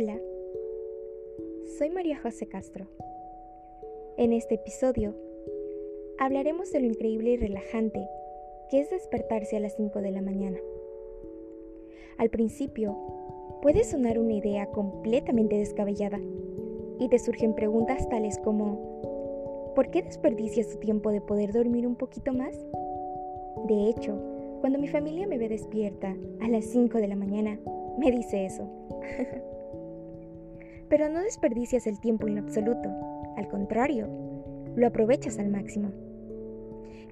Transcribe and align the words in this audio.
Hola, 0.00 0.16
soy 1.76 1.90
María 1.90 2.20
José 2.20 2.46
Castro. 2.46 2.86
En 4.16 4.32
este 4.32 4.54
episodio 4.54 5.16
hablaremos 6.20 6.70
de 6.70 6.78
lo 6.78 6.86
increíble 6.86 7.30
y 7.30 7.36
relajante 7.36 8.08
que 8.70 8.78
es 8.78 8.90
despertarse 8.90 9.56
a 9.56 9.60
las 9.60 9.74
5 9.74 10.00
de 10.00 10.12
la 10.12 10.22
mañana. 10.22 10.58
Al 12.16 12.30
principio, 12.30 12.96
puede 13.60 13.82
sonar 13.82 14.20
una 14.20 14.34
idea 14.34 14.66
completamente 14.66 15.56
descabellada 15.56 16.20
y 17.00 17.08
te 17.08 17.18
surgen 17.18 17.56
preguntas 17.56 18.08
tales 18.08 18.38
como 18.38 19.72
¿por 19.74 19.90
qué 19.90 20.02
desperdicias 20.02 20.68
tu 20.68 20.78
tiempo 20.78 21.10
de 21.10 21.22
poder 21.22 21.52
dormir 21.52 21.88
un 21.88 21.96
poquito 21.96 22.32
más? 22.32 22.56
De 23.66 23.88
hecho, 23.88 24.16
cuando 24.60 24.78
mi 24.78 24.86
familia 24.86 25.26
me 25.26 25.38
ve 25.38 25.48
despierta 25.48 26.16
a 26.40 26.46
las 26.46 26.66
5 26.66 26.98
de 26.98 27.08
la 27.08 27.16
mañana, 27.16 27.58
me 27.98 28.12
dice 28.12 28.46
eso. 28.46 28.68
Pero 30.88 31.08
no 31.08 31.20
desperdicias 31.20 31.86
el 31.86 32.00
tiempo 32.00 32.26
en 32.26 32.38
absoluto, 32.38 32.88
al 33.36 33.48
contrario, 33.48 34.08
lo 34.74 34.86
aprovechas 34.86 35.38
al 35.38 35.48
máximo. 35.48 35.90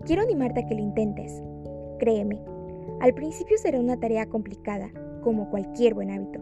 Quiero 0.04 0.22
animarte 0.22 0.60
a 0.60 0.66
que 0.66 0.74
lo 0.74 0.80
intentes. 0.80 1.42
Créeme, 1.98 2.40
al 3.00 3.14
principio 3.14 3.58
será 3.58 3.78
una 3.78 3.98
tarea 3.98 4.26
complicada, 4.26 4.90
como 5.22 5.50
cualquier 5.50 5.94
buen 5.94 6.10
hábito. 6.10 6.40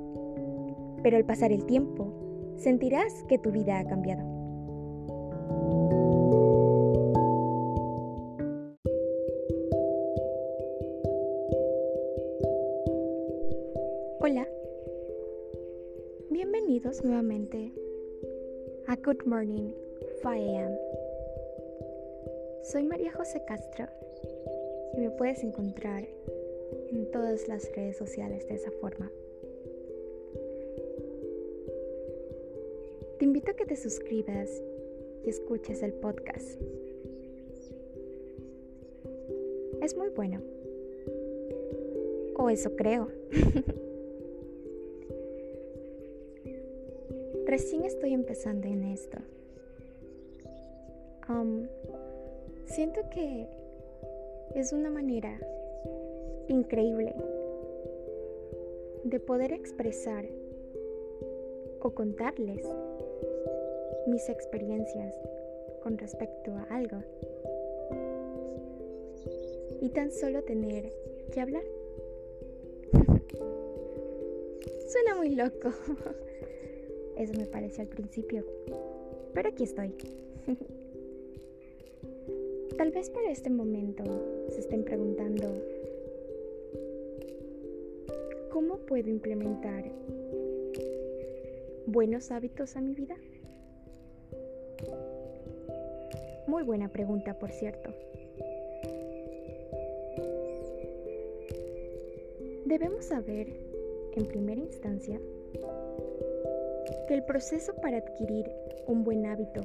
Pero 1.02 1.16
al 1.16 1.24
pasar 1.24 1.52
el 1.52 1.66
tiempo, 1.66 2.12
sentirás 2.56 3.24
que 3.28 3.38
tu 3.38 3.50
vida 3.50 3.78
ha 3.78 3.84
cambiado. 3.84 4.33
Good 19.04 19.26
Morning 19.26 19.74
5 20.22 20.30
AM. 20.30 20.78
Soy 22.62 22.84
María 22.84 23.12
José 23.12 23.44
Castro 23.46 23.86
y 24.96 25.00
me 25.00 25.10
puedes 25.10 25.44
encontrar 25.44 26.08
en 26.90 27.10
todas 27.10 27.46
las 27.46 27.70
redes 27.76 27.98
sociales 27.98 28.48
de 28.48 28.54
esa 28.54 28.70
forma. 28.80 29.10
Te 33.18 33.26
invito 33.26 33.50
a 33.50 33.54
que 33.54 33.66
te 33.66 33.76
suscribas 33.76 34.62
y 35.22 35.28
escuches 35.28 35.82
el 35.82 35.92
podcast. 35.92 36.58
Es 39.82 39.94
muy 39.98 40.08
bueno. 40.08 40.40
O 42.36 42.48
eso 42.48 42.74
creo. 42.74 43.08
Recién 47.54 47.84
estoy 47.84 48.12
empezando 48.12 48.66
en 48.66 48.82
esto. 48.82 49.16
Siento 52.64 53.08
que 53.10 53.46
es 54.56 54.72
una 54.72 54.90
manera 54.90 55.38
increíble 56.48 57.14
de 59.04 59.20
poder 59.20 59.52
expresar 59.52 60.24
o 61.80 61.94
contarles 61.94 62.66
mis 64.08 64.28
experiencias 64.28 65.14
con 65.84 65.96
respecto 65.96 66.50
a 66.56 66.64
algo 66.74 67.04
y 69.80 69.90
tan 69.90 70.10
solo 70.10 70.42
tener 70.42 70.92
que 71.32 71.40
hablar. 71.40 71.62
Suena 74.88 75.14
muy 75.14 75.36
loco. 75.36 75.70
Eso 77.16 77.32
me 77.38 77.46
pareció 77.46 77.82
al 77.82 77.88
principio. 77.88 78.44
Pero 79.32 79.48
aquí 79.48 79.64
estoy. 79.64 79.94
Tal 82.76 82.90
vez 82.90 83.08
para 83.10 83.30
este 83.30 83.50
momento 83.50 84.02
se 84.48 84.60
estén 84.60 84.84
preguntando, 84.84 85.48
¿cómo 88.50 88.78
puedo 88.78 89.08
implementar 89.08 89.84
buenos 91.86 92.32
hábitos 92.32 92.74
a 92.76 92.80
mi 92.80 92.94
vida? 92.94 93.16
Muy 96.48 96.64
buena 96.64 96.88
pregunta, 96.88 97.38
por 97.38 97.52
cierto. 97.52 97.90
Debemos 102.64 103.04
saber, 103.04 103.48
en 104.16 104.26
primera 104.26 104.60
instancia, 104.60 105.20
que 107.06 107.14
el 107.14 107.24
proceso 107.24 107.74
para 107.74 107.98
adquirir 107.98 108.50
un 108.86 109.04
buen 109.04 109.26
hábito 109.26 109.60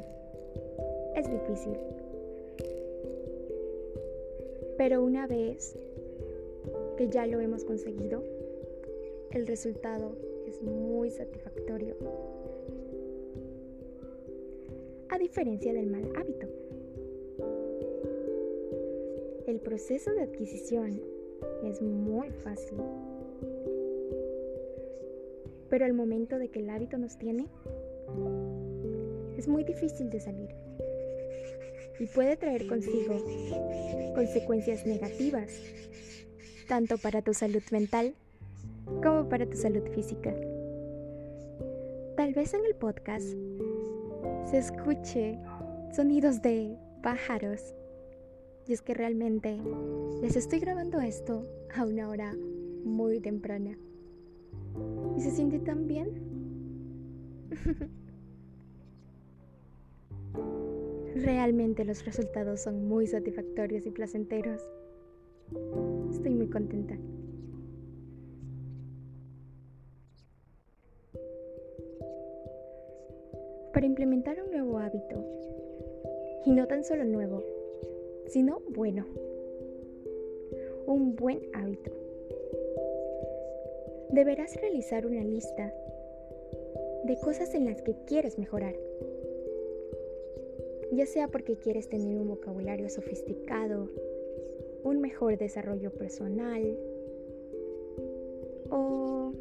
es 1.16 1.30
difícil. 1.30 1.78
Pero 4.78 5.04
una 5.04 5.28
vez 5.28 5.78
que 6.98 7.10
ya 7.10 7.26
lo 7.26 7.40
hemos 7.40 7.64
conseguido, 7.66 8.24
el 9.32 9.46
resultado 9.46 10.16
es 10.48 10.62
muy 10.62 11.12
satisfactorio. 11.12 11.96
A 15.10 15.18
diferencia 15.18 15.74
del 15.74 15.88
mal 15.88 16.10
hábito. 16.16 16.48
El 19.48 19.60
proceso 19.60 20.12
de 20.12 20.22
adquisición 20.22 21.02
es 21.64 21.82
muy 21.82 22.30
fácil 22.30 22.78
pero 25.70 25.86
al 25.86 25.94
momento 25.94 26.38
de 26.38 26.50
que 26.50 26.60
el 26.60 26.70
hábito 26.70 26.98
nos 26.98 27.18
tiene, 27.18 27.48
es 29.38 29.48
muy 29.48 29.64
difícil 29.64 30.10
de 30.10 30.20
salir 30.20 30.50
y 32.00 32.06
puede 32.08 32.38
traer 32.38 32.68
consigo 32.68 33.24
consecuencias 34.16 34.86
negativas, 34.86 35.52
tanto 36.68 36.98
para 36.98 37.22
tu 37.22 37.34
salud 37.34 37.64
mental 37.72 38.16
como 39.04 39.28
para 39.28 39.46
tu 39.46 39.58
salud 39.58 39.84
física. 39.94 40.34
Tal 42.16 42.34
vez 42.34 42.54
en 42.54 42.66
el 42.66 42.76
podcast 42.76 43.28
se 44.50 44.58
escuche 44.58 45.38
sonidos 45.96 46.42
de 46.42 46.76
pájaros. 47.02 47.74
Y 48.68 48.74
es 48.74 48.82
que 48.82 48.94
realmente 48.94 49.58
les 50.22 50.36
estoy 50.36 50.60
grabando 50.60 51.00
esto 51.00 51.48
a 51.74 51.86
una 51.86 52.10
hora 52.10 52.36
muy 52.84 53.20
temprana. 53.20 53.78
¿Y 55.18 55.22
se 55.22 55.32
siente 55.32 55.60
tan 55.60 55.88
bien? 55.88 56.10
Realmente 61.16 61.84
los 61.84 62.06
resultados 62.06 62.62
son 62.62 62.88
muy 62.88 63.08
satisfactorios 63.08 63.86
y 63.86 63.92
placenteros. 63.92 64.62
Estoy 66.12 66.34
muy 66.36 66.48
contenta. 66.48 66.96
Para 73.74 73.86
implementar 73.86 74.42
un 74.42 74.52
nuevo 74.52 74.78
hábito, 74.80 75.26
y 76.46 76.52
no 76.52 76.68
tan 76.68 76.84
solo 76.84 77.04
nuevo, 77.06 77.44
sino 78.28 78.62
bueno, 78.70 79.06
un 80.88 81.16
buen 81.16 81.42
hábito 81.54 81.92
deberás 84.10 84.56
realizar 84.60 85.06
una 85.06 85.24
lista 85.24 85.74
de 87.04 87.18
cosas 87.20 87.54
en 87.54 87.66
las 87.66 87.82
que 87.82 87.96
quieres 88.06 88.38
mejorar. 88.38 88.76
Ya 90.92 91.06
sea 91.06 91.28
porque 91.28 91.56
quieres 91.56 91.88
tener 91.88 92.18
un 92.18 92.28
vocabulario 92.28 92.90
sofisticado, 92.90 93.90
un 94.84 95.00
mejor 95.00 95.38
desarrollo 95.38 95.92
personal 95.92 96.78
o 98.72 99.34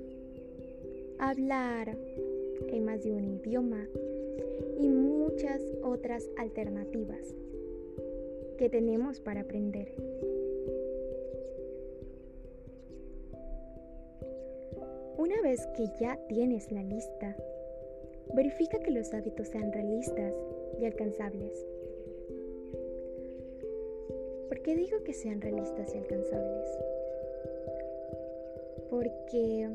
hablar 1.19 1.97
en 2.69 2.85
más 2.85 3.03
de 3.03 3.12
un 3.12 3.25
idioma 3.25 3.88
y 4.79 4.88
muchas 4.88 5.62
otras 5.82 6.29
alternativas 6.37 7.35
que 8.59 8.69
tenemos 8.69 9.21
para 9.21 9.41
aprender. 9.41 9.94
Una 15.29 15.43
vez 15.43 15.67
que 15.77 15.87
ya 16.01 16.19
tienes 16.27 16.73
la 16.73 16.83
lista, 16.83 17.37
verifica 18.33 18.79
que 18.79 18.91
los 18.91 19.13
hábitos 19.13 19.49
sean 19.49 19.71
realistas 19.71 20.33
y 20.81 20.87
alcanzables. 20.87 21.67
¿Por 24.49 24.63
qué 24.63 24.75
digo 24.75 25.05
que 25.05 25.13
sean 25.13 25.43
realistas 25.43 25.95
y 25.95 25.99
alcanzables? 25.99 26.71
Porque... 28.89 29.69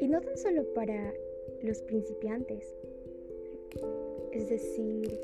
Y 0.00 0.08
no 0.08 0.20
tan 0.20 0.36
solo 0.36 0.64
para 0.74 1.14
los 1.62 1.82
principiantes, 1.82 2.66
es 4.32 4.48
decir, 4.48 5.20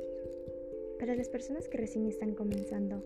para 1.00 1.16
las 1.16 1.28
personas 1.28 1.68
que 1.68 1.78
recién 1.78 2.06
están 2.06 2.36
comenzando. 2.36 3.02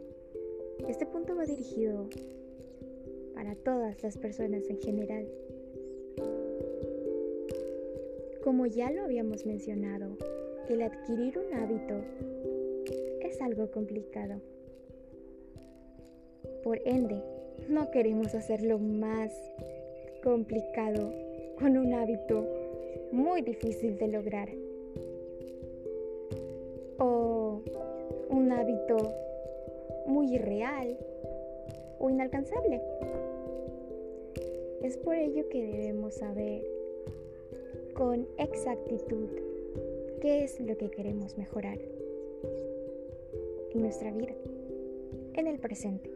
Este 0.87 1.06
punto 1.06 1.34
va 1.34 1.46
dirigido 1.46 2.06
para 3.42 3.56
todas 3.56 4.00
las 4.04 4.16
personas 4.18 4.62
en 4.70 4.80
general. 4.80 5.26
Como 8.44 8.66
ya 8.66 8.92
lo 8.92 9.02
habíamos 9.02 9.46
mencionado, 9.46 10.16
el 10.68 10.80
adquirir 10.80 11.36
un 11.38 11.52
hábito 11.54 11.94
es 13.20 13.40
algo 13.40 13.68
complicado. 13.72 14.40
Por 16.62 16.80
ende, 16.84 17.20
no 17.68 17.90
queremos 17.90 18.32
hacerlo 18.36 18.78
más 18.78 19.32
complicado 20.22 21.12
con 21.58 21.76
un 21.76 21.94
hábito 21.94 22.46
muy 23.10 23.42
difícil 23.42 23.98
de 23.98 24.06
lograr. 24.06 24.50
O 27.00 27.60
un 28.30 28.52
hábito 28.52 29.12
muy 30.06 30.32
irreal 30.32 30.96
o 32.02 32.10
inalcanzable. 32.10 32.80
Es 34.82 34.96
por 34.96 35.14
ello 35.14 35.49
que 35.49 35.62
debemos 35.62 36.14
saber 36.14 36.64
con 37.94 38.26
exactitud 38.38 39.29
qué 40.20 40.44
es 40.44 40.61
lo 40.61 40.76
que 40.76 40.90
queremos 40.90 41.38
mejorar 41.38 41.79
en 43.73 43.81
nuestra 43.81 44.11
vida, 44.12 44.34
en 45.34 45.46
el 45.46 45.58
presente. 45.58 46.11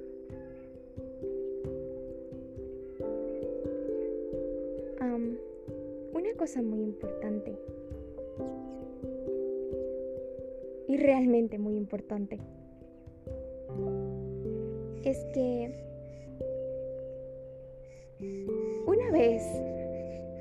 una 6.13 6.33
cosa 6.39 6.63
muy 6.63 6.81
importante 6.83 7.57
y 10.89 10.97
realmente 10.97 11.59
muy 11.59 11.77
importante 11.77 12.39
es 15.05 15.25
que 15.35 15.73
vez 19.17 19.43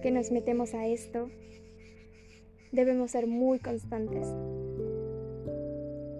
que 0.02 0.12
nos 0.12 0.32
metemos 0.32 0.74
a 0.74 0.86
esto, 0.86 1.30
debemos 2.74 3.12
ser 3.12 3.26
muy 3.26 3.60
constantes. 3.60 4.28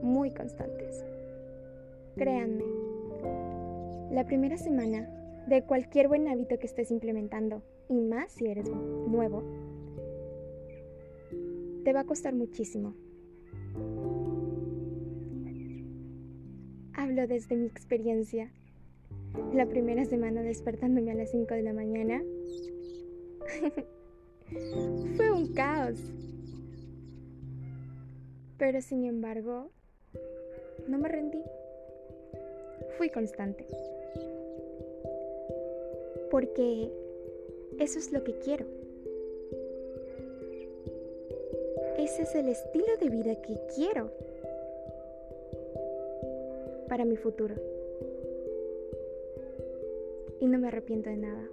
Muy 0.02 0.32
constantes. 0.32 1.04
Créanme, 2.16 2.64
la 4.12 4.26
primera 4.26 4.58
semana 4.58 5.10
de 5.48 5.64
cualquier 5.64 6.08
buen 6.08 6.30
hábito 6.30 6.58
que 6.58 6.66
estés 6.66 6.92
implementando, 6.92 7.62
y 7.90 8.00
más 8.00 8.32
si 8.32 8.48
eres 8.48 8.70
nuevo, 8.70 9.44
te 11.84 11.92
va 11.92 12.00
a 12.00 12.06
costar 12.06 12.34
muchísimo. 12.34 12.96
Hablo 16.94 17.28
desde 17.28 17.58
mi 17.58 17.66
experiencia. 17.66 18.50
La 19.54 19.66
primera 19.66 20.06
semana 20.06 20.42
despertándome 20.42 21.12
a 21.12 21.16
las 21.16 21.32
5 21.32 21.54
de 21.54 21.62
la 21.62 21.74
mañana 21.74 22.22
fue 25.16 25.32
un 25.32 25.54
caos. 25.54 26.00
Pero 28.58 28.82
sin 28.82 29.06
embargo, 29.06 29.70
no 30.88 30.98
me 30.98 31.10
rendí. 31.10 31.42
Fui 32.98 33.10
constante. 33.10 33.66
Porque 36.32 36.92
eso 37.80 38.00
es 38.00 38.12
lo 38.12 38.24
que 38.24 38.38
quiero. 38.40 38.66
Ese 41.98 42.24
es 42.24 42.36
el 42.36 42.50
estilo 42.50 42.98
de 43.00 43.10
vida 43.10 43.42
que 43.42 43.58
quiero 43.76 44.12
para 46.88 47.06
mi 47.06 47.16
futuro. 47.16 47.75
Y 50.40 50.48
no 50.48 50.60
me 50.60 50.68
arrepiento 50.68 51.10
de 51.10 51.18
nada. 51.18 51.50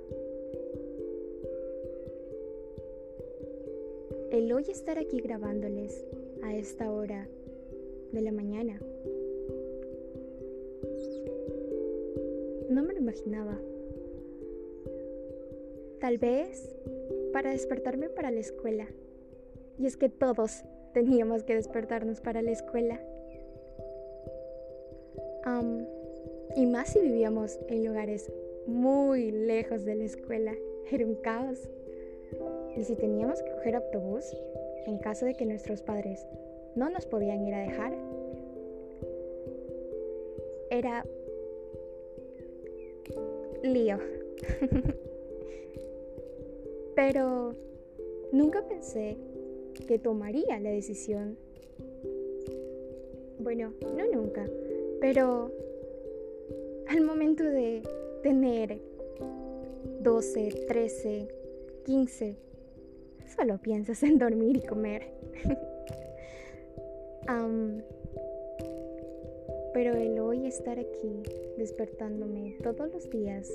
El 4.30 4.52
hoy 4.52 4.64
estar 4.70 4.98
aquí 4.98 5.20
grabándoles 5.20 6.04
a 6.42 6.56
esta 6.56 6.90
hora 6.90 7.28
de 8.12 8.20
la 8.22 8.32
mañana, 8.32 8.80
no 12.70 12.82
me 12.82 12.94
lo 12.94 13.00
imaginaba. 13.00 13.58
Tal 16.00 16.18
vez 16.18 16.74
para 17.32 17.50
despertarme 17.50 18.08
para 18.08 18.30
la 18.30 18.40
escuela. 18.40 18.86
Y 19.78 19.86
es 19.86 19.96
que 19.96 20.08
todos 20.08 20.64
teníamos 20.92 21.42
que 21.44 21.54
despertarnos 21.54 22.20
para 22.20 22.42
la 22.42 22.50
escuela. 22.50 23.00
y 26.54 26.66
más 26.66 26.90
si 26.90 27.00
vivíamos 27.00 27.58
en 27.68 27.84
lugares 27.84 28.30
muy 28.66 29.30
lejos 29.30 29.84
de 29.84 29.94
la 29.94 30.04
escuela. 30.04 30.54
Era 30.90 31.06
un 31.06 31.16
caos. 31.16 31.68
Y 32.76 32.84
si 32.84 32.96
teníamos 32.96 33.42
que 33.42 33.50
coger 33.52 33.76
autobús, 33.76 34.24
en 34.86 34.98
caso 34.98 35.26
de 35.26 35.34
que 35.34 35.46
nuestros 35.46 35.82
padres 35.82 36.26
no 36.74 36.88
nos 36.90 37.06
podían 37.06 37.46
ir 37.46 37.54
a 37.54 37.60
dejar, 37.60 37.92
era 40.70 41.04
lío. 43.62 43.98
Pero 46.94 47.54
nunca 48.32 48.66
pensé 48.66 49.16
que 49.86 49.98
tomaría 49.98 50.58
la 50.60 50.70
decisión. 50.70 51.36
Bueno, 53.38 53.72
no 53.96 54.06
nunca, 54.12 54.48
pero 55.00 55.50
al 56.86 57.00
momento 57.00 57.42
de 57.42 57.82
tener 58.22 58.80
12, 60.00 60.64
13, 60.66 61.28
15, 61.84 62.36
solo 63.36 63.58
piensas 63.58 64.02
en 64.02 64.18
dormir 64.18 64.56
y 64.56 64.66
comer. 64.66 65.10
pero 69.72 69.94
el 69.94 70.18
hoy 70.18 70.46
estar 70.46 70.78
aquí 70.78 71.22
despertándome 71.56 72.56
todos 72.62 72.92
los 72.92 73.08
días 73.10 73.50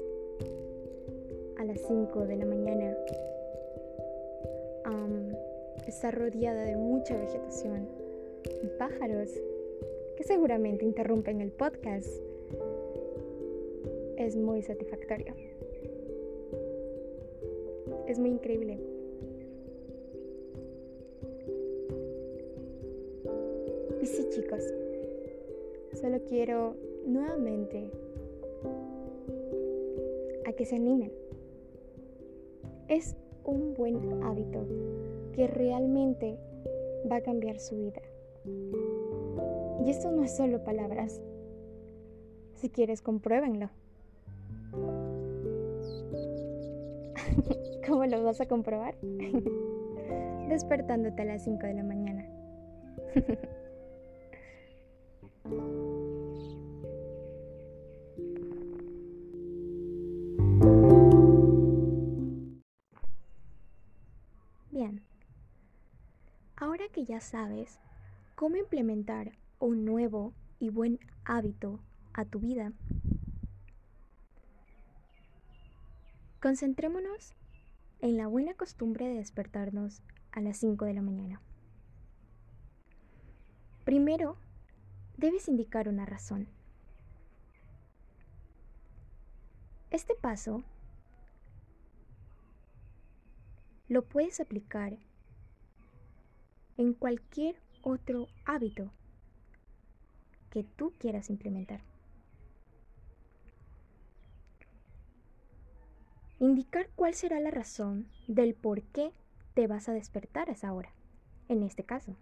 a 1.58 1.64
las 1.64 1.80
5 1.88 2.26
de 2.26 2.36
la 2.36 2.46
mañana, 2.46 2.96
está 5.88 6.12
rodeada 6.12 6.64
de 6.64 6.76
mucha 6.76 7.16
vegetación 7.16 7.88
y 8.62 8.68
pájaros 8.78 9.30
que 10.18 10.24
seguramente 10.24 10.84
interrumpen 10.84 11.40
el 11.40 11.52
podcast 11.52 12.10
es 14.28 14.36
muy 14.36 14.62
satisfactorio. 14.62 15.34
Es 18.08 18.20
muy 18.20 18.32
increíble. 18.32 18.78
Y 24.02 24.06
sí 24.06 24.28
chicos, 24.30 24.64
solo 25.94 26.20
quiero 26.28 26.76
nuevamente 27.06 27.90
a 30.46 30.52
que 30.54 30.66
se 30.66 30.76
animen. 30.76 31.12
Es 32.90 33.16
un 33.46 33.74
buen 33.76 34.24
hábito 34.24 34.66
que 35.34 35.48
realmente 35.48 36.38
va 37.10 37.18
a 37.18 37.22
cambiar 37.22 37.60
su 37.60 37.78
vida. 37.78 38.02
Y 39.86 39.90
esto 39.90 40.12
no 40.12 40.24
es 40.24 40.36
solo 40.36 40.64
palabras. 40.64 41.22
Si 42.56 42.70
quieres, 42.70 43.02
compruébenlo. 43.02 43.70
¿Cómo 47.88 48.06
lo 48.06 48.24
vas 48.24 48.42
a 48.42 48.46
comprobar? 48.48 48.96
Despertándote 50.50 51.22
a 51.22 51.26
las 51.26 51.44
5 51.44 51.66
de 51.68 51.74
la 51.74 51.84
mañana. 51.84 52.26
Bien, 64.72 65.02
ahora 66.56 66.88
que 66.92 67.04
ya 67.04 67.20
sabes 67.20 67.80
cómo 68.36 68.58
implementar 68.58 69.32
un 69.60 69.86
nuevo 69.86 70.34
y 70.60 70.70
buen 70.70 71.00
hábito 71.26 71.80
a 72.14 72.26
tu 72.26 72.40
vida, 72.40 72.74
Concentrémonos 76.42 77.34
en 78.00 78.16
la 78.16 78.28
buena 78.28 78.54
costumbre 78.54 79.08
de 79.08 79.16
despertarnos 79.16 80.04
a 80.32 80.40
las 80.40 80.58
5 80.58 80.86
de 80.86 80.94
la 80.94 81.02
mañana. 81.02 81.42
Primero, 83.86 84.38
debes 85.18 85.48
indicar 85.48 85.90
una 85.90 86.06
razón. 86.06 86.48
Este 89.90 90.14
paso 90.14 90.64
lo 93.88 94.04
puedes 94.04 94.40
aplicar 94.40 94.96
en 96.78 96.94
cualquier 96.94 97.56
otro 97.82 98.28
hábito 98.46 98.92
que 100.52 100.64
tú 100.64 100.94
quieras 101.00 101.32
implementar. 101.32 101.87
Indicar 106.40 106.88
cuál 106.96 107.16
será 107.16 107.40
la 107.40 107.50
razón 107.50 108.08
del 108.28 108.54
por 108.54 108.84
qué 108.84 109.12
te 109.56 109.66
vas 109.66 109.90
a 109.90 109.94
despertar 109.94 110.50
a 110.50 110.54
esa 110.54 110.72
hora, 110.72 110.92
en 111.50 111.64
este 111.64 111.84
caso. 111.84 112.16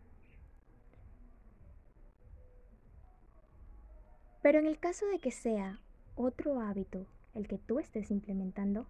Pero 4.42 4.60
en 4.60 4.68
el 4.68 4.80
caso 4.80 5.06
de 5.08 5.20
que 5.20 5.32
sea 5.32 5.82
otro 6.16 6.62
hábito 6.62 7.06
el 7.34 7.48
que 7.48 7.58
tú 7.58 7.80
estés 7.80 8.10
implementando, 8.10 8.88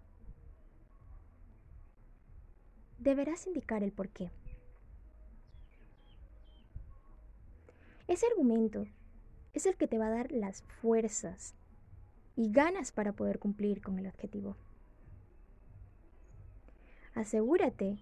deberás 2.98 3.48
indicar 3.48 3.82
el 3.82 3.90
por 3.90 4.10
qué. 4.10 4.30
Ese 8.06 8.26
argumento 8.26 8.86
es 9.54 9.66
el 9.66 9.76
que 9.76 9.88
te 9.88 9.98
va 9.98 10.06
a 10.06 10.10
dar 10.10 10.30
las 10.30 10.62
fuerzas 10.62 11.54
y 12.36 12.52
ganas 12.52 12.92
para 12.92 13.12
poder 13.12 13.40
cumplir 13.40 13.82
con 13.82 13.98
el 13.98 14.06
objetivo. 14.06 14.56
Asegúrate 17.16 17.98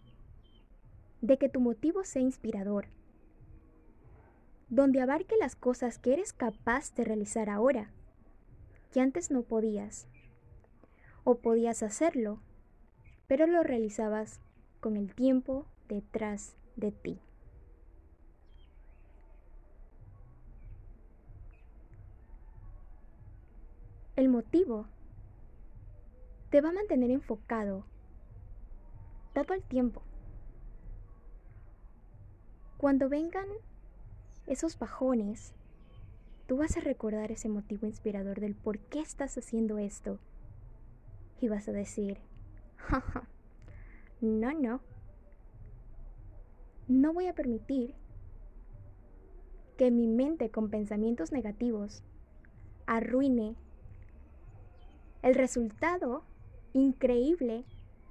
de 1.22 1.38
que 1.38 1.48
tu 1.48 1.60
motivo 1.60 2.02
sea 2.02 2.20
inspirador, 2.20 2.88
donde 4.68 5.00
abarque 5.00 5.36
las 5.36 5.54
cosas 5.54 6.00
que 6.00 6.14
eres 6.14 6.32
capaz 6.32 6.92
de 6.96 7.04
realizar 7.04 7.48
ahora, 7.48 7.92
que 8.92 9.00
antes 9.00 9.30
no 9.30 9.42
podías, 9.42 10.08
o 11.22 11.36
podías 11.36 11.84
hacerlo, 11.84 12.40
pero 13.28 13.46
lo 13.46 13.62
realizabas 13.62 14.40
con 14.80 14.96
el 14.96 15.14
tiempo 15.14 15.64
detrás 15.88 16.56
de 16.74 16.90
ti. 16.90 17.20
El 24.16 24.28
motivo 24.28 24.86
te 26.50 26.60
va 26.60 26.70
a 26.70 26.72
mantener 26.72 27.12
enfocado 27.12 27.84
todo 29.34 29.52
el 29.52 29.62
tiempo. 29.62 30.02
Cuando 32.78 33.08
vengan 33.08 33.46
esos 34.46 34.78
bajones, 34.78 35.54
tú 36.46 36.58
vas 36.58 36.76
a 36.76 36.80
recordar 36.80 37.32
ese 37.32 37.48
motivo 37.48 37.86
inspirador 37.86 38.40
del 38.40 38.54
por 38.54 38.78
qué 38.78 39.00
estás 39.00 39.36
haciendo 39.36 39.78
esto. 39.78 40.18
Y 41.40 41.48
vas 41.48 41.68
a 41.68 41.72
decir, 41.72 42.18
jaja, 42.76 43.28
no, 44.20 44.52
no. 44.52 44.80
No 46.86 47.12
voy 47.12 47.26
a 47.26 47.34
permitir 47.34 47.94
que 49.76 49.90
mi 49.90 50.06
mente 50.06 50.50
con 50.50 50.70
pensamientos 50.70 51.32
negativos 51.32 52.02
arruine 52.86 53.56
el 55.22 55.34
resultado 55.34 56.22
increíble 56.74 57.64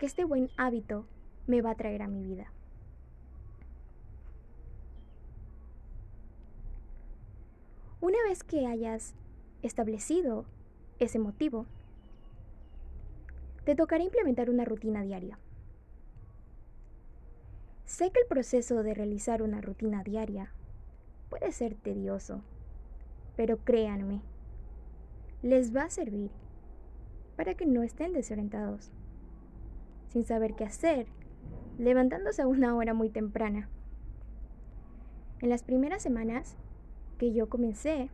que 0.03 0.07
este 0.07 0.25
buen 0.25 0.49
hábito 0.57 1.05
me 1.47 1.61
va 1.61 1.71
a 1.71 1.75
traer 1.75 2.01
a 2.01 2.09
mi 2.09 2.21
vida. 2.21 2.51
Una 8.01 8.17
vez 8.27 8.43
que 8.43 8.67
hayas 8.67 9.15
establecido 9.61 10.43
ese 10.99 11.19
motivo, 11.19 11.67
te 13.63 13.75
tocará 13.75 14.03
implementar 14.03 14.49
una 14.49 14.65
rutina 14.65 15.03
diaria. 15.03 15.39
Sé 17.85 18.11
que 18.11 18.19
el 18.19 18.27
proceso 18.27 18.83
de 18.83 18.93
realizar 18.93 19.41
una 19.41 19.61
rutina 19.61 20.03
diaria 20.03 20.51
puede 21.29 21.49
ser 21.53 21.75
tedioso, 21.75 22.41
pero 23.37 23.55
créanme, 23.63 24.21
les 25.43 25.73
va 25.73 25.83
a 25.83 25.89
servir 25.89 26.29
para 27.37 27.53
que 27.53 27.65
no 27.65 27.83
estén 27.83 28.11
desorientados, 28.11 28.91
sin 30.13 30.23
saber 30.23 30.53
qué 30.53 30.63
hacer, 30.63 31.07
levantándose 31.79 32.43
a 32.43 32.47
una 32.47 32.75
hora 32.75 32.93
muy 32.93 33.09
temprana. 33.09 33.67
En 35.41 35.49
las 35.49 35.63
primeras 35.63 36.03
semanas 36.03 36.55
que 37.17 37.33
yo 37.33 37.49
comencé 37.49 38.11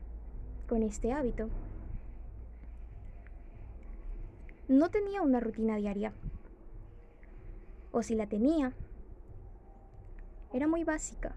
con 0.67 0.81
este 0.81 1.11
hábito, 1.11 1.49
no 4.69 4.89
tenía 4.89 5.21
una 5.21 5.41
rutina 5.41 5.75
diaria. 5.75 6.13
O 7.91 8.01
si 8.01 8.15
la 8.15 8.27
tenía, 8.27 8.71
era 10.53 10.67
muy 10.67 10.85
básica. 10.85 11.35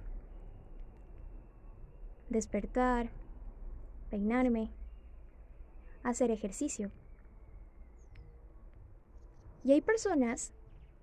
Despertar, 2.29 3.11
peinarme, 4.11 4.71
hacer 6.05 6.31
ejercicio. 6.31 6.91
Y 9.65 9.73
hay 9.73 9.81
personas 9.81 10.53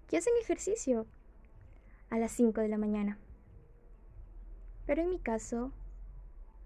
que 0.07 0.17
hacen 0.17 0.33
ejercicio 0.41 1.05
a 2.09 2.17
las 2.17 2.31
5 2.31 2.61
de 2.61 2.67
la 2.67 2.77
mañana. 2.77 3.17
Pero 4.85 5.01
en 5.01 5.09
mi 5.09 5.19
caso, 5.19 5.71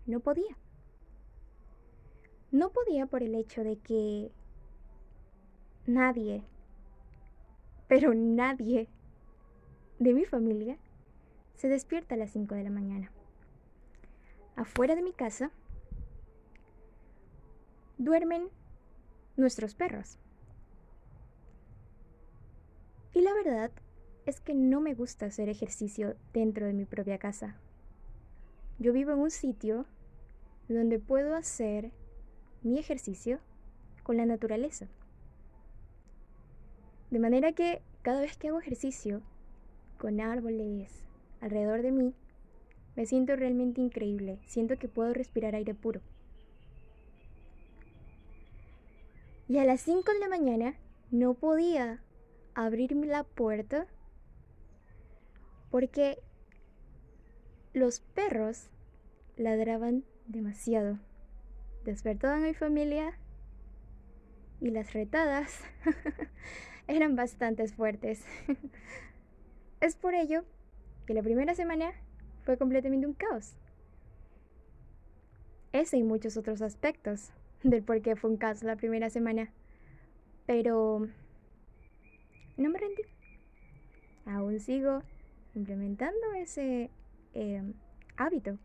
no 0.06 0.20
podía. 0.22 0.58
No 2.52 2.72
podía 2.72 3.06
por 3.06 3.24
el 3.24 3.36
hecho 3.36 3.64
de 3.64 3.78
que 3.78 4.32
nadie, 5.86 6.44
pero 7.88 8.14
nadie 8.14 8.88
de 10.00 10.14
mi 10.14 10.26
familia 10.26 10.78
se 11.56 11.68
despierta 11.68 12.16
a 12.16 12.18
las 12.18 12.32
5 12.32 12.56
de 12.56 12.64
la 12.64 12.70
mañana. 12.70 13.12
Afuera 14.56 14.96
de 14.96 15.02
mi 15.02 15.14
casa 15.14 15.52
duermen 17.98 18.50
nuestros 19.36 19.76
perros. 19.76 20.20
Y 23.14 23.22
la 23.22 23.34
verdad 23.34 23.72
es 24.26 24.40
que 24.40 24.54
no 24.54 24.82
me 24.82 24.94
gusta 24.94 25.28
hacer 25.28 25.50
ejercicio 25.50 26.16
dentro 26.34 26.66
de 26.66 26.74
mi 26.74 26.86
propia 26.86 27.18
casa. 27.18 27.56
Yo 28.80 28.94
vivo 28.94 29.12
en 29.12 29.20
un 29.20 29.32
sitio 29.32 29.86
donde 30.68 31.00
puedo 31.00 31.36
hacer 31.36 31.92
mi 32.64 32.80
ejercicio 32.80 33.40
con 34.04 34.18
la 34.18 34.26
naturaleza. 34.26 34.88
De 37.12 37.20
manera 37.20 37.52
que 37.52 37.82
cada 38.02 38.22
vez 38.22 38.38
que 38.38 38.48
hago 38.48 38.60
ejercicio 38.60 39.22
con 40.00 40.20
árboles, 40.20 40.92
alrededor 41.42 41.82
de 41.82 41.92
mí, 41.92 42.16
me 42.96 43.06
siento 43.06 43.36
realmente 43.36 43.82
increíble. 43.82 44.40
Siento 44.48 44.78
que 44.78 44.88
puedo 44.88 45.14
respirar 45.14 45.56
aire 45.56 45.74
puro. 45.74 46.02
Y 49.48 49.58
a 49.58 49.66
las 49.66 49.82
5 49.82 50.12
de 50.12 50.20
la 50.20 50.30
mañana 50.30 50.76
no 51.12 51.34
podía 51.34 52.02
abrirme 52.56 53.08
la 53.08 53.24
puerta 53.24 53.88
porque 55.72 56.20
los 57.74 58.00
perros 58.00 58.70
ladraban 59.36 60.04
demasiado. 60.28 61.00
Despertaban 61.84 62.44
a 62.44 62.48
mi 62.48 62.54
familia 62.54 63.18
y 64.62 64.70
las 64.70 64.94
retadas 64.94 65.60
eran 66.88 67.16
bastante 67.16 67.68
fuertes. 67.68 68.24
es 69.82 69.96
por 69.96 70.14
ello 70.14 70.44
que 71.06 71.14
la 71.14 71.24
primera 71.24 71.56
semana 71.56 71.92
fue 72.44 72.58
completamente 72.58 73.08
un 73.08 73.14
caos. 73.14 73.56
Ese 75.72 75.98
y 75.98 76.04
muchos 76.04 76.38
otros 76.38 76.62
aspectos 76.62 77.32
del 77.64 77.84
por 77.84 78.02
qué 78.02 78.16
fue 78.16 78.30
un 78.30 78.38
caos 78.38 78.64
la 78.64 78.76
primera 78.76 79.10
semana. 79.10 79.52
Pero 80.46 81.08
no 82.58 82.70
me 82.70 82.80
rendí. 82.80 83.04
Aún 84.26 84.60
sigo 84.60 85.02
implementando 85.56 86.34
ese 86.36 86.90
em, 87.34 87.74
hábito. 88.18 88.58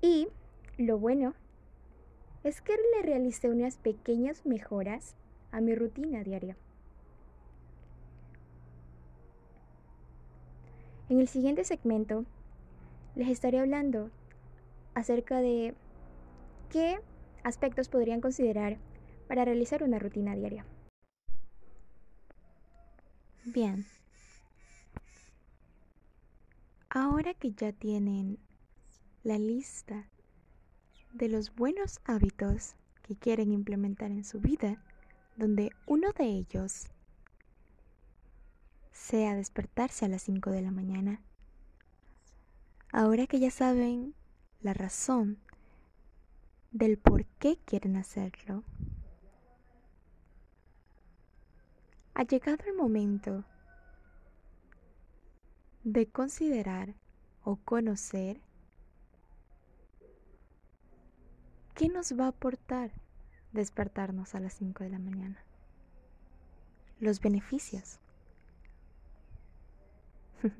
Y 0.00 0.28
lo 0.76 0.98
bueno 0.98 1.34
es 2.44 2.60
que 2.60 2.72
le 2.72 3.02
realicé 3.02 3.50
unas 3.50 3.78
pequeñas 3.78 4.46
mejoras 4.46 5.16
a 5.50 5.60
mi 5.60 5.74
rutina 5.74 6.22
diaria. 6.22 6.56
En 11.08 11.18
el 11.18 11.28
siguiente 11.28 11.64
segmento 11.64 12.24
les 13.16 13.28
estaré 13.28 13.58
hablando 13.58 14.10
acerca 14.94 15.40
de 15.40 15.74
qué 16.70 17.00
aspectos 17.42 17.88
podrían 17.88 18.20
considerar 18.20 18.76
para 19.26 19.44
realizar 19.44 19.82
una 19.82 19.98
rutina 19.98 20.34
diaria. 20.34 20.64
Bien. 23.52 23.86
Ahora 26.90 27.32
que 27.32 27.52
ya 27.52 27.72
tienen 27.72 28.38
la 29.22 29.38
lista 29.38 30.06
de 31.14 31.28
los 31.28 31.54
buenos 31.54 32.00
hábitos 32.04 32.74
que 33.02 33.16
quieren 33.16 33.52
implementar 33.52 34.10
en 34.10 34.24
su 34.24 34.38
vida, 34.38 34.82
donde 35.36 35.70
uno 35.86 36.12
de 36.12 36.24
ellos 36.24 36.88
sea 38.92 39.34
despertarse 39.34 40.04
a 40.04 40.08
las 40.08 40.22
5 40.22 40.50
de 40.50 40.60
la 40.60 40.70
mañana. 40.70 41.22
Ahora 42.92 43.26
que 43.26 43.40
ya 43.40 43.50
saben 43.50 44.14
la 44.60 44.74
razón 44.74 45.38
del 46.70 46.98
por 46.98 47.24
qué 47.24 47.56
quieren 47.64 47.96
hacerlo, 47.96 48.62
ha 52.18 52.24
llegado 52.24 52.58
el 52.66 52.74
momento 52.74 53.44
de 55.84 56.08
considerar 56.08 56.96
o 57.44 57.54
conocer 57.54 58.40
qué 61.76 61.88
nos 61.88 62.18
va 62.18 62.24
a 62.24 62.30
aportar 62.30 62.90
despertarnos 63.52 64.34
a 64.34 64.40
las 64.40 64.54
5 64.54 64.82
de 64.82 64.90
la 64.90 64.98
mañana. 64.98 65.44
Los 66.98 67.20
beneficios. 67.20 68.00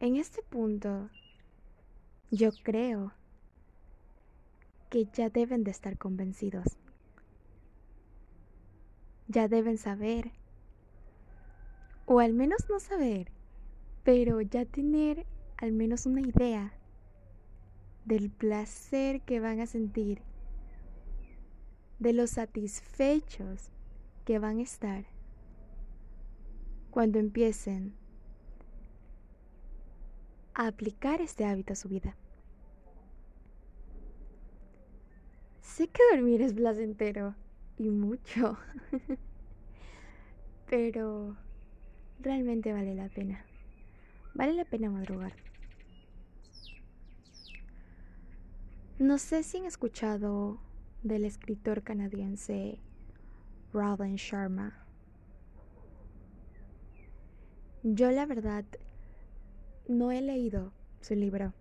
en 0.00 0.16
este 0.16 0.42
punto, 0.42 1.08
yo 2.30 2.50
creo 2.62 3.14
que 4.90 5.06
ya 5.12 5.30
deben 5.30 5.64
de 5.64 5.70
estar 5.70 5.96
convencidos. 5.96 6.76
Ya 9.28 9.48
deben 9.48 9.78
saber, 9.78 10.32
o 12.04 12.18
al 12.18 12.34
menos 12.34 12.68
no 12.68 12.80
saber, 12.80 13.30
pero 14.02 14.40
ya 14.40 14.64
tener 14.64 15.24
al 15.56 15.72
menos 15.72 16.06
una 16.06 16.20
idea 16.20 16.72
del 18.04 18.30
placer 18.30 19.20
que 19.22 19.38
van 19.38 19.60
a 19.60 19.66
sentir, 19.66 20.22
de 22.00 22.12
los 22.12 22.30
satisfechos 22.30 23.70
que 24.24 24.38
van 24.38 24.58
a 24.58 24.62
estar 24.62 25.04
cuando 26.90 27.18
empiecen 27.18 27.94
a 30.54 30.66
aplicar 30.66 31.20
este 31.20 31.44
hábito 31.44 31.74
a 31.74 31.76
su 31.76 31.88
vida. 31.88 32.16
Sé 35.80 35.88
que 35.88 36.02
dormir 36.10 36.42
es 36.42 36.52
placentero 36.52 37.34
y 37.78 37.88
mucho, 37.88 38.58
pero 40.68 41.38
realmente 42.20 42.74
vale 42.74 42.94
la 42.94 43.08
pena. 43.08 43.46
Vale 44.34 44.52
la 44.52 44.66
pena 44.66 44.90
madrugar. 44.90 45.32
No 48.98 49.16
sé 49.16 49.42
si 49.42 49.56
han 49.56 49.64
escuchado 49.64 50.60
del 51.02 51.24
escritor 51.24 51.82
canadiense 51.82 52.78
Robin 53.72 54.16
Sharma. 54.16 54.84
Yo 57.84 58.10
la 58.10 58.26
verdad 58.26 58.66
no 59.88 60.12
he 60.12 60.20
leído 60.20 60.74
su 61.00 61.14
libro. 61.14 61.54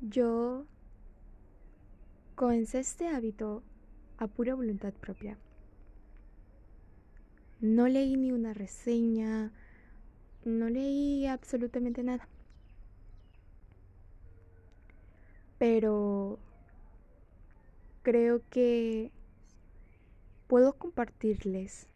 Yo 0.00 0.66
comencé 2.36 2.80
este 2.80 3.08
hábito 3.08 3.62
a 4.18 4.26
pura 4.26 4.54
voluntad 4.54 4.92
propia. 4.92 5.38
No 7.60 7.88
leí 7.88 8.14
ni 8.16 8.30
una 8.30 8.52
reseña, 8.52 9.50
no 10.44 10.68
leí 10.68 11.26
absolutamente 11.26 12.02
nada. 12.02 12.28
Pero 15.58 16.38
creo 18.02 18.42
que 18.50 19.10
puedo 20.46 20.74
compartirles 20.74 21.86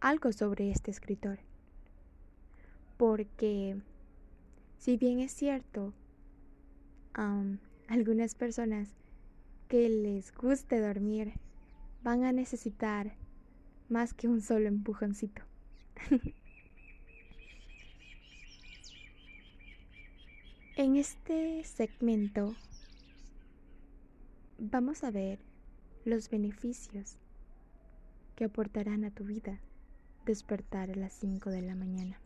algo 0.00 0.32
sobre 0.32 0.70
este 0.70 0.90
escritor. 0.90 1.38
Porque 2.96 3.76
si 4.78 4.96
bien 4.96 5.20
es 5.20 5.32
cierto, 5.32 5.92
algunas 7.88 8.34
personas 8.34 8.88
que 9.68 9.88
les 9.88 10.32
guste 10.34 10.80
dormir 10.80 11.32
van 12.02 12.24
a 12.24 12.32
necesitar 12.32 13.14
más 13.88 14.14
que 14.14 14.28
un 14.28 14.40
solo 14.40 14.68
empujoncito. 14.68 15.42
en 20.76 20.96
este 20.96 21.64
segmento 21.64 22.54
vamos 24.58 25.02
a 25.02 25.10
ver 25.10 25.40
los 26.04 26.30
beneficios 26.30 27.16
que 28.36 28.44
aportarán 28.44 29.04
a 29.04 29.10
tu 29.10 29.24
vida 29.24 29.58
despertar 30.24 30.90
a 30.90 30.94
las 30.94 31.14
5 31.14 31.50
de 31.50 31.62
la 31.62 31.74
mañana. 31.74 32.20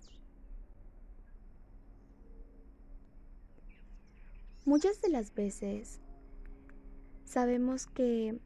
Muchas 4.65 5.01
de 5.03 5.09
las 5.09 5.35
veces 5.35 6.01
sabemos 7.25 7.87
que 7.87 8.39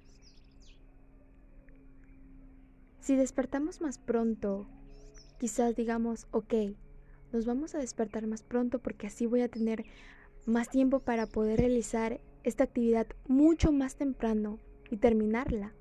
si 3.00 3.16
despertamos 3.16 3.82
más 3.82 3.98
pronto, 3.98 4.66
quizás 5.38 5.76
digamos, 5.76 6.26
ok, 6.30 6.54
nos 7.32 7.44
vamos 7.44 7.74
a 7.74 7.78
despertar 7.78 8.26
más 8.26 8.42
pronto 8.42 8.78
porque 8.78 9.08
así 9.08 9.26
voy 9.26 9.42
a 9.42 9.48
tener 9.48 9.84
más 10.46 10.70
tiempo 10.70 11.00
para 11.00 11.26
poder 11.26 11.60
realizar 11.60 12.20
esta 12.44 12.64
actividad 12.64 13.06
mucho 13.28 13.70
más 13.70 13.96
temprano 13.96 14.58
y 14.90 14.96
terminarla 14.96 15.74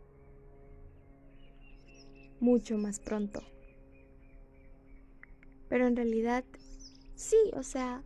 mucho 2.41 2.77
más 2.77 2.99
pronto. 2.99 3.41
Pero 5.69 5.87
en 5.87 5.95
realidad, 5.95 6.43
sí, 7.15 7.37
o 7.53 7.63
sea, 7.63 8.03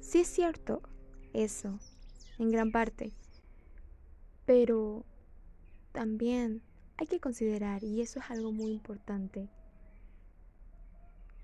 sí 0.00 0.20
es 0.20 0.28
cierto 0.28 0.82
eso, 1.32 1.78
en 2.38 2.50
gran 2.50 2.72
parte. 2.72 3.12
Pero 4.46 5.04
también 5.92 6.62
hay 6.96 7.06
que 7.06 7.20
considerar, 7.20 7.84
y 7.84 8.00
eso 8.00 8.20
es 8.20 8.30
algo 8.30 8.52
muy 8.52 8.72
importante, 8.72 9.48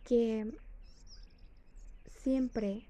que 0.04 0.52
siempre 2.16 2.86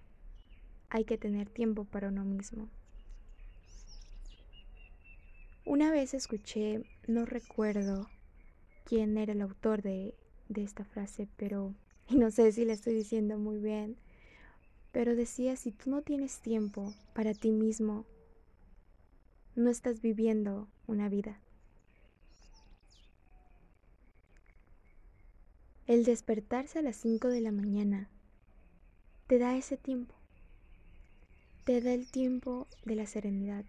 hay 0.89 1.05
que 1.05 1.19
tener 1.19 1.49
tiempo 1.51 1.85
para 1.85 2.09
uno 2.09 2.25
mismo. 2.25 2.69
Una 5.65 5.91
vez 5.91 6.15
escuché, 6.15 6.85
no 7.07 7.25
recuerdo 7.25 8.09
quién 8.85 9.17
era 9.17 9.33
el 9.33 9.41
autor 9.41 9.83
de, 9.83 10.15
de 10.49 10.63
esta 10.63 10.85
frase, 10.85 11.29
pero, 11.37 11.75
y 12.09 12.17
no 12.17 12.31
sé 12.31 12.53
si 12.53 12.65
la 12.65 12.75
estoy 12.75 12.95
diciendo 12.95 13.39
muy 13.39 13.59
bien, 13.59 13.97
pero 14.95 15.17
decía, 15.17 15.57
si 15.57 15.73
tú 15.73 15.91
no 15.91 16.03
tienes 16.03 16.39
tiempo 16.39 16.95
para 17.15 17.35
ti 17.35 17.51
mismo, 17.51 18.07
no 19.57 19.69
estás 19.69 20.01
viviendo 20.01 20.69
una 20.87 21.09
vida. 21.09 21.41
El 25.89 26.05
despertarse 26.05 26.79
a 26.79 26.83
las 26.83 26.95
5 26.95 27.27
de 27.27 27.41
la 27.41 27.51
mañana 27.51 28.09
te 29.27 29.39
da 29.41 29.57
ese 29.57 29.77
tiempo. 29.77 30.15
Te 31.65 31.81
da 31.81 31.93
el 31.93 32.09
tiempo 32.09 32.69
de 32.85 32.95
la 32.95 33.07
serenidad. 33.07 33.65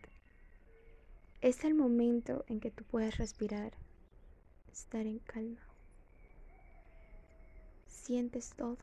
Es 1.41 1.63
el 1.63 1.73
momento 1.73 2.45
en 2.47 2.59
que 2.59 2.69
tú 2.69 2.83
puedes 2.83 3.17
respirar, 3.17 3.73
estar 4.71 5.07
en 5.07 5.17
calma. 5.17 5.59
Sientes 7.87 8.51
todo, 8.55 8.77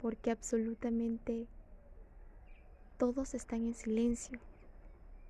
porque 0.00 0.30
absolutamente 0.30 1.46
todos 2.98 3.34
están 3.34 3.66
en 3.66 3.74
silencio. 3.74 4.38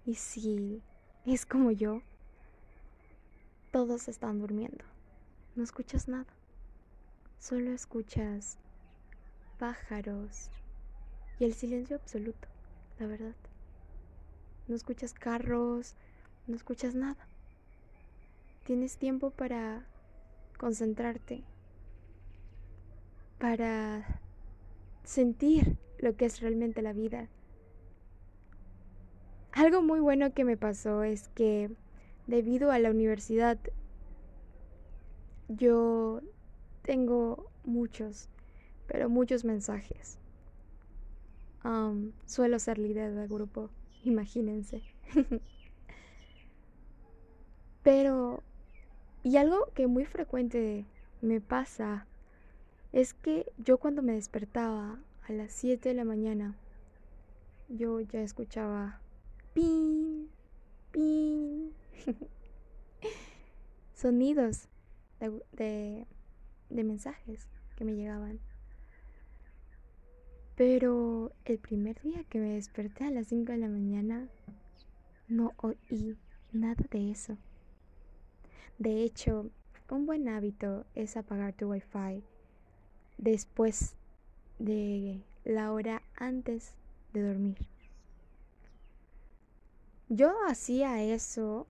Y 0.05 0.15
si 0.15 0.83
es 1.27 1.45
como 1.45 1.71
yo, 1.71 2.03
todos 3.71 4.09
están 4.09 4.41
durmiendo. 4.41 4.85
No 5.55 5.63
escuchas 5.63 6.09
nada. 6.09 6.33
Solo 7.39 7.73
escuchas 7.73 8.59
pájaros 9.59 10.51
y 11.39 11.45
el 11.45 11.55
silencio 11.55 11.97
absoluto, 11.97 12.49
la 12.99 13.07
verdad. 13.07 13.35
No 14.67 14.75
escuchas 14.75 15.15
carros, 15.15 15.95
no 16.47 16.57
escuchas 16.57 16.95
nada. 16.95 17.27
Tienes 18.65 18.99
tiempo 18.99 19.31
para 19.31 19.87
concentrarte, 20.59 21.43
para 23.39 24.21
sentir 25.09 25.79
lo 25.99 26.17
que 26.17 26.27
es 26.27 26.41
realmente 26.41 26.83
la 26.83 26.93
vida. 26.93 27.29
Algo 29.53 29.81
muy 29.81 30.01
bueno 30.01 30.35
que 30.35 30.45
me 30.45 30.59
pasó 30.59 31.03
es 31.03 31.29
que 31.29 31.71
debido 32.27 32.71
a 32.71 32.79
la 32.79 32.91
universidad 32.91 33.59
yo 35.49 36.21
tengo 36.83 37.51
muchos, 37.65 38.29
pero 38.87 39.09
muchos 39.09 39.47
mensajes. 39.47 40.19
suelo 42.27 42.59
ser 42.59 42.77
líder 42.77 43.15
del 43.15 43.29
grupo, 43.29 43.71
imagínense. 44.05 44.83
pero, 47.83 48.43
y 49.23 49.39
algo 49.39 49.71
que 49.75 49.87
muy 49.87 50.05
frecuente 50.05 50.85
me 51.23 51.41
pasa 51.41 52.07
es 52.93 53.15
que 53.15 53.51
yo 53.59 53.79
cuando 53.79 54.03
me 54.03 54.15
despertaba 54.15 54.99
a 55.27 55.33
las 55.33 55.53
7 55.53 55.89
de 55.89 55.95
la 55.95 56.05
mañana, 56.05 56.57
yo 57.69 58.01
ya 58.01 58.23
escuchaba 58.23 59.01
pin, 59.53 60.29
pin. 60.91 61.73
Sonidos 63.95 64.69
de, 65.53 66.07
de 66.71 66.85
mensajes 66.85 67.49
que 67.77 67.85
me 67.85 67.95
llegaban. 67.95 68.39
Pero 70.57 71.33
el 71.45 71.59
primer 71.59 72.01
día 72.01 72.25
que 72.25 72.39
me 72.39 72.55
desperté 72.55 73.05
a 73.05 73.11
las 73.11 73.29
5 73.29 73.53
de 73.53 73.59
la 73.59 73.69
mañana, 73.69 74.29
no 75.29 75.53
oí 75.59 76.17
nada 76.53 76.85
de 76.91 77.11
eso. 77.11 77.37
De 78.79 79.03
hecho, 79.03 79.51
un 79.91 80.07
buen 80.07 80.29
hábito 80.29 80.85
es 80.95 81.17
apagar 81.17 81.53
tu 81.55 81.71
wifi 81.71 82.23
después 83.19 83.95
de 84.59 85.21
la 85.45 85.73
hora 85.73 86.03
antes 86.17 86.73
de 87.13 87.23
dormir. 87.23 87.59
Yo 90.09 90.33
hacía 90.49 91.03
eso 91.03 91.67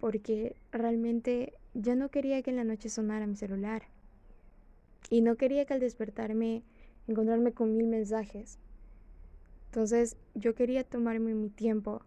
porque 0.00 0.56
realmente 0.72 1.52
yo 1.74 1.94
no 1.94 2.08
quería 2.08 2.42
que 2.42 2.50
en 2.50 2.56
la 2.56 2.64
noche 2.64 2.88
sonara 2.88 3.26
mi 3.26 3.36
celular. 3.36 3.82
Y 5.08 5.20
no 5.20 5.36
quería 5.36 5.64
que 5.64 5.74
al 5.74 5.80
despertarme 5.80 6.62
encontrarme 7.06 7.52
con 7.52 7.76
mil 7.76 7.86
mensajes. 7.86 8.58
Entonces 9.66 10.16
yo 10.34 10.54
quería 10.54 10.84
tomarme 10.84 11.34
mi 11.34 11.48
tiempo 11.48 12.02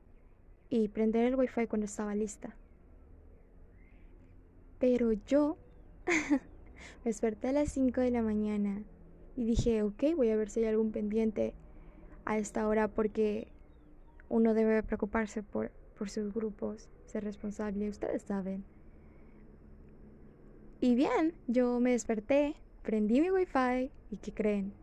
y 0.69 0.87
prender 0.89 1.25
el 1.25 1.35
wifi 1.35 1.67
cuando 1.67 1.85
estaba 1.85 2.15
lista. 2.15 2.55
Pero 4.79 5.13
yo 5.13 5.57
me 7.03 7.09
desperté 7.09 7.49
a 7.49 7.53
las 7.53 7.71
5 7.71 8.01
de 8.01 8.11
la 8.11 8.21
mañana 8.21 8.83
y 9.35 9.45
dije, 9.45 9.83
ok, 9.83 10.03
voy 10.15 10.29
a 10.29 10.35
ver 10.35 10.49
si 10.49 10.61
hay 10.61 10.67
algún 10.67 10.91
pendiente 10.91 11.53
a 12.25 12.37
esta 12.37 12.67
hora 12.67 12.87
porque 12.87 13.47
uno 14.29 14.53
debe 14.53 14.83
preocuparse 14.83 15.43
por, 15.43 15.71
por 15.97 16.09
sus 16.09 16.33
grupos, 16.33 16.89
ser 17.05 17.23
responsable, 17.23 17.89
ustedes 17.89 18.23
saben. 18.23 18.63
Y 20.81 20.95
bien, 20.95 21.33
yo 21.47 21.79
me 21.79 21.91
desperté, 21.91 22.55
prendí 22.81 23.21
mi 23.21 23.31
wifi 23.31 23.91
y 24.11 24.17
¿qué 24.17 24.33
creen? 24.33 24.73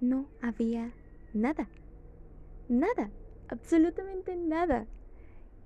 No 0.00 0.26
había 0.40 0.92
nada. 1.34 1.68
Nada. 2.68 3.10
Absolutamente 3.48 4.36
nada. 4.36 4.86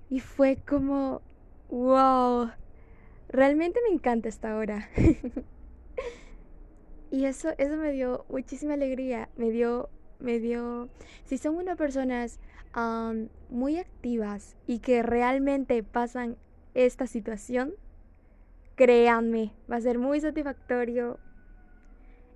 Y 0.09 0.19
fue 0.19 0.57
como, 0.67 1.21
wow, 1.69 2.49
realmente 3.29 3.79
me 3.87 3.93
encanta 3.93 4.29
esta 4.29 4.55
hora. 4.55 4.89
y 7.11 7.25
eso, 7.25 7.49
eso 7.57 7.77
me 7.77 7.91
dio 7.91 8.25
muchísima 8.29 8.73
alegría, 8.73 9.29
me 9.37 9.51
dio, 9.51 9.89
me 10.19 10.39
dio, 10.39 10.89
si 11.25 11.37
son 11.37 11.55
unas 11.55 11.77
personas 11.77 12.39
muy 13.49 13.77
activas 13.77 14.57
y 14.67 14.79
que 14.79 15.01
realmente 15.01 15.81
pasan 15.81 16.35
esta 16.73 17.07
situación, 17.07 17.73
créanme, 18.75 19.53
va 19.71 19.77
a 19.77 19.81
ser 19.81 19.97
muy 19.97 20.19
satisfactorio 20.19 21.17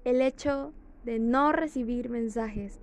el 0.06 0.22
hecho 0.22 0.74
de 1.04 1.20
no 1.20 1.52
recibir 1.52 2.10
mensajes. 2.10 2.80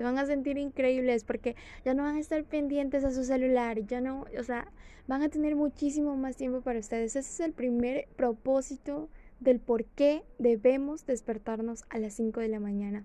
Se 0.00 0.04
van 0.04 0.16
a 0.16 0.24
sentir 0.24 0.56
increíbles 0.56 1.24
porque 1.24 1.56
ya 1.84 1.92
no 1.92 2.04
van 2.04 2.16
a 2.16 2.20
estar 2.20 2.42
pendientes 2.44 3.04
a 3.04 3.10
su 3.10 3.22
celular, 3.22 3.84
ya 3.86 4.00
no, 4.00 4.24
o 4.38 4.42
sea, 4.42 4.72
van 5.06 5.20
a 5.20 5.28
tener 5.28 5.56
muchísimo 5.56 6.16
más 6.16 6.38
tiempo 6.38 6.62
para 6.62 6.78
ustedes. 6.78 7.16
Ese 7.16 7.28
es 7.28 7.40
el 7.40 7.52
primer 7.52 8.08
propósito 8.16 9.10
del 9.40 9.60
por 9.60 9.84
qué 9.84 10.22
debemos 10.38 11.04
despertarnos 11.04 11.84
a 11.90 11.98
las 11.98 12.14
5 12.14 12.40
de 12.40 12.48
la 12.48 12.60
mañana. 12.60 13.04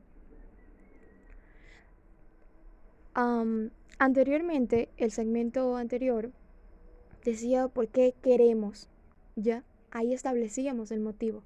anteriormente, 3.98 4.88
el 4.96 5.12
segmento 5.12 5.76
anterior 5.76 6.32
decía 7.26 7.68
por 7.68 7.90
qué 7.90 8.14
queremos, 8.22 8.88
¿ya? 9.36 9.66
Ahí 9.92 10.14
establecíamos 10.14 10.92
el 10.92 11.02
motivo. 11.02 11.44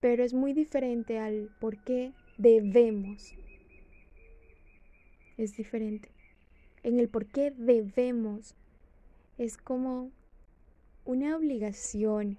Pero 0.00 0.24
es 0.24 0.34
muy 0.34 0.52
diferente 0.52 1.20
al 1.20 1.48
por 1.60 1.80
qué 1.84 2.12
debemos. 2.38 3.36
Es 5.36 5.56
diferente. 5.56 6.10
En 6.82 6.98
el 6.98 7.08
por 7.08 7.26
qué 7.26 7.50
debemos 7.50 8.54
es 9.38 9.56
como 9.56 10.10
una 11.04 11.36
obligación, 11.36 12.38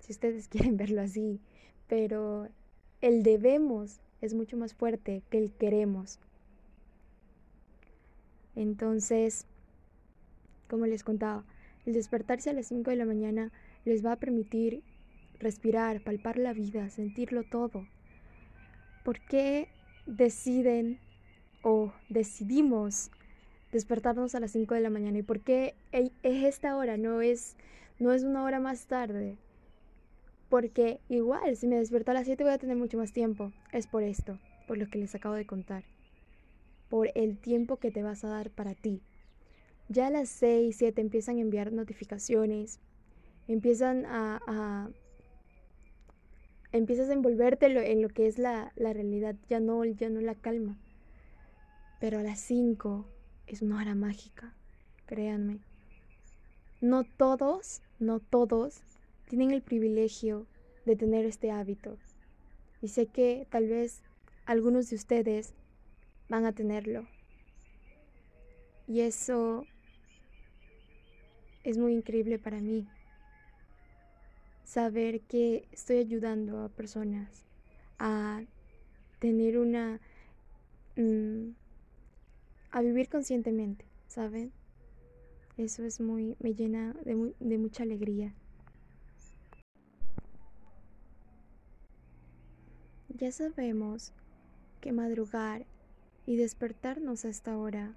si 0.00 0.12
ustedes 0.12 0.48
quieren 0.48 0.76
verlo 0.76 1.02
así, 1.02 1.40
pero 1.88 2.48
el 3.00 3.22
debemos 3.22 4.00
es 4.20 4.34
mucho 4.34 4.56
más 4.56 4.74
fuerte 4.74 5.22
que 5.30 5.38
el 5.38 5.52
queremos. 5.52 6.18
Entonces, 8.56 9.46
como 10.68 10.86
les 10.86 11.04
contaba, 11.04 11.44
el 11.86 11.94
despertarse 11.94 12.50
a 12.50 12.52
las 12.52 12.66
5 12.66 12.90
de 12.90 12.96
la 12.96 13.06
mañana 13.06 13.52
les 13.84 14.04
va 14.04 14.12
a 14.12 14.16
permitir 14.16 14.82
respirar, 15.38 16.02
palpar 16.02 16.38
la 16.38 16.52
vida, 16.52 16.90
sentirlo 16.90 17.42
todo. 17.44 17.86
¿Por 19.04 19.18
qué 19.20 19.68
deciden 20.06 20.98
o 21.62 21.92
decidimos 22.08 23.10
despertarnos 23.72 24.34
a 24.34 24.40
las 24.40 24.52
5 24.52 24.74
de 24.74 24.80
la 24.80 24.90
mañana 24.90 25.18
y 25.18 25.22
por 25.22 25.40
qué 25.40 25.74
es 25.92 26.10
esta 26.22 26.76
hora, 26.76 26.96
no 26.96 27.20
es, 27.20 27.56
no 27.98 28.12
es 28.12 28.24
una 28.24 28.42
hora 28.44 28.60
más 28.60 28.86
tarde. 28.86 29.36
Porque 30.48 30.98
igual, 31.08 31.56
si 31.56 31.68
me 31.68 31.76
despierto 31.76 32.10
a 32.10 32.14
las 32.14 32.26
7 32.26 32.42
voy 32.42 32.52
a 32.52 32.58
tener 32.58 32.76
mucho 32.76 32.98
más 32.98 33.12
tiempo. 33.12 33.52
Es 33.72 33.86
por 33.86 34.02
esto, 34.02 34.38
por 34.66 34.78
lo 34.78 34.88
que 34.88 34.98
les 34.98 35.14
acabo 35.14 35.36
de 35.36 35.46
contar. 35.46 35.84
Por 36.88 37.10
el 37.14 37.38
tiempo 37.38 37.76
que 37.76 37.92
te 37.92 38.02
vas 38.02 38.24
a 38.24 38.28
dar 38.28 38.50
para 38.50 38.74
ti. 38.74 39.00
Ya 39.88 40.08
a 40.08 40.10
las 40.10 40.28
6, 40.28 40.74
7 40.76 41.00
empiezan 41.00 41.38
a 41.38 41.40
enviar 41.40 41.72
notificaciones, 41.72 42.80
empiezan 43.46 44.06
a, 44.06 44.40
a 44.46 44.90
empiezas 46.72 47.08
a 47.10 47.12
envolverte 47.12 47.66
en 47.66 48.02
lo 48.02 48.08
que 48.08 48.26
es 48.26 48.38
la, 48.38 48.72
la 48.76 48.92
realidad, 48.92 49.36
ya 49.48 49.60
no, 49.60 49.84
ya 49.84 50.08
no 50.08 50.20
la 50.20 50.34
calma. 50.34 50.76
Pero 52.00 52.18
a 52.18 52.22
las 52.22 52.40
5 52.40 53.06
es 53.46 53.62
una 53.62 53.78
hora 53.80 53.94
mágica, 53.94 54.54
créanme. 55.06 55.60
No 56.80 57.04
todos, 57.04 57.82
no 57.98 58.20
todos 58.20 58.80
tienen 59.28 59.50
el 59.50 59.60
privilegio 59.60 60.46
de 60.86 60.96
tener 60.96 61.26
este 61.26 61.50
hábito. 61.50 61.98
Y 62.80 62.88
sé 62.88 63.06
que 63.06 63.46
tal 63.50 63.68
vez 63.68 64.00
algunos 64.46 64.88
de 64.88 64.96
ustedes 64.96 65.52
van 66.30 66.46
a 66.46 66.52
tenerlo. 66.52 67.06
Y 68.88 69.00
eso 69.00 69.66
es 71.62 71.76
muy 71.76 71.92
increíble 71.92 72.38
para 72.38 72.60
mí. 72.60 72.88
Saber 74.64 75.20
que 75.20 75.68
estoy 75.70 75.98
ayudando 75.98 76.64
a 76.64 76.68
personas 76.70 77.44
a 77.98 78.42
tener 79.18 79.58
una... 79.58 80.00
Mm, 80.96 81.50
a 82.70 82.80
vivir 82.82 83.08
conscientemente, 83.08 83.84
¿saben? 84.06 84.52
Eso 85.56 85.84
es 85.84 86.00
muy, 86.00 86.36
me 86.40 86.54
llena 86.54 86.94
de, 87.04 87.34
de 87.38 87.58
mucha 87.58 87.82
alegría. 87.82 88.32
Ya 93.08 93.32
sabemos 93.32 94.12
que 94.80 94.92
madrugar 94.92 95.66
y 96.26 96.36
despertarnos 96.36 97.24
a 97.24 97.28
esta 97.28 97.58
hora 97.58 97.94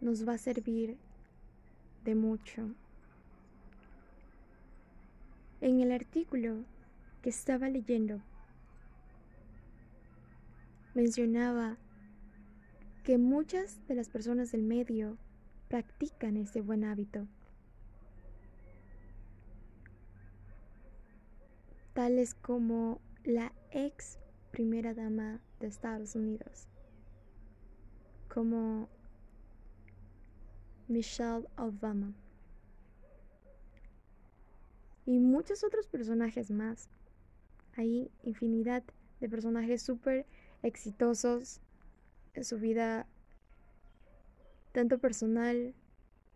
nos 0.00 0.26
va 0.26 0.34
a 0.34 0.38
servir 0.38 0.96
de 2.04 2.14
mucho. 2.14 2.70
En 5.60 5.80
el 5.80 5.92
artículo 5.92 6.64
que 7.22 7.30
estaba 7.30 7.68
leyendo 7.68 8.20
mencionaba 10.94 11.76
que 13.02 13.18
muchas 13.18 13.84
de 13.88 13.94
las 13.96 14.08
personas 14.08 14.52
del 14.52 14.62
medio 14.62 15.18
practican 15.68 16.36
ese 16.36 16.60
buen 16.60 16.84
hábito. 16.84 17.26
Tales 21.94 22.34
como 22.34 23.00
la 23.24 23.52
ex 23.70 24.18
primera 24.50 24.94
dama 24.94 25.40
de 25.60 25.66
Estados 25.66 26.14
Unidos, 26.14 26.68
como 28.28 28.88
Michelle 30.88 31.46
Obama 31.56 32.12
y 35.06 35.18
muchos 35.18 35.64
otros 35.64 35.86
personajes 35.88 36.50
más. 36.50 36.88
Hay 37.76 38.10
infinidad 38.22 38.84
de 39.20 39.28
personajes 39.28 39.82
súper 39.82 40.26
exitosos 40.62 41.60
en 42.34 42.44
su 42.44 42.58
vida, 42.58 43.06
tanto 44.72 44.98
personal 44.98 45.74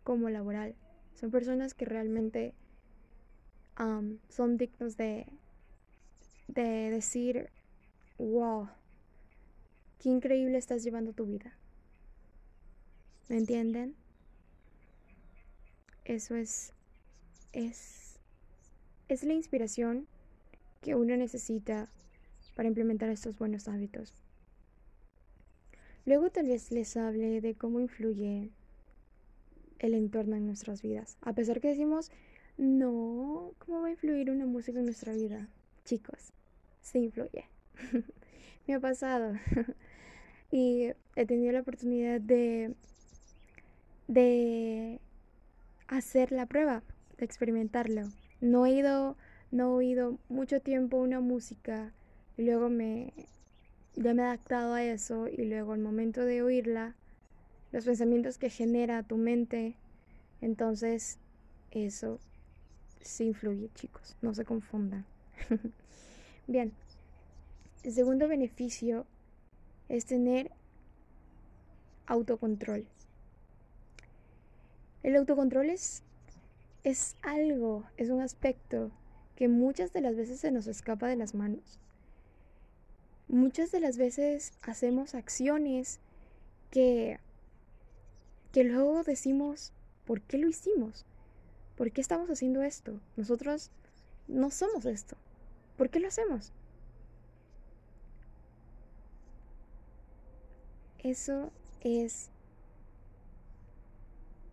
como 0.03 0.29
laboral. 0.29 0.75
Son 1.15 1.31
personas 1.31 1.73
que 1.73 1.85
realmente 1.85 2.53
son 4.29 4.57
dignos 4.57 4.97
de, 4.97 5.27
de 6.47 6.89
decir, 6.89 7.49
wow, 8.17 8.69
qué 9.99 10.09
increíble 10.09 10.57
estás 10.57 10.83
llevando 10.83 11.13
tu 11.13 11.25
vida. 11.25 11.57
¿Me 13.29 13.37
entienden? 13.37 13.95
Eso 16.05 16.35
es, 16.35 16.73
es, 17.51 18.19
es 19.09 19.23
la 19.23 19.33
inspiración 19.33 20.07
que 20.81 20.95
uno 20.95 21.17
necesita 21.17 21.89
para 22.55 22.69
implementar 22.69 23.09
estos 23.09 23.37
buenos 23.37 23.67
hábitos. 23.67 24.13
Luego 26.07 26.29
tal 26.29 26.47
vez 26.47 26.71
les 26.71 26.95
hable 26.95 27.41
de 27.41 27.55
cómo 27.55 27.81
influye 27.81 28.49
el 29.79 29.93
entorno 29.93 30.37
en 30.37 30.45
nuestras 30.45 30.81
vidas. 30.81 31.17
A 31.19 31.33
pesar 31.33 31.59
que 31.59 31.67
decimos, 31.67 32.11
no, 32.57 33.51
¿cómo 33.59 33.81
va 33.81 33.87
a 33.87 33.91
influir 33.91 34.31
una 34.31 34.45
música 34.45 34.79
en 34.79 34.85
nuestra 34.85 35.11
vida? 35.11 35.49
Chicos, 35.83 36.31
sí 36.81 36.99
influye. 36.99 37.43
Me 38.67 38.75
ha 38.75 38.79
pasado. 38.79 39.33
y 40.49 40.93
he 41.17 41.25
tenido 41.25 41.51
la 41.51 41.59
oportunidad 41.59 42.21
de, 42.21 42.73
de 44.07 45.01
hacer 45.89 46.31
la 46.31 46.45
prueba, 46.45 46.83
de 47.17 47.25
experimentarlo. 47.25 48.07
No 48.39 48.65
he 48.65 48.71
ido, 48.71 49.17
no 49.51 49.71
he 49.71 49.75
oído 49.75 50.17
mucho 50.29 50.61
tiempo 50.61 50.95
una 50.95 51.19
música 51.19 51.91
y 52.37 52.43
luego 52.43 52.69
me, 52.69 53.11
ya 53.97 54.13
me 54.13 54.21
he 54.21 54.25
adaptado 54.25 54.73
a 54.73 54.83
eso 54.83 55.27
y 55.27 55.45
luego 55.45 55.73
al 55.73 55.79
momento 55.79 56.21
de 56.21 56.43
oírla, 56.43 56.95
los 57.71 57.85
pensamientos 57.85 58.37
que 58.37 58.49
genera 58.49 59.03
tu 59.03 59.17
mente, 59.17 59.75
entonces 60.39 61.17
eso 61.71 62.19
sí 63.01 63.25
influye, 63.25 63.69
chicos, 63.73 64.15
no 64.21 64.33
se 64.33 64.45
confundan. 64.45 65.05
Bien, 66.47 66.71
el 67.83 67.91
segundo 67.91 68.27
beneficio 68.27 69.05
es 69.89 70.05
tener 70.05 70.51
autocontrol. 72.05 72.85
El 75.01 75.15
autocontrol 75.15 75.69
es, 75.69 76.03
es 76.83 77.15
algo, 77.23 77.83
es 77.97 78.09
un 78.09 78.21
aspecto 78.21 78.91
que 79.35 79.47
muchas 79.47 79.91
de 79.93 80.01
las 80.01 80.15
veces 80.15 80.39
se 80.39 80.51
nos 80.51 80.67
escapa 80.67 81.07
de 81.07 81.15
las 81.15 81.33
manos. 81.33 81.79
Muchas 83.27 83.71
de 83.71 83.81
las 83.81 83.97
veces 83.97 84.53
hacemos 84.61 85.13
acciones 85.13 85.99
que, 86.71 87.19
que 88.53 88.63
luego 88.63 89.03
decimos, 89.03 89.73
¿por 90.05 90.21
qué 90.21 90.37
lo 90.37 90.47
hicimos? 90.47 91.05
¿Por 91.75 91.91
qué 91.91 91.99
estamos 92.01 92.29
haciendo 92.29 92.63
esto? 92.63 92.99
Nosotros 93.17 93.69
no 94.27 94.49
somos 94.49 94.85
esto. 94.85 95.17
¿Por 95.75 95.89
qué 95.89 95.99
lo 95.99 96.07
hacemos? 96.07 96.53
Eso 101.03 101.51
es 101.81 102.29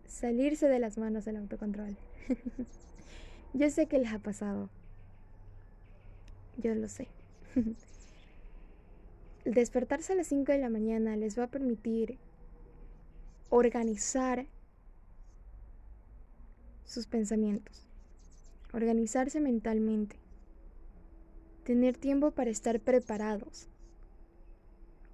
salirse 0.07 0.67
de 0.67 0.79
las 0.79 0.97
manos 0.97 1.25
del 1.25 1.37
autocontrol. 1.37 1.97
Yo 3.53 3.69
sé 3.69 3.87
que 3.87 3.99
les 3.99 4.13
ha 4.13 4.19
pasado. 4.19 4.69
Yo 6.57 6.75
lo 6.75 6.87
sé. 6.87 7.07
despertarse 9.45 10.13
a 10.13 10.15
las 10.15 10.27
5 10.27 10.51
de 10.51 10.57
la 10.57 10.69
mañana 10.69 11.15
les 11.15 11.37
va 11.37 11.43
a 11.43 11.51
permitir 11.51 12.17
organizar 13.49 14.47
sus 16.83 17.05
pensamientos, 17.07 17.87
organizarse 18.73 19.39
mentalmente, 19.39 20.17
tener 21.63 21.95
tiempo 21.95 22.31
para 22.31 22.49
estar 22.49 22.79
preparados. 22.79 23.69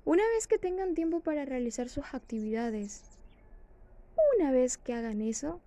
Una 0.06 0.24
vez 0.36 0.48
que 0.48 0.58
tengan 0.58 0.96
tiempo 0.96 1.20
para 1.20 1.46
realizar 1.46 1.90
sus 1.90 2.14
actividades, 2.14 3.04
una 4.38 4.52
vez 4.52 4.78
que 4.78 4.94
hagan 4.94 5.22
eso, 5.22 5.60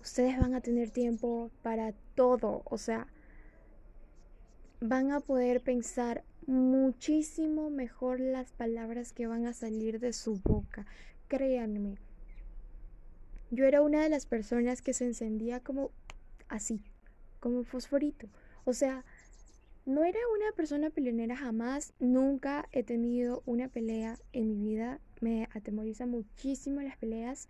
ustedes 0.00 0.38
van 0.38 0.54
a 0.54 0.60
tener 0.60 0.90
tiempo 0.90 1.50
para 1.62 1.92
todo, 2.14 2.62
o 2.64 2.78
sea, 2.78 3.06
van 4.80 5.10
a 5.12 5.20
poder 5.20 5.60
pensar 5.62 6.22
muchísimo 6.46 7.70
mejor 7.70 8.20
las 8.20 8.52
palabras 8.52 9.12
que 9.12 9.26
van 9.26 9.46
a 9.46 9.52
salir 9.52 10.00
de 10.00 10.12
su 10.12 10.36
boca. 10.36 10.86
Créanme, 11.28 11.98
yo 13.50 13.64
era 13.64 13.82
una 13.82 14.02
de 14.02 14.08
las 14.08 14.26
personas 14.26 14.82
que 14.82 14.92
se 14.92 15.06
encendía 15.06 15.60
como 15.60 15.90
así, 16.48 16.82
como 17.40 17.64
fosforito. 17.64 18.28
O 18.64 18.72
sea, 18.72 19.04
no 19.84 20.04
era 20.04 20.18
una 20.34 20.52
persona 20.56 20.90
peleonera 20.90 21.36
jamás, 21.36 21.92
nunca 22.00 22.68
he 22.72 22.82
tenido 22.82 23.42
una 23.46 23.68
pelea 23.68 24.18
en 24.32 24.48
mi 24.48 24.56
vida. 24.56 25.00
Me 25.20 25.48
atemoriza 25.54 26.06
muchísimo 26.06 26.80
las 26.80 26.96
peleas. 26.96 27.48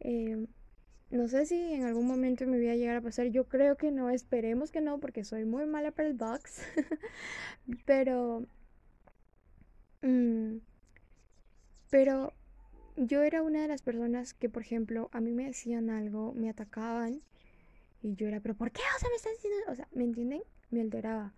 Em, 0.00 0.46
no 1.14 1.28
sé 1.28 1.46
si 1.46 1.54
en 1.72 1.84
algún 1.84 2.06
momento 2.06 2.44
me 2.46 2.58
voy 2.58 2.68
a 2.68 2.76
llegar 2.76 2.96
a 2.96 3.00
pasar. 3.00 3.26
Yo 3.28 3.48
creo 3.48 3.76
que 3.76 3.90
no, 3.90 4.10
esperemos 4.10 4.70
que 4.72 4.80
no, 4.80 4.98
porque 4.98 5.24
soy 5.24 5.44
muy 5.44 5.66
mala 5.66 5.92
para 5.92 6.08
el 6.08 6.14
box. 6.14 6.62
pero. 7.86 8.46
Mm, 10.02 10.58
pero 11.90 12.32
yo 12.96 13.22
era 13.22 13.42
una 13.42 13.62
de 13.62 13.68
las 13.68 13.82
personas 13.82 14.34
que, 14.34 14.48
por 14.48 14.62
ejemplo, 14.62 15.08
a 15.12 15.20
mí 15.20 15.32
me 15.32 15.44
decían 15.44 15.90
algo, 15.90 16.32
me 16.34 16.50
atacaban 16.50 17.22
y 18.02 18.14
yo 18.16 18.26
era, 18.28 18.40
pero 18.40 18.54
¿por 18.54 18.70
qué? 18.72 18.82
O 18.96 18.98
sea, 18.98 19.08
me 19.08 19.16
están 19.16 19.32
diciendo, 19.34 19.58
o 19.68 19.74
sea, 19.74 19.88
¿me 19.92 20.04
entienden? 20.04 20.42
Me 20.70 20.80
alteraba. 20.80 21.32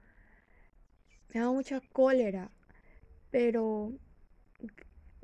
Me 1.33 1.41
daba 1.41 1.53
mucha 1.53 1.81
cólera, 1.93 2.51
pero 3.31 3.93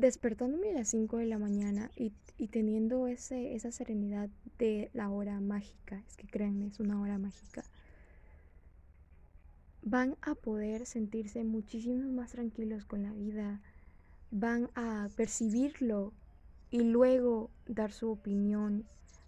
despertándome 0.07 0.71
a 0.71 0.75
las 0.75 0.89
5 0.89 1.19
de 1.19 1.27
la 1.27 1.39
mañana 1.39 1.91
y, 1.97 2.13
y, 2.37 2.49
teniendo 2.49 3.07
ese, 3.07 3.55
esa 3.55 3.73
serenidad 3.73 4.29
de 4.59 4.91
la 4.93 5.09
hora 5.09 5.41
mágica, 5.41 6.03
es 6.09 6.17
que 6.17 6.27
créanme, 6.27 6.67
es 6.67 6.81
una 6.81 7.01
hora 7.01 7.19
mágica, 7.19 7.63
van 9.83 10.17
a 10.23 10.35
poder 10.35 10.87
sentirse 10.87 11.45
muchísimo 11.45 12.11
más 12.13 12.33
tranquilos 12.33 12.85
con 12.85 13.03
la 13.03 13.13
vida, 13.13 13.61
van 14.31 14.71
a 14.75 15.09
percibirlo 15.17 16.13
y 16.71 16.83
luego 16.83 17.51
dar 17.67 17.93
su 17.93 18.11
opinión. 18.11 18.85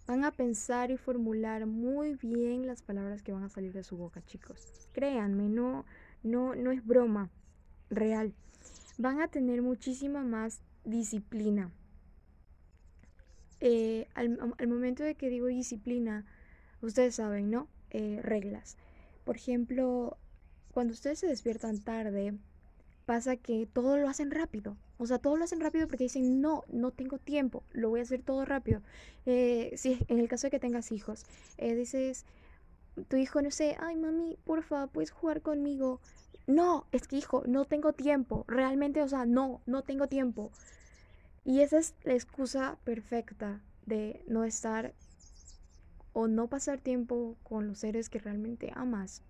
Van 0.07 0.23
a 0.23 0.31
pensar 0.31 0.91
y 0.91 0.97
formular 0.97 1.65
muy 1.65 2.15
bien 2.15 2.67
las 2.67 2.81
palabras 2.81 3.21
que 3.21 3.31
van 3.31 3.43
a 3.43 3.49
salir 3.49 3.73
de 3.73 3.83
su 3.83 3.97
boca, 3.97 4.23
chicos. 4.25 4.89
Créanme, 4.93 5.49
no, 5.49 5.85
no, 6.21 6.53
no 6.53 6.71
es 6.71 6.85
broma, 6.85 7.29
real. 7.89 8.33
Van 8.97 9.19
a 9.19 9.27
tener 9.27 9.61
muchísima 9.61 10.23
más 10.23 10.61
disciplina. 10.85 11.71
Eh, 13.59 14.07
al, 14.13 14.37
momento 14.67 15.03
de 15.03 15.15
que 15.15 15.29
digo 15.29 15.47
disciplina, 15.47 16.25
ustedes 16.81 17.15
saben, 17.15 17.49
¿no? 17.49 17.67
Eh, 17.89 18.19
reglas. 18.21 18.77
Por 19.23 19.37
ejemplo, 19.37 20.17
cuando 20.71 20.93
ustedes 20.93 21.19
se 21.19 21.27
despiertan 21.27 21.79
tarde, 21.79 22.33
pasa 23.05 23.37
que 23.37 23.67
todo 23.71 23.97
lo 23.97 24.09
hacen 24.09 24.31
rápido. 24.31 24.77
O 24.97 25.05
sea, 25.05 25.19
todo 25.19 25.35
lo 25.35 25.43
hacen 25.43 25.59
rápido 25.59 25.87
porque 25.87 26.05
dicen, 26.05 26.41
no, 26.41 26.63
no 26.69 26.91
tengo 26.91 27.17
tiempo, 27.17 27.63
lo 27.71 27.89
voy 27.89 27.99
a 27.99 28.03
hacer 28.03 28.21
todo 28.21 28.45
rápido. 28.45 28.81
Eh, 29.25 29.73
si 29.75 29.99
en 30.07 30.19
el 30.19 30.27
caso 30.27 30.47
de 30.47 30.51
que 30.51 30.59
tengas 30.59 30.91
hijos, 30.91 31.25
eh, 31.57 31.75
dices, 31.75 32.25
tu 33.07 33.17
hijo, 33.17 33.41
no 33.41 33.51
sé, 33.51 33.75
ay 33.79 33.95
mami, 33.95 34.37
porfa, 34.45 34.87
puedes 34.87 35.11
jugar 35.11 35.41
conmigo. 35.41 35.99
No, 36.47 36.85
es 36.91 37.07
que 37.07 37.17
hijo, 37.17 37.43
no 37.47 37.65
tengo 37.65 37.93
tiempo. 37.93 38.45
Realmente, 38.47 39.01
o 39.01 39.07
sea, 39.07 39.25
no, 39.25 39.61
no 39.65 39.81
tengo 39.83 40.07
tiempo. 40.07 40.51
Y 41.43 41.61
esa 41.61 41.77
es 41.79 41.95
la 42.03 42.13
excusa 42.13 42.77
perfecta 42.83 43.61
de 43.85 44.23
no 44.27 44.43
estar 44.43 44.93
o 46.13 46.27
no 46.27 46.47
pasar 46.47 46.79
tiempo 46.79 47.35
con 47.43 47.67
los 47.67 47.79
seres 47.79 48.09
que 48.09 48.19
realmente 48.19 48.71
amas. 48.75 49.21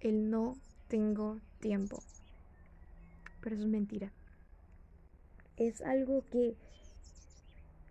El 0.00 0.30
no 0.30 0.56
tengo 0.88 1.40
tiempo. 1.60 2.02
Pero 3.40 3.56
eso 3.56 3.64
es 3.64 3.70
mentira 3.70 4.12
es 5.56 5.82
algo 5.82 6.24
que 6.30 6.56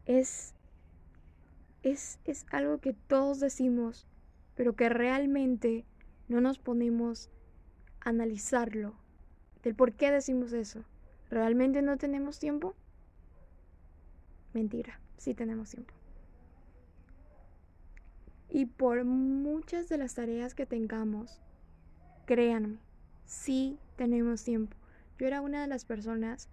es, 0.05 0.53
es, 1.81 2.19
es 2.25 2.45
algo 2.51 2.79
que 2.79 2.93
todos 2.93 3.39
decimos, 3.39 4.05
pero 4.55 4.75
que 4.75 4.89
realmente 4.89 5.85
no 6.27 6.41
nos 6.41 6.59
ponemos 6.59 7.29
analizarlo, 8.03 8.93
del 9.63 9.75
por 9.75 9.93
qué 9.93 10.11
decimos 10.11 10.53
eso. 10.53 10.83
¿Realmente 11.29 11.81
no 11.81 11.97
tenemos 11.97 12.39
tiempo? 12.39 12.75
Mentira, 14.53 14.99
sí 15.17 15.33
tenemos 15.33 15.71
tiempo. 15.71 15.93
Y 18.49 18.67
por 18.67 19.03
muchas 19.03 19.89
de 19.89 19.97
las 19.97 20.13
tareas 20.13 20.53
que 20.53 20.67
tengamos, 20.67 21.41
créanme, 22.25 22.77
sí 23.25 23.79
tenemos 23.95 24.43
tiempo. 24.43 24.77
Yo 25.17 25.25
era 25.25 25.41
una 25.41 25.61
de 25.61 25.67
las 25.67 25.85
personas 25.85 26.49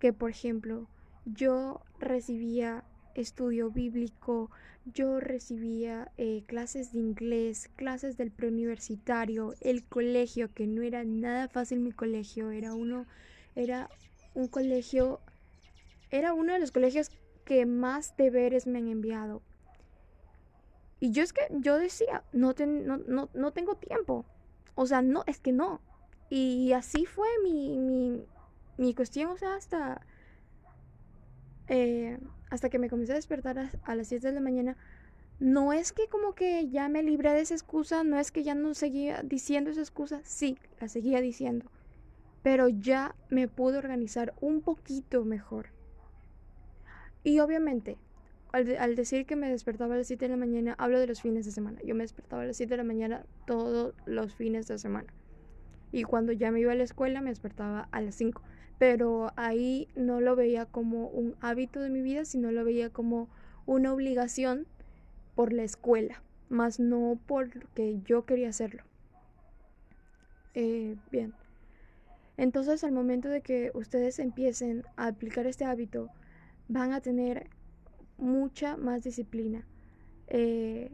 que, 0.00 0.12
por 0.12 0.30
ejemplo, 0.30 0.88
yo 1.24 1.80
recibía 2.00 2.84
estudio 3.14 3.70
bíblico, 3.70 4.50
yo 4.84 5.20
recibía 5.20 6.12
eh, 6.18 6.44
clases 6.46 6.92
de 6.92 6.98
inglés, 6.98 7.70
clases 7.76 8.16
del 8.16 8.30
preuniversitario, 8.30 9.54
el 9.60 9.84
colegio, 9.84 10.52
que 10.52 10.66
no 10.66 10.82
era 10.82 11.04
nada 11.04 11.48
fácil 11.48 11.80
mi 11.80 11.92
colegio, 11.92 12.50
era 12.50 12.74
uno, 12.74 13.06
era 13.54 13.88
un 14.34 14.48
colegio, 14.48 15.20
era 16.10 16.34
uno 16.34 16.52
de 16.52 16.58
los 16.58 16.70
colegios 16.70 17.10
que 17.44 17.66
más 17.66 18.16
deberes 18.16 18.66
me 18.66 18.78
han 18.78 18.88
enviado. 18.88 19.42
Y 21.00 21.10
yo 21.12 21.22
es 21.22 21.32
que 21.32 21.46
yo 21.50 21.78
decía, 21.78 22.24
no, 22.32 22.54
no, 22.58 23.28
no, 23.34 23.52
tengo 23.52 23.76
tiempo. 23.76 24.24
O 24.74 24.86
sea, 24.86 25.02
no, 25.02 25.22
es 25.26 25.38
que 25.38 25.52
no. 25.52 25.80
Y 26.30 26.72
así 26.72 27.04
fue 27.04 27.28
mi, 27.42 27.78
mi, 27.78 28.24
mi 28.78 28.94
cuestión, 28.94 29.30
o 29.30 29.36
sea, 29.36 29.54
hasta, 29.54 30.00
eh, 31.68 32.18
hasta 32.50 32.68
que 32.70 32.78
me 32.78 32.88
comencé 32.88 33.12
a 33.12 33.16
despertar 33.16 33.70
a, 33.82 33.94
las 33.94 34.08
7 34.08 34.26
de 34.26 34.32
la 34.34 34.40
mañana. 34.40 34.76
No 35.40 35.72
es 35.72 35.92
que 35.92 36.06
como 36.08 36.34
que 36.34 36.68
ya 36.68 36.88
me 36.88 37.02
libré 37.02 37.32
de 37.32 37.40
esa 37.40 37.54
excusa, 37.54 38.04
no 38.04 38.18
es 38.18 38.30
que 38.30 38.44
ya 38.44 38.54
no 38.54 38.74
seguía 38.74 39.22
diciendo 39.22 39.70
esa 39.70 39.80
excusa, 39.80 40.20
sí, 40.24 40.56
la 40.80 40.88
seguía 40.88 41.20
diciendo 41.20 41.70
pero 42.44 42.68
ya 42.68 43.16
me 43.30 43.48
pude 43.48 43.78
organizar 43.78 44.34
un 44.42 44.60
poquito 44.60 45.24
mejor. 45.24 45.68
Y 47.24 47.40
obviamente, 47.40 47.96
al, 48.52 48.94
decir 48.96 49.24
que 49.24 49.34
me 49.34 49.48
despertaba 49.48 49.94
a 49.94 49.96
las 49.96 50.08
7 50.08 50.26
de 50.26 50.28
la 50.28 50.36
mañana, 50.36 50.74
hablo 50.76 51.00
de 51.00 51.06
los 51.06 51.22
fines 51.22 51.46
de 51.46 51.52
semana. 51.52 51.80
Yo 51.82 51.94
me 51.94 52.04
despertaba 52.04 52.42
a 52.42 52.44
las 52.44 52.58
7 52.58 52.74
de 52.74 52.76
la 52.76 52.84
mañana 52.84 53.24
todos 53.46 53.94
los 54.04 54.34
fines 54.34 54.68
de 54.68 54.78
semana. 54.78 55.10
Y 55.90 56.02
cuando 56.02 56.32
ya 56.32 56.50
me 56.50 56.60
iba 56.60 56.72
a 56.72 56.74
la 56.74 56.84
escuela, 56.84 57.22
me 57.22 57.30
despertaba 57.30 57.88
a 57.90 58.02
las 58.02 58.14
5. 58.16 58.42
Pero 58.78 59.32
ahí 59.36 59.88
no 59.94 60.20
lo 60.20 60.36
veía 60.36 60.66
como 60.66 61.08
un 61.08 61.36
hábito 61.40 61.80
de 61.80 61.90
mi 61.90 62.02
vida, 62.02 62.24
sino 62.24 62.52
lo 62.52 62.64
veía 62.64 62.90
como 62.90 63.28
una 63.66 63.92
obligación 63.92 64.66
por 65.34 65.52
la 65.52 65.62
escuela, 65.62 66.22
más 66.48 66.80
no 66.80 67.18
porque 67.26 68.00
yo 68.04 68.24
quería 68.24 68.48
hacerlo. 68.48 68.82
Eh, 70.54 70.96
bien. 71.10 71.34
Entonces 72.36 72.84
al 72.84 72.92
momento 72.92 73.28
de 73.28 73.42
que 73.42 73.70
ustedes 73.74 74.18
empiecen 74.18 74.84
a 74.96 75.06
aplicar 75.06 75.46
este 75.46 75.64
hábito, 75.64 76.08
van 76.68 76.92
a 76.92 77.00
tener 77.00 77.48
mucha 78.18 78.76
más 78.76 79.02
disciplina. 79.02 79.66
Eh, 80.26 80.90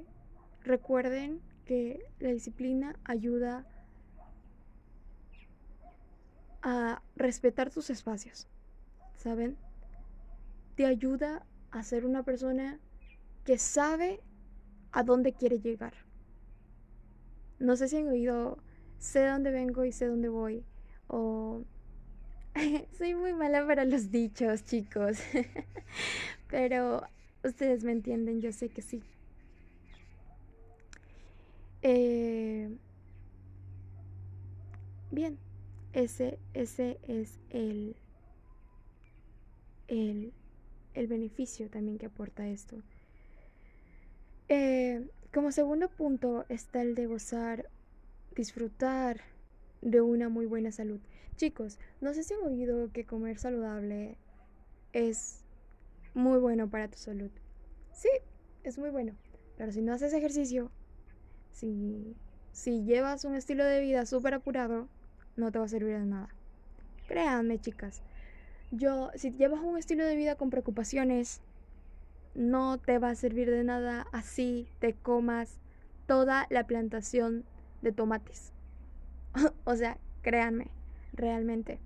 recuerden 0.63 1.41
que 1.65 2.01
la 2.19 2.31
disciplina 2.31 2.97
ayuda 3.05 3.59
a 3.59 3.80
respetar 7.17 7.71
tus 7.71 7.91
espacios, 7.91 8.47
¿saben? 9.17 9.57
Te 10.77 10.87
ayuda 10.87 11.45
a 11.71 11.83
ser 11.83 12.05
una 12.05 12.23
persona 12.23 12.79
que 13.45 13.59
sabe 13.59 14.21
a 14.93 15.03
dónde 15.03 15.33
quiere 15.33 15.61
llegar. 15.61 15.95
No 17.59 17.77
sé 17.77 17.89
si 17.89 17.99
han 17.99 18.09
oído, 18.09 18.59
sé 18.99 19.27
dónde 19.27 19.51
vengo 19.51 19.85
y 19.85 19.93
sé 19.93 20.07
dónde 20.07 20.29
voy. 20.29 20.65
O 21.09 21.65
soy 22.99 23.15
muy 23.15 23.33
mala 23.33 23.67
para 23.67 23.85
los 23.85 24.11
dichos, 24.11 24.65
chicos. 24.65 25.19
Pero 26.49 27.03
ustedes 27.45 27.85
me 27.85 27.93
entienden, 27.93 28.41
yo 28.41 28.53
sé 28.53 28.69
que 28.69 28.83
sí. 28.83 29.03
Eh, 31.83 32.71
bien, 35.11 35.39
ese, 35.93 36.39
ese 36.55 36.99
es 37.09 37.39
el, 37.51 37.97
el, 39.89 40.33
el, 40.95 41.07
beneficio 41.07 41.69
también 41.69 41.99
que 41.99 42.07
aporta 42.07 42.49
esto. 42.49 42.77
Eh, 44.49 45.07
como 45.33 45.53
segundo 45.53 45.89
punto 45.89 46.45
está 46.49 46.83
el 46.83 46.95
de 46.95 47.07
gozar, 47.07 47.69
disfrutar, 48.35 49.21
de 49.83 50.01
una 50.01 50.29
muy 50.29 50.47
buena 50.47 50.73
salud. 50.73 51.01
Chicos, 51.37 51.79
no 52.01 52.13
sé 52.15 52.23
si 52.23 52.35
han 52.35 52.43
oído 52.43 52.93
que 52.93 53.07
comer 53.07 53.39
saludable 53.39 54.17
es 54.93 55.41
muy 56.15 56.39
bueno 56.39 56.69
para 56.69 56.89
tu 56.89 56.99
salud. 56.99 57.31
Sí, 57.93 58.11
es 58.63 58.79
muy 58.79 58.91
bueno. 58.91 59.15
Pero 59.57 59.73
si 59.73 59.83
no 59.83 59.93
haces 59.93 60.13
ejercicio, 60.13 60.71
si, 61.51 62.17
si 62.53 62.85
llevas 62.85 63.25
un 63.25 63.35
estilo 63.35 63.65
de 63.65 63.81
vida 63.81 64.07
súper 64.07 64.35
apurado, 64.35 64.89
no 65.37 65.51
te 65.51 65.59
va 65.59 65.65
a 65.65 65.69
servir 65.69 65.99
de 65.99 66.07
nada. 66.07 66.29
Créanme, 67.09 67.59
chicas. 67.59 68.03
Yo, 68.71 69.11
si 69.15 69.33
llevas 69.33 69.61
un 69.61 69.79
estilo 69.79 70.05
de 70.05 70.17
vida 70.17 70.37
con 70.37 70.51
preocupaciones, 70.51 71.41
no 72.35 72.79
te 72.79 72.99
va 72.99 73.11
a 73.11 73.15
servir 73.15 73.51
de 73.51 73.65
nada 73.65 74.07
así 74.13 74.69
te 74.79 74.95
comas 74.95 75.59
toda 76.07 76.47
la 76.51 76.67
plantación 76.67 77.45
de 77.83 77.93
tomates. 77.93 78.53
o 79.65 79.75
sea, 79.75 79.99
créanme, 80.23 80.69
realmente. 81.13 81.81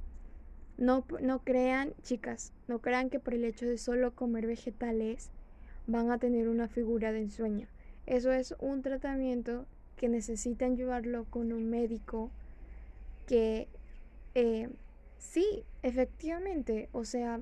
No, 0.76 1.04
no 1.20 1.38
crean, 1.44 1.94
chicas, 2.02 2.52
no 2.66 2.80
crean 2.80 3.08
que 3.08 3.20
por 3.20 3.34
el 3.34 3.44
hecho 3.44 3.66
de 3.66 3.78
solo 3.78 4.14
comer 4.14 4.46
vegetales 4.46 5.30
van 5.86 6.10
a 6.10 6.18
tener 6.18 6.48
una 6.48 6.68
figura 6.68 7.12
de 7.12 7.20
ensueño. 7.20 7.68
Eso 8.06 8.32
es 8.32 8.54
un 8.58 8.82
tratamiento 8.82 9.66
que 9.96 10.08
necesitan 10.08 10.76
llevarlo 10.76 11.24
con 11.30 11.52
un 11.52 11.70
médico 11.70 12.30
que 13.26 13.68
eh, 14.34 14.68
sí, 15.18 15.64
efectivamente, 15.82 16.88
o 16.92 17.04
sea, 17.04 17.40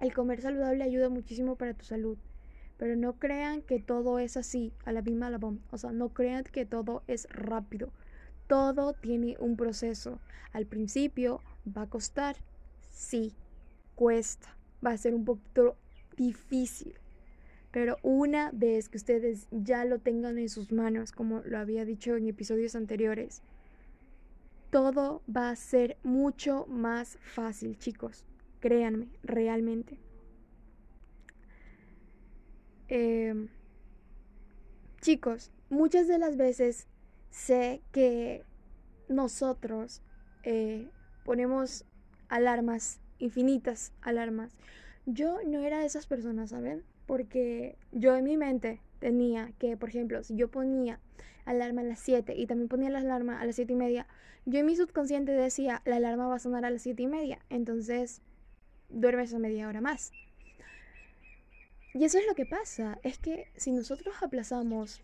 el 0.00 0.14
comer 0.14 0.40
saludable 0.40 0.84
ayuda 0.84 1.08
muchísimo 1.08 1.56
para 1.56 1.74
tu 1.74 1.84
salud. 1.84 2.18
Pero 2.76 2.94
no 2.94 3.14
crean 3.14 3.62
que 3.62 3.80
todo 3.80 4.18
es 4.20 4.36
así, 4.36 4.72
a 4.84 4.92
la 4.92 5.02
misma 5.02 5.30
la 5.30 5.38
bomba. 5.38 5.62
O 5.70 5.78
sea, 5.78 5.90
no 5.90 6.10
crean 6.10 6.44
que 6.44 6.64
todo 6.64 7.02
es 7.08 7.28
rápido. 7.30 7.92
Todo 8.46 8.92
tiene 8.92 9.36
un 9.40 9.56
proceso. 9.56 10.20
Al 10.52 10.66
principio 10.66 11.40
va 11.76 11.82
a 11.82 11.90
costar, 11.90 12.36
sí, 12.90 13.34
cuesta, 13.96 14.56
va 14.84 14.92
a 14.92 14.96
ser 14.96 15.14
un 15.14 15.24
poquito 15.24 15.76
difícil. 16.16 16.94
Pero 17.72 17.98
una 18.02 18.50
vez 18.52 18.88
que 18.88 18.96
ustedes 18.96 19.48
ya 19.50 19.84
lo 19.84 19.98
tengan 19.98 20.38
en 20.38 20.48
sus 20.48 20.72
manos, 20.72 21.12
como 21.12 21.40
lo 21.40 21.58
había 21.58 21.84
dicho 21.84 22.16
en 22.16 22.26
episodios 22.28 22.74
anteriores, 22.76 23.42
todo 24.70 25.22
va 25.34 25.50
a 25.50 25.56
ser 25.56 25.96
mucho 26.02 26.66
más 26.66 27.18
fácil, 27.20 27.78
chicos. 27.78 28.24
Créanme, 28.60 29.08
realmente. 29.22 29.98
Em, 32.88 33.48
chicos, 35.00 35.50
muchas 35.70 36.08
de 36.08 36.18
las 36.18 36.36
veces 36.36 36.86
sé 37.30 37.82
que 37.92 38.44
nosotros 39.08 40.02
eh, 40.42 40.88
ponemos 41.24 41.84
alarmas, 42.28 43.00
infinitas 43.18 43.92
alarmas. 44.02 44.52
Yo 45.06 45.38
no 45.46 45.60
era 45.60 45.80
de 45.80 45.86
esas 45.86 46.06
personas, 46.06 46.50
¿saben? 46.50 46.84
Porque 47.06 47.76
yo 47.92 48.16
en 48.16 48.24
mi 48.24 48.36
mente 48.36 48.80
tenía 48.98 49.52
que, 49.58 49.76
por 49.76 49.88
ejemplo, 49.88 50.22
si 50.24 50.36
yo 50.36 50.50
ponía 50.50 51.00
alarma 51.50 51.82
a 51.82 51.84
las 51.84 52.00
7 52.00 52.34
y 52.36 52.46
también 52.46 52.68
ponía 52.68 52.90
la 52.90 52.98
alarma 52.98 53.40
a 53.40 53.44
las 53.44 53.56
7 53.56 53.72
y 53.72 53.76
media, 53.76 54.06
yo 54.46 54.60
en 54.60 54.66
mi 54.66 54.76
subconsciente 54.76 55.32
decía, 55.32 55.82
la 55.84 55.96
alarma 55.96 56.26
va 56.26 56.36
a 56.36 56.40
sonar 56.40 56.64
a 56.64 56.70
las 56.70 56.82
7 56.82 57.02
y 57.02 57.06
media, 57.06 57.38
entonces 57.50 58.22
duermes 58.88 59.34
a 59.34 59.38
media 59.38 59.68
hora 59.68 59.80
más. 59.80 60.12
Y 61.94 62.04
eso 62.04 62.18
es 62.18 62.26
lo 62.26 62.34
que 62.34 62.46
pasa, 62.46 62.98
es 63.02 63.18
que 63.18 63.50
si 63.56 63.72
nosotros 63.72 64.14
aplazamos 64.22 65.02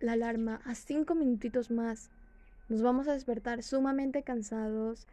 la 0.00 0.12
alarma 0.12 0.60
a 0.64 0.74
cinco 0.74 1.14
minutitos 1.14 1.70
más, 1.70 2.10
nos 2.68 2.82
vamos 2.82 3.08
a 3.08 3.12
despertar 3.12 3.62
sumamente 3.62 4.22
cansados, 4.22 5.06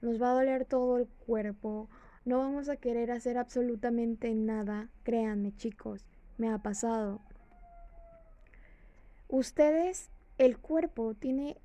nos 0.00 0.20
va 0.20 0.30
a 0.30 0.34
doler 0.34 0.64
todo 0.64 0.98
el 0.98 1.06
cuerpo, 1.06 1.88
no 2.24 2.38
vamos 2.38 2.68
a 2.68 2.76
querer 2.76 3.10
hacer 3.10 3.38
absolutamente 3.38 4.34
nada. 4.34 4.88
Créanme 5.02 5.54
chicos, 5.56 6.04
me 6.38 6.48
ha 6.48 6.58
pasado. 6.58 7.20
Ustedes, 9.28 10.10
el 10.40 10.56
cuerpo 10.56 11.14
tiene... 11.14 11.58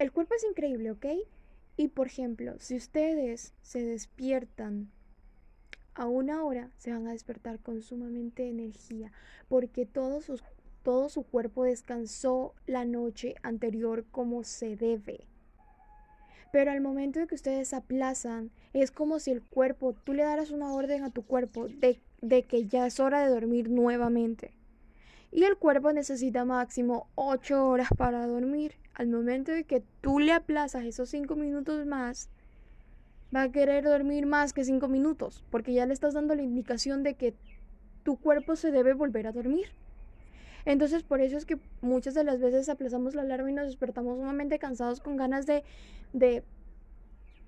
El 0.00 0.10
cuerpo 0.10 0.34
es 0.34 0.42
increíble, 0.42 0.90
¿ok? 0.90 1.06
Y 1.76 1.88
por 1.88 2.08
ejemplo, 2.08 2.56
si 2.58 2.76
ustedes 2.76 3.54
se 3.62 3.80
despiertan 3.84 4.90
a 5.94 6.06
una 6.06 6.44
hora, 6.44 6.72
se 6.78 6.90
van 6.90 7.06
a 7.06 7.12
despertar 7.12 7.60
con 7.60 7.80
sumamente 7.82 8.48
energía, 8.48 9.12
porque 9.48 9.86
todos 9.86 10.24
sus 10.24 10.42
todo 10.82 11.08
su 11.08 11.22
cuerpo 11.22 11.64
descansó 11.64 12.54
la 12.66 12.84
noche 12.84 13.34
anterior 13.42 14.06
como 14.10 14.42
se 14.42 14.74
debe. 14.74 15.26
Pero 16.50 16.70
al 16.70 16.80
momento 16.80 17.20
de 17.20 17.26
que 17.26 17.34
ustedes 17.34 17.74
aplazan, 17.74 18.50
es 18.72 18.90
como 18.90 19.18
si 19.18 19.30
el 19.30 19.42
cuerpo, 19.42 19.92
tú 19.92 20.14
le 20.14 20.22
daras 20.22 20.50
una 20.50 20.72
orden 20.72 21.04
a 21.04 21.10
tu 21.10 21.24
cuerpo 21.24 21.68
de, 21.68 22.00
de 22.22 22.44
que 22.44 22.66
ya 22.66 22.86
es 22.86 23.00
hora 23.00 23.20
de 23.20 23.28
dormir 23.28 23.68
nuevamente. 23.68 24.57
Y 25.30 25.44
el 25.44 25.56
cuerpo 25.56 25.92
necesita 25.92 26.44
máximo 26.44 27.08
8 27.14 27.68
horas 27.68 27.88
para 27.96 28.26
dormir. 28.26 28.74
Al 28.94 29.08
momento 29.08 29.52
de 29.52 29.64
que 29.64 29.82
tú 30.00 30.18
le 30.18 30.32
aplazas 30.32 30.84
esos 30.84 31.10
5 31.10 31.36
minutos 31.36 31.86
más, 31.86 32.30
va 33.34 33.42
a 33.42 33.52
querer 33.52 33.84
dormir 33.84 34.26
más 34.26 34.52
que 34.52 34.64
5 34.64 34.88
minutos, 34.88 35.44
porque 35.50 35.72
ya 35.72 35.86
le 35.86 35.92
estás 35.92 36.14
dando 36.14 36.34
la 36.34 36.42
indicación 36.42 37.02
de 37.02 37.14
que 37.14 37.34
tu 38.02 38.16
cuerpo 38.16 38.56
se 38.56 38.70
debe 38.70 38.94
volver 38.94 39.26
a 39.26 39.32
dormir. 39.32 39.66
Entonces 40.64 41.02
por 41.02 41.20
eso 41.20 41.36
es 41.36 41.46
que 41.46 41.58
muchas 41.80 42.14
de 42.14 42.24
las 42.24 42.40
veces 42.40 42.68
aplazamos 42.68 43.14
la 43.14 43.22
alarma 43.22 43.50
y 43.50 43.54
nos 43.54 43.66
despertamos 43.66 44.18
sumamente 44.18 44.58
cansados 44.58 45.00
con 45.00 45.16
ganas 45.16 45.46
de, 45.46 45.62
de 46.12 46.42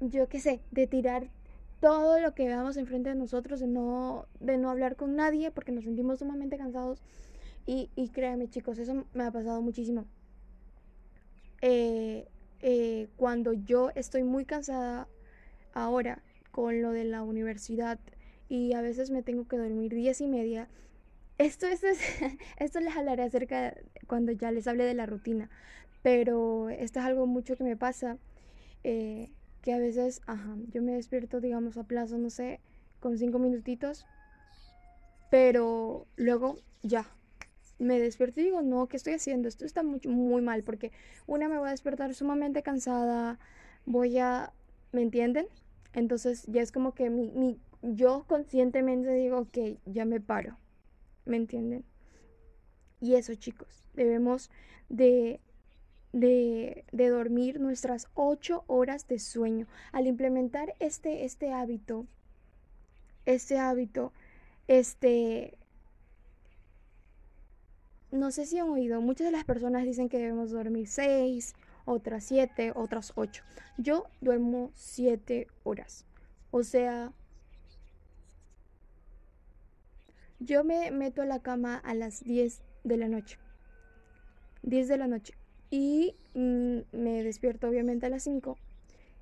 yo 0.01 0.29
qué 0.29 0.41
sé, 0.41 0.61
de 0.71 0.87
tirar 0.87 1.29
todo 1.81 2.21
lo 2.21 2.35
que 2.35 2.47
veamos 2.47 2.77
enfrente 2.77 3.11
de 3.11 3.17
nosotros, 3.17 3.61
de 3.61 3.67
no, 3.67 4.27
de 4.39 4.59
no 4.59 4.71
hablar 4.71 4.97
con 4.97 5.17
nadie 5.17 5.51
porque 5.51 5.73
nos 5.73 5.85
sentimos 5.85 6.21
sumamente 6.21 6.57
cansados. 6.59 7.03
Y, 7.67 7.91
y 7.95 8.09
créanme 8.09 8.49
chicos, 8.49 8.79
eso 8.79 9.07
me 9.15 9.25
ha 9.25 9.31
pasado 9.31 9.61
muchísimo. 9.63 10.07
Eh, 11.63 12.27
eh, 12.63 13.09
cuando 13.17 13.53
yo 13.53 13.91
estoy 13.95 14.23
muy 14.23 14.45
cansada 14.45 15.09
ahora 15.73 16.23
con 16.51 16.83
lo 16.83 16.93
de 16.93 17.05
la 17.05 17.23
universidad 17.23 17.99
y 18.49 18.73
a 18.73 18.83
veces 18.83 19.11
me 19.11 19.23
tengo 19.23 19.47
que 19.47 19.57
dormir 19.57 19.95
diez 19.95 20.21
y 20.21 20.27
media, 20.27 20.69
esto, 21.39 21.67
esto, 21.67 21.87
es, 21.87 22.01
esto 22.59 22.81
les 22.81 22.97
hablaré 22.97 23.23
acerca 23.23 23.75
cuando 24.07 24.33
ya 24.33 24.51
les 24.51 24.67
hable 24.67 24.85
de 24.85 24.95
la 24.95 25.07
rutina, 25.07 25.49
pero 26.03 26.69
esto 26.71 26.99
es 26.99 27.05
algo 27.05 27.27
mucho 27.27 27.57
que 27.57 27.65
me 27.65 27.77
pasa, 27.77 28.19
eh, 28.85 29.31
que 29.63 29.73
a 29.73 29.79
veces, 29.79 30.23
ajá, 30.27 30.57
yo 30.73 30.83
me 30.83 30.93
despierto, 30.93 31.41
digamos, 31.41 31.77
a 31.77 31.85
plazo, 31.85 32.19
no 32.19 32.31
sé, 32.31 32.61
con 33.01 33.17
cinco 33.19 33.39
minutitos, 33.39 34.07
pero 35.31 36.07
luego 36.17 36.59
ya, 36.83 37.07
me 37.81 37.99
despierto 37.99 38.41
y 38.41 38.45
digo, 38.45 38.63
no, 38.63 38.87
¿qué 38.87 38.97
estoy 38.97 39.15
haciendo? 39.15 39.49
Esto 39.49 39.65
está 39.65 39.83
muy, 39.83 40.01
muy 40.05 40.43
mal 40.43 40.63
porque 40.63 40.93
una 41.27 41.49
me 41.49 41.59
voy 41.59 41.69
a 41.69 41.73
despertar 41.73 42.15
sumamente 42.15 42.63
cansada, 42.63 43.39
voy 43.87 44.19
a, 44.19 44.53
¿me 44.93 45.03
entienden? 45.03 45.47
Entonces 45.95 46.45
ya 46.47 46.63
es 46.63 46.73
como 46.73 46.95
que 46.95 47.11
mi, 47.11 47.33
mi, 47.33 47.59
yo 47.83 48.25
conscientemente 48.29 49.13
digo, 49.15 49.39
ok, 49.39 49.79
ya 49.87 50.05
me 50.05 50.21
paro, 50.21 50.57
¿me 51.25 51.37
entienden? 51.37 51.85
Y 53.01 53.15
eso 53.15 53.35
chicos, 53.35 53.83
debemos 53.95 54.51
de, 54.91 55.41
de, 56.13 56.85
de 56.93 57.09
dormir 57.09 57.61
nuestras 57.61 58.09
ocho 58.15 58.65
horas 58.67 59.09
de 59.09 59.19
sueño. 59.19 59.67
Al 59.93 60.07
implementar 60.07 60.75
este, 60.81 61.25
este 61.25 61.53
hábito, 61.53 62.07
este 63.25 63.59
hábito, 63.59 64.13
este, 64.69 65.57
no 68.11 68.31
sé 68.31 68.47
si 68.47 68.59
han 68.59 68.69
oído, 68.69 69.01
muchas 69.01 69.27
de 69.27 69.33
las 69.33 69.45
personas 69.45 69.85
dicen 69.85 70.09
que 70.09 70.19
debemos 70.19 70.51
dormir 70.51 70.89
6, 70.89 71.55
otras 71.85 72.25
7, 72.25 72.73
otras 72.75 73.13
8. 73.15 73.43
Yo 73.79 74.07
duermo 74.21 74.71
7 74.75 75.47
horas. 75.65 76.07
O 76.51 76.63
sea, 76.63 77.13
yo 80.39 80.65
me 80.65 80.91
meto 80.91 81.23
a 81.23 81.27
la 81.27 81.41
cama 81.41 81.77
a 81.77 81.95
las 81.95 82.25
10 82.25 82.63
de 82.85 82.97
la 82.97 83.09
noche. 83.09 83.39
10 84.63 84.89
de 84.89 84.97
la 84.97 85.07
noche. 85.07 85.35
Y 85.71 86.15
mm, 86.35 86.79
me 86.93 87.23
despierto 87.23 87.69
obviamente 87.69 88.07
a 88.07 88.11
las 88.11 88.25
5. 88.25 88.59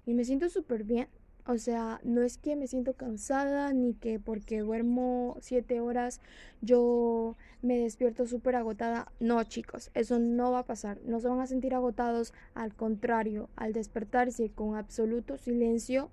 Y 0.06 0.14
me 0.14 0.24
siento 0.24 0.48
súper 0.48 0.84
bien. 0.84 1.08
O 1.48 1.56
sea, 1.56 1.98
no 2.04 2.20
es 2.20 2.36
que 2.36 2.56
me 2.56 2.66
siento 2.66 2.92
cansada 2.92 3.72
ni 3.72 3.94
que 3.94 4.20
porque 4.20 4.58
duermo 4.58 5.38
siete 5.40 5.80
horas 5.80 6.20
yo 6.60 7.36
me 7.62 7.78
despierto 7.78 8.26
súper 8.26 8.54
agotada. 8.54 9.10
No, 9.18 9.42
chicos, 9.44 9.90
eso 9.94 10.18
no 10.18 10.52
va 10.52 10.58
a 10.58 10.66
pasar. 10.66 11.00
No 11.06 11.20
se 11.20 11.28
van 11.28 11.40
a 11.40 11.46
sentir 11.46 11.74
agotados. 11.74 12.34
Al 12.52 12.74
contrario, 12.74 13.48
al 13.56 13.72
despertarse 13.72 14.50
con 14.50 14.76
absoluto 14.76 15.38
silencio, 15.38 16.10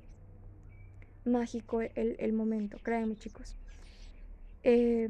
mágico 1.25 1.81
el, 1.81 2.15
el 2.17 2.31
momento. 2.31 2.77
Créanme, 2.81 3.17
chicos. 3.17 3.57
Eh, 4.63 5.09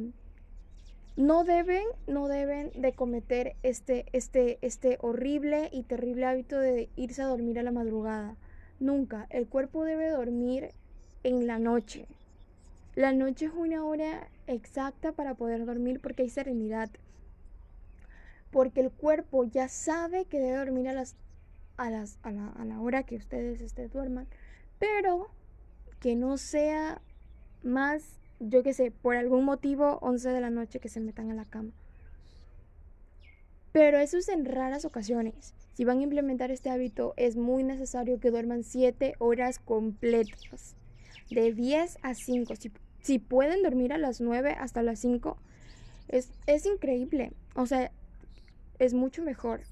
no 1.17 1.43
deben, 1.43 1.85
no 2.07 2.27
deben 2.27 2.71
de 2.73 2.93
cometer 2.93 3.57
este, 3.61 4.05
este, 4.11 4.57
este 4.63 4.97
horrible 5.01 5.69
y 5.71 5.83
terrible 5.83 6.25
hábito 6.25 6.57
de 6.57 6.89
irse 6.95 7.21
a 7.21 7.27
dormir 7.27 7.59
a 7.59 7.63
la 7.63 7.71
madrugada. 7.71 8.35
Nunca. 8.79 9.27
El 9.29 9.47
cuerpo 9.47 9.83
debe 9.83 10.09
dormir 10.09 10.71
en 11.23 11.47
la 11.47 11.59
noche. 11.59 12.07
La 12.95 13.13
noche 13.13 13.45
es 13.45 13.53
una 13.53 13.83
hora 13.83 14.27
exacta 14.47 15.11
para 15.11 15.33
poder 15.33 15.65
dormir 15.65 15.99
porque 15.99 16.23
hay 16.23 16.29
serenidad. 16.29 16.89
Porque 18.51 18.81
el 18.81 18.91
cuerpo 18.91 19.43
ya 19.43 19.67
sabe 19.67 20.25
que 20.25 20.39
debe 20.39 20.57
dormir 20.57 20.87
a 20.87 20.93
las 20.93 21.15
a, 21.77 21.89
las, 21.89 22.19
a, 22.23 22.31
la, 22.31 22.47
a 22.49 22.63
la 22.63 22.79
hora 22.79 23.03
que 23.03 23.15
ustedes 23.15 23.61
estén 23.61 23.89
duerman. 23.89 24.27
Pero 24.79 25.29
que 25.99 26.15
no 26.15 26.37
sea 26.37 27.01
más, 27.63 28.19
yo 28.39 28.63
que 28.63 28.73
sé, 28.73 28.91
por 28.91 29.15
algún 29.15 29.43
motivo 29.43 29.97
11 30.01 30.29
de 30.29 30.41
la 30.41 30.49
noche 30.49 30.79
que 30.79 30.89
se 30.89 30.99
metan 30.99 31.31
a 31.31 31.33
la 31.33 31.45
cama. 31.45 31.71
Pero 33.71 33.97
eso 33.97 34.17
es 34.17 34.29
en 34.29 34.45
raras 34.45 34.85
ocasiones. 34.85 35.53
Si 35.75 35.83
van 35.83 35.99
a 35.99 36.03
implementar 36.03 36.51
este 36.51 36.69
hábito, 36.69 37.13
es 37.17 37.35
muy 37.35 37.61
necesario 37.63 38.21
que 38.21 38.31
duerman 38.31 38.63
7 38.63 39.15
horas 39.19 39.59
completas. 39.59 40.77
De 41.29 41.51
10 41.51 41.97
a 42.01 42.13
5. 42.13 42.53
Si, 43.01 43.19
pueden 43.19 43.61
dormir 43.61 43.91
a 43.91 43.97
las 43.97 44.21
9 44.21 44.55
hasta 44.57 44.81
las 44.83 44.99
5, 44.99 45.37
es, 46.07 46.31
es 46.47 46.65
increíble. 46.65 47.33
O 47.55 47.65
sea, 47.65 47.91
es 48.79 48.93
mucho 48.93 49.21
mejor. 49.21 49.63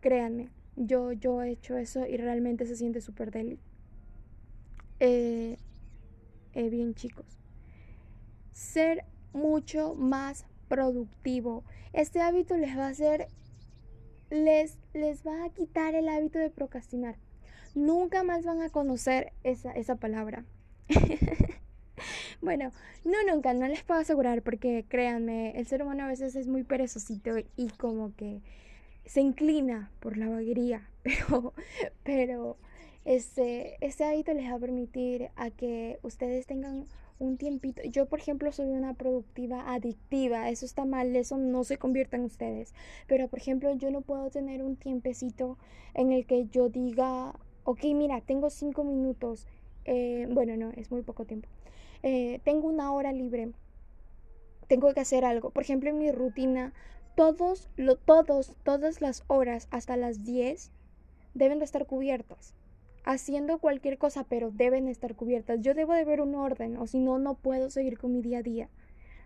Créanme, 0.00 0.50
yo, 0.76 1.10
yo 1.10 1.42
he 1.42 1.50
hecho 1.50 1.76
eso 1.76 2.06
y 2.06 2.16
realmente 2.16 2.64
se 2.64 2.76
siente 2.76 3.00
súper 3.00 3.32
deli. 3.32 3.58
Eh, 5.00 5.56
eh, 6.52 6.70
bien 6.70 6.94
chicos. 6.94 7.26
Ser 8.52 9.04
mucho 9.32 9.96
más 9.96 10.46
productivo. 10.68 11.64
Este 11.92 12.20
hábito 12.20 12.56
les 12.56 12.78
va 12.78 12.86
a 12.86 12.90
hacer, 12.90 13.26
les, 14.30 14.78
les 14.92 15.26
va 15.26 15.44
a 15.44 15.50
quitar 15.50 15.94
el 15.94 16.08
hábito 16.08 16.38
de 16.38 16.50
procrastinar. 16.50 17.16
Nunca 17.74 18.22
más 18.22 18.44
van 18.44 18.62
a 18.62 18.70
conocer 18.70 19.32
esa, 19.42 19.72
esa 19.72 19.96
palabra. 19.96 20.44
bueno, 22.40 22.72
no 23.04 23.18
nunca, 23.26 23.54
no 23.54 23.66
les 23.66 23.82
puedo 23.82 24.00
asegurar 24.00 24.42
porque 24.42 24.84
créanme, 24.88 25.58
el 25.58 25.66
ser 25.66 25.82
humano 25.82 26.04
a 26.04 26.08
veces 26.08 26.36
es 26.36 26.46
muy 26.46 26.62
perezosito 26.62 27.36
y 27.56 27.68
como 27.70 28.14
que 28.14 28.40
se 29.04 29.20
inclina 29.20 29.90
por 30.00 30.16
la 30.16 30.28
vaguería, 30.28 30.88
pero, 31.02 31.52
pero 32.02 32.56
este, 33.04 33.76
este 33.80 34.04
hábito 34.04 34.32
les 34.32 34.50
va 34.50 34.54
a 34.54 34.58
permitir 34.58 35.30
a 35.36 35.50
que 35.50 35.98
ustedes 36.02 36.46
tengan 36.46 36.86
un 37.24 37.36
tiempito. 37.36 37.82
Yo, 37.82 38.06
por 38.06 38.20
ejemplo, 38.20 38.52
soy 38.52 38.68
una 38.68 38.94
productiva 38.94 39.72
adictiva. 39.72 40.48
Eso 40.50 40.66
está 40.66 40.84
mal, 40.84 41.14
eso 41.16 41.36
no 41.38 41.64
se 41.64 41.78
convierta 41.78 42.16
en 42.16 42.24
ustedes. 42.24 42.74
Pero, 43.06 43.28
por 43.28 43.38
ejemplo, 43.38 43.74
yo 43.74 43.90
no 43.90 44.00
puedo 44.00 44.30
tener 44.30 44.62
un 44.62 44.76
tiempecito 44.76 45.58
en 45.94 46.12
el 46.12 46.26
que 46.26 46.46
yo 46.46 46.68
diga, 46.68 47.34
ok, 47.64 47.84
mira, 47.94 48.20
tengo 48.20 48.50
cinco 48.50 48.84
minutos. 48.84 49.46
Eh, 49.84 50.28
bueno, 50.30 50.56
no, 50.56 50.70
es 50.70 50.90
muy 50.90 51.02
poco 51.02 51.24
tiempo. 51.24 51.48
Eh, 52.02 52.40
tengo 52.44 52.68
una 52.68 52.92
hora 52.92 53.12
libre. 53.12 53.52
Tengo 54.68 54.92
que 54.94 55.00
hacer 55.00 55.24
algo. 55.24 55.50
Por 55.50 55.62
ejemplo, 55.62 55.90
en 55.90 55.98
mi 55.98 56.10
rutina, 56.12 56.72
todos, 57.16 57.68
lo, 57.76 57.96
todos, 57.96 58.54
todas 58.64 59.00
las 59.00 59.24
horas 59.26 59.68
hasta 59.70 59.96
las 59.96 60.24
10 60.24 60.70
deben 61.34 61.58
de 61.58 61.64
estar 61.64 61.86
cubiertas 61.86 62.54
haciendo 63.04 63.58
cualquier 63.58 63.98
cosa, 63.98 64.24
pero 64.24 64.50
deben 64.50 64.88
estar 64.88 65.14
cubiertas. 65.14 65.60
Yo 65.60 65.74
debo 65.74 65.92
de 65.92 66.04
ver 66.04 66.20
un 66.20 66.34
orden, 66.34 66.76
o 66.78 66.86
si 66.86 66.98
no, 66.98 67.18
no 67.18 67.34
puedo 67.34 67.70
seguir 67.70 67.98
con 67.98 68.12
mi 68.12 68.22
día 68.22 68.38
a 68.38 68.42
día. 68.42 68.68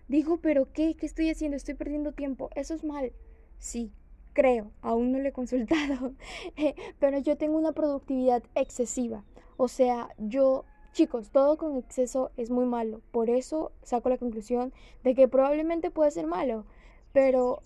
Digo, 0.08 0.38
pero 0.38 0.72
¿qué? 0.72 0.94
¿Qué 0.94 1.06
estoy 1.06 1.30
haciendo? 1.30 1.56
Estoy 1.56 1.74
perdiendo 1.74 2.12
tiempo. 2.12 2.50
Eso 2.54 2.74
es 2.74 2.84
mal. 2.84 3.12
Sí, 3.58 3.92
creo, 4.38 4.70
aún 4.82 5.10
no 5.10 5.18
le 5.18 5.30
he 5.30 5.32
consultado, 5.32 6.12
pero 7.00 7.18
yo 7.18 7.36
tengo 7.36 7.58
una 7.58 7.72
productividad 7.72 8.42
excesiva. 8.54 9.24
O 9.56 9.66
sea, 9.66 10.10
yo, 10.16 10.64
chicos, 10.92 11.30
todo 11.30 11.58
con 11.58 11.76
exceso 11.76 12.30
es 12.36 12.48
muy 12.48 12.64
malo. 12.64 13.00
Por 13.10 13.30
eso 13.30 13.72
saco 13.82 14.08
la 14.08 14.16
conclusión 14.16 14.72
de 15.02 15.16
que 15.16 15.26
probablemente 15.26 15.90
puede 15.90 16.12
ser 16.12 16.28
malo, 16.28 16.64
pero 17.12 17.62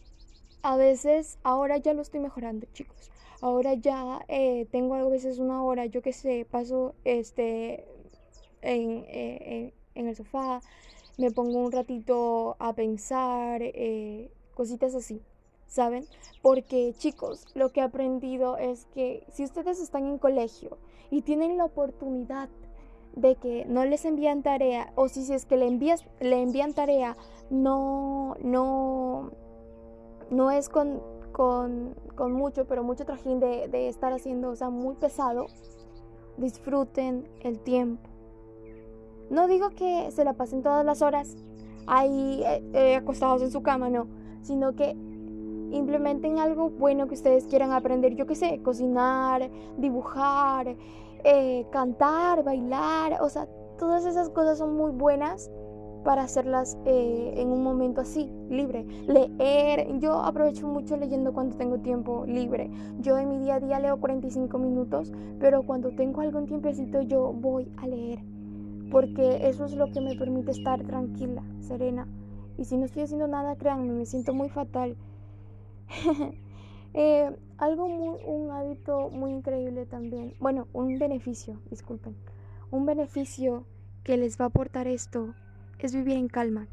a 0.63 0.77
veces 0.77 1.39
ahora 1.43 1.77
ya 1.77 1.93
lo 1.93 2.01
estoy 2.01 2.21
mejorando, 2.21 2.67
chicos. 2.73 3.12
Ahora 3.43 3.75
ya 3.75 4.25
eh, 4.29 4.69
tengo 4.71 4.95
a 4.95 5.03
veces 5.09 5.41
una 5.41 5.65
hora, 5.65 5.87
yo 5.87 6.01
que 6.01 6.13
sé, 6.13 6.47
paso 6.49 6.95
este 7.03 7.85
en, 8.63 9.05
eh, 9.09 9.75
en, 9.97 10.07
el 10.07 10.15
sofá, 10.15 10.61
me 11.19 11.33
pongo 11.33 11.59
un 11.59 11.73
ratito 11.73 12.55
a 12.61 12.73
pensar, 12.73 13.61
eh, 13.61 14.31
cositas 14.55 14.95
así, 14.95 15.21
¿saben? 15.67 16.07
Porque 16.41 16.95
chicos, 16.97 17.45
lo 17.55 17.71
que 17.73 17.81
he 17.81 17.83
aprendido 17.83 18.59
es 18.59 18.87
que 18.95 19.27
si 19.33 19.43
ustedes 19.43 19.81
están 19.81 20.07
en 20.07 20.19
colegio 20.19 20.79
y 21.11 21.23
tienen 21.23 21.57
la 21.57 21.65
oportunidad 21.65 22.49
de 23.17 23.35
que 23.35 23.65
no 23.65 23.85
les 23.85 24.05
envían 24.05 24.45
tarea 24.45 24.93
o 24.95 25.09
si 25.09 25.33
es 25.33 25.47
que 25.47 25.57
le, 25.57 25.67
envías, 25.67 26.05
le 26.21 26.41
envían 26.41 26.75
tarea, 26.75 27.17
no, 27.51 28.37
no, 28.41 29.33
no 30.31 30.53
es 30.53 30.69
con 30.69 31.03
con, 31.33 31.95
mucho, 32.19 32.67
pero 32.67 32.85
mucho 32.85 33.05
trajín 33.05 33.41
de, 33.41 33.89
estar 33.89 34.13
haciendo, 34.13 34.51
o 34.51 34.57
sea, 34.57 34.71
muy 34.71 34.95
pesado, 34.95 35.47
disfruten 36.37 37.29
el 37.41 37.61
tiempo. 37.61 38.09
No 39.31 39.49
digo 39.49 39.71
que 39.71 40.11
se 40.11 40.25
la 40.25 40.35
pasen 40.35 40.63
todas 40.63 40.85
las 40.85 41.03
horas 41.03 41.37
ahí 41.87 42.43
eh, 42.45 42.63
eh, 42.75 42.97
acostados 42.97 43.43
en 43.43 43.51
su 43.51 43.63
cama, 43.63 43.89
no, 43.89 44.07
sino 44.43 44.75
que 44.75 44.91
implementen 45.71 46.39
algo 46.39 46.71
bueno 46.71 47.09
que 47.09 47.15
ustedes 47.15 47.47
quieran 47.47 47.73
aprender, 47.73 48.15
yo 48.15 48.27
qué 48.27 48.35
sé, 48.35 48.61
cocinar, 48.63 49.51
dibujar, 49.79 50.77
eh, 51.25 51.67
cantar, 51.71 52.45
bailar, 52.45 53.19
o 53.23 53.29
sea, 53.29 53.49
todas 53.79 54.05
esas 54.05 54.29
cosas 54.29 54.59
son 54.59 54.77
muy 54.77 54.93
buenas 54.93 55.51
para 56.05 56.23
hacerlas 56.23 56.79
eh, 56.85 57.35
en 57.37 57.49
un 57.49 57.63
momento 57.63 58.01
así, 58.01 58.31
libre. 58.49 58.85
Leer, 59.07 59.99
yo 59.99 60.23
aprovecho 60.23 60.67
mucho 60.67 60.97
leyendo 60.97 61.33
cuando 61.33 61.57
tengo 61.57 61.79
tiempo 61.79 62.25
libre. 62.27 62.71
Yo 63.01 63.19
en 63.19 63.29
mi 63.29 63.39
día 63.39 63.57
a 63.57 63.61
día 63.61 63.79
leo 63.79 63.99
45 64.01 64.59
minutos, 64.59 65.13
pero 65.39 65.63
cuando 65.63 65.91
tengo 65.91 66.21
algún 66.21 66.47
tiempecito 66.47 67.03
yo 67.03 67.33
voy 67.33 67.71
a 67.79 67.87
leer, 67.87 68.21
porque 68.91 69.49
eso 69.49 69.65
es 69.65 69.75
lo 69.75 69.91
que 69.93 70.01
me 70.01 70.17
permite 70.17 70.51
estar 70.51 70.83
tranquila, 70.83 71.43
serena. 71.61 72.07
Y 72.59 72.65
si 72.65 72.77
no 72.77 72.85
estoy 72.85 73.03
haciendo 73.03 73.29
nada, 73.29 73.57
créanme, 73.57 73.93
me 73.93 74.07
siento 74.07 74.35
muy 74.35 74.49
fatal. 74.49 74.97
Eh, 76.95 77.35
algo 77.57 77.89
muy, 77.89 78.19
un 78.27 78.51
hábito 78.51 79.09
muy 79.09 79.33
increíble 79.33 79.87
también, 79.87 80.35
bueno, 80.41 80.67
un 80.75 80.99
beneficio, 80.99 81.59
disculpen, 81.71 82.15
un 82.71 82.85
beneficio 82.85 83.65
que 84.05 84.19
les 84.19 84.39
va 84.39 84.45
a 84.45 84.49
aportar 84.49 84.87
esto 84.89 85.35
es 85.87 85.95
vivir 85.95 86.17
en 86.17 86.29
calma. 86.29 86.67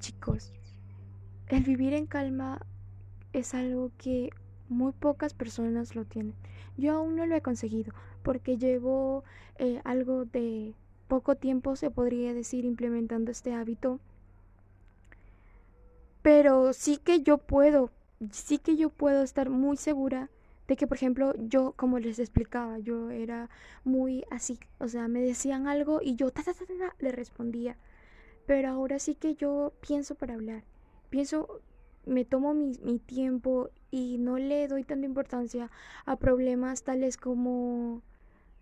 Chicos, 0.00 0.52
el 1.48 1.62
vivir 1.62 1.94
en 1.94 2.06
calma 2.06 2.64
es 3.32 3.54
algo 3.54 3.90
que 3.98 4.30
muy 4.68 4.92
pocas 4.92 5.34
personas 5.34 5.94
lo 5.94 6.04
tienen. 6.04 6.34
Yo 6.76 6.92
aún 6.92 7.16
no 7.16 7.26
lo 7.26 7.34
he 7.36 7.42
conseguido 7.42 7.94
porque 8.22 8.56
llevo 8.56 9.24
eh, 9.58 9.80
algo 9.84 10.24
de 10.24 10.74
poco 11.08 11.36
tiempo, 11.36 11.76
se 11.76 11.90
podría 11.90 12.34
decir, 12.34 12.64
implementando 12.64 13.30
este 13.30 13.52
hábito. 13.54 14.00
Pero 16.22 16.72
sí 16.72 16.96
que 16.96 17.22
yo 17.22 17.38
puedo 17.38 17.90
sí 18.32 18.58
que 18.58 18.76
yo 18.76 18.90
puedo 18.90 19.22
estar 19.22 19.50
muy 19.50 19.76
segura 19.76 20.30
de 20.68 20.76
que, 20.76 20.86
por 20.86 20.96
ejemplo, 20.96 21.34
yo, 21.36 21.72
como 21.76 21.98
les 21.98 22.18
explicaba, 22.18 22.78
yo 22.78 23.10
era 23.10 23.50
muy 23.84 24.24
así, 24.30 24.58
o 24.78 24.88
sea, 24.88 25.08
me 25.08 25.20
decían 25.20 25.66
algo 25.66 26.00
y 26.02 26.16
yo 26.16 26.30
ta, 26.30 26.42
ta, 26.42 26.54
ta, 26.54 26.64
le 26.98 27.12
respondía. 27.12 27.76
Pero 28.46 28.68
ahora 28.68 28.98
sí 28.98 29.14
que 29.14 29.34
yo 29.34 29.72
pienso 29.80 30.14
para 30.14 30.34
hablar, 30.34 30.64
pienso, 31.10 31.60
me 32.06 32.24
tomo 32.24 32.54
mi, 32.54 32.72
mi 32.82 32.98
tiempo 32.98 33.70
y 33.90 34.18
no 34.18 34.38
le 34.38 34.68
doy 34.68 34.84
tanta 34.84 35.06
importancia 35.06 35.70
a 36.04 36.16
problemas 36.16 36.82
tales 36.82 37.16
como, 37.16 38.02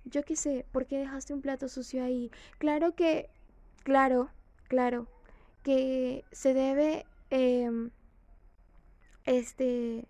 yo 0.04 0.22
qué 0.24 0.36
sé, 0.36 0.66
¿por 0.72 0.86
qué 0.86 0.98
dejaste 0.98 1.34
un 1.34 1.42
plato 1.42 1.68
sucio 1.68 2.04
ahí? 2.04 2.30
Claro 2.58 2.94
que, 2.94 3.30
claro, 3.84 4.30
claro, 4.68 5.08
que 5.62 6.24
se 6.32 6.54
debe... 6.54 7.06
Eh, 7.30 7.90
este, 9.24 10.06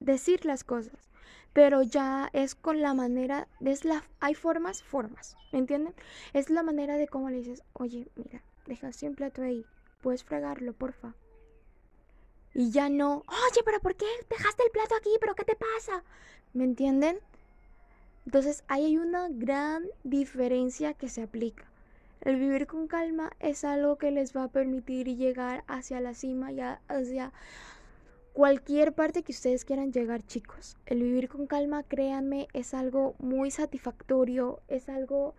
decir 0.00 0.44
las 0.44 0.64
cosas, 0.64 1.10
pero 1.52 1.82
ya 1.82 2.30
es 2.32 2.54
con 2.54 2.80
la 2.80 2.94
manera, 2.94 3.48
es 3.60 3.84
la, 3.84 4.04
hay 4.20 4.34
formas, 4.34 4.82
formas, 4.82 5.36
¿me 5.52 5.58
entienden? 5.58 5.94
Es 6.32 6.50
la 6.50 6.62
manera 6.62 6.96
de 6.96 7.08
cómo 7.08 7.30
le 7.30 7.38
dices, 7.38 7.62
oye, 7.72 8.08
mira, 8.16 8.42
dejaste 8.66 9.08
un 9.08 9.14
plato 9.14 9.42
ahí, 9.42 9.64
puedes 10.00 10.24
fregarlo, 10.24 10.72
porfa. 10.72 11.14
Y 12.54 12.70
ya 12.70 12.88
no, 12.88 13.24
oye, 13.28 13.62
pero 13.64 13.80
¿por 13.80 13.96
qué 13.96 14.06
dejaste 14.28 14.62
el 14.64 14.70
plato 14.70 14.94
aquí? 14.94 15.10
¿Pero 15.20 15.34
qué 15.34 15.44
te 15.44 15.56
pasa? 15.56 16.04
¿Me 16.52 16.64
entienden? 16.64 17.18
Entonces 18.26 18.62
ahí 18.68 18.84
hay 18.84 18.98
una 18.98 19.28
gran 19.30 19.86
diferencia 20.04 20.94
que 20.94 21.08
se 21.08 21.22
aplica. 21.22 21.64
El 22.20 22.36
vivir 22.36 22.66
con 22.66 22.86
calma 22.86 23.32
es 23.40 23.64
algo 23.64 23.96
que 23.96 24.10
les 24.12 24.36
va 24.36 24.44
a 24.44 24.48
permitir 24.48 25.08
llegar 25.16 25.64
hacia 25.66 26.00
la 26.00 26.14
cima 26.14 26.52
y 26.52 26.60
hacia 26.60 27.32
cualquier 28.32 28.92
parte 28.92 29.22
que 29.22 29.32
ustedes 29.32 29.64
quieran 29.64 29.92
llegar, 29.92 30.22
chicos. 30.22 30.76
El 30.86 31.02
vivir 31.02 31.28
con 31.28 31.46
calma, 31.46 31.82
créanme, 31.82 32.46
es 32.52 32.74
algo 32.74 33.14
muy 33.18 33.50
satisfactorio, 33.50 34.60
es 34.68 34.88
algo 34.88 35.34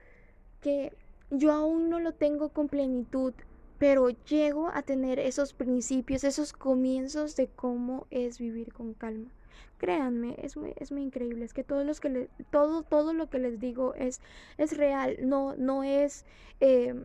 que 0.61 0.91
yo 1.33 1.51
aún 1.51 1.89
no 1.89 1.99
lo 1.99 2.13
tengo 2.13 2.49
con 2.49 2.67
plenitud, 2.67 3.33
pero 3.77 4.09
llego 4.09 4.69
a 4.69 4.83
tener 4.83 5.19
esos 5.19 5.53
principios, 5.53 6.23
esos 6.23 6.53
comienzos 6.53 7.35
de 7.35 7.47
cómo 7.47 8.07
es 8.11 8.39
vivir 8.39 8.71
con 8.71 8.93
calma. 8.93 9.29
Créanme, 9.77 10.35
es 10.41 10.55
muy, 10.55 10.73
es 10.77 10.91
muy 10.91 11.01
increíble, 11.01 11.43
es 11.43 11.53
que 11.53 11.63
todos 11.63 11.85
los 11.85 11.99
que 11.99 12.29
todo, 12.51 12.83
todo 12.83 13.13
lo 13.13 13.29
que 13.29 13.39
les 13.39 13.59
digo 13.59 13.93
es, 13.95 14.21
es 14.57 14.77
real, 14.77 15.17
no, 15.21 15.55
no 15.57 15.83
es 15.83 16.25
eh, 16.61 16.95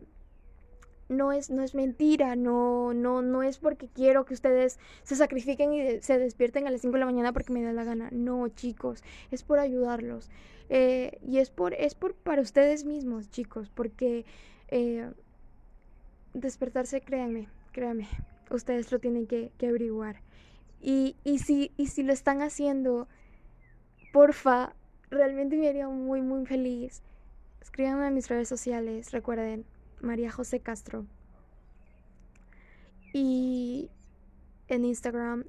no 1.09 1.31
es, 1.31 1.49
no 1.49 1.63
es 1.63 1.73
mentira, 1.75 2.35
no, 2.35 2.93
no, 2.93 3.21
no 3.21 3.43
es 3.43 3.57
porque 3.57 3.87
quiero 3.87 4.25
que 4.25 4.35
ustedes 4.35 4.79
se 5.03 5.15
sacrifiquen 5.15 5.73
y 5.73 6.01
se 6.01 6.19
despierten 6.19 6.67
a 6.67 6.71
las 6.71 6.81
5 6.81 6.93
de 6.93 6.99
la 6.99 7.05
mañana 7.07 7.33
porque 7.33 7.51
me 7.51 7.63
da 7.63 7.73
la 7.73 7.83
gana. 7.83 8.09
No, 8.11 8.47
chicos, 8.49 9.03
es 9.31 9.43
por 9.43 9.59
ayudarlos. 9.59 10.29
Eh, 10.69 11.19
y 11.25 11.39
es 11.39 11.49
por, 11.49 11.73
es 11.73 11.95
por 11.95 12.13
para 12.13 12.41
ustedes 12.41 12.85
mismos, 12.85 13.29
chicos, 13.31 13.69
porque 13.73 14.25
eh, 14.67 15.09
despertarse, 16.33 17.01
créanme, 17.01 17.47
créanme, 17.71 18.07
ustedes 18.51 18.91
lo 18.91 18.99
tienen 18.99 19.25
que, 19.27 19.51
averiguar. 19.61 20.21
Y, 20.81 21.15
y, 21.23 21.39
si, 21.39 21.71
y 21.75 21.87
si 21.87 22.03
lo 22.03 22.13
están 22.13 22.41
haciendo, 22.41 23.07
porfa, 24.13 24.73
realmente 25.09 25.57
me 25.57 25.67
haría 25.67 25.89
muy, 25.89 26.21
muy 26.21 26.45
feliz. 26.45 27.01
Escríbanme 27.61 28.07
en 28.07 28.13
mis 28.13 28.29
redes 28.29 28.47
sociales, 28.47 29.11
recuerden, 29.11 29.65
María 30.01 30.31
José 30.31 30.59
Castro. 30.59 31.05
Y 33.11 33.89
en 34.67 34.85
Instagram 34.85 35.45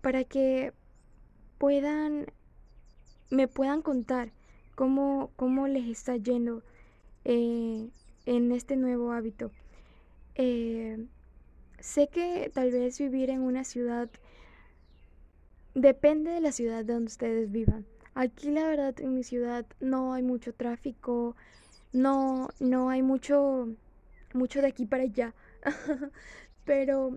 para 0.00 0.24
que 0.24 0.72
puedan, 1.58 2.26
me 3.30 3.48
puedan 3.48 3.82
contar 3.82 4.32
cómo, 4.74 5.30
cómo 5.36 5.66
les 5.68 5.86
está 5.86 6.16
yendo 6.16 6.62
eh, 7.24 7.88
en 8.26 8.52
este 8.52 8.76
nuevo 8.76 9.12
hábito. 9.12 9.50
Eh, 10.34 11.06
sé 11.78 12.08
que 12.08 12.50
tal 12.52 12.70
vez 12.70 12.98
vivir 12.98 13.30
en 13.30 13.40
una 13.40 13.64
ciudad 13.64 14.08
depende 15.74 16.30
de 16.30 16.40
la 16.40 16.52
ciudad 16.52 16.84
donde 16.84 17.06
ustedes 17.06 17.50
vivan. 17.50 17.86
Aquí 18.14 18.50
la 18.50 18.64
verdad 18.64 19.00
en 19.00 19.14
mi 19.14 19.22
ciudad 19.22 19.64
no 19.80 20.12
hay 20.12 20.22
mucho 20.22 20.52
tráfico, 20.52 21.36
no, 21.92 22.48
no 22.58 22.90
hay 22.90 23.02
mucho, 23.02 23.68
mucho 24.34 24.60
de 24.60 24.68
aquí 24.68 24.86
para 24.86 25.04
allá. 25.04 25.34
Pero, 26.64 27.16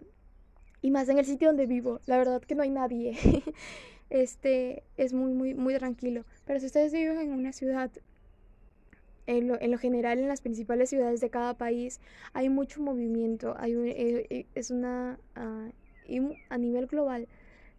y 0.81 0.91
más 0.91 1.09
en 1.09 1.17
el 1.17 1.25
sitio 1.25 1.47
donde 1.47 1.65
vivo, 1.65 1.99
la 2.05 2.17
verdad 2.17 2.41
que 2.41 2.55
no 2.55 2.63
hay 2.63 2.69
nadie. 2.69 3.17
este, 4.13 4.83
es 4.95 5.11
muy, 5.11 5.33
muy, 5.33 5.55
muy 5.55 5.75
tranquilo. 5.75 6.23
Pero 6.45 6.59
si 6.59 6.67
ustedes 6.67 6.93
viven 6.93 7.19
en 7.19 7.33
una 7.33 7.51
ciudad, 7.51 7.91
en 9.25 9.47
lo, 9.47 9.59
en 9.59 9.71
lo 9.71 9.77
general 9.79 10.19
en 10.19 10.27
las 10.27 10.41
principales 10.41 10.91
ciudades 10.91 11.19
de 11.19 11.31
cada 11.31 11.55
país, 11.55 11.99
hay 12.33 12.47
mucho 12.47 12.81
movimiento. 12.81 13.55
Hay 13.57 13.73
eh, 13.73 14.27
eh, 14.29 14.45
es 14.53 14.69
una, 14.69 15.17
uh, 15.35 16.33
a 16.49 16.57
nivel 16.57 16.85
global, 16.85 17.27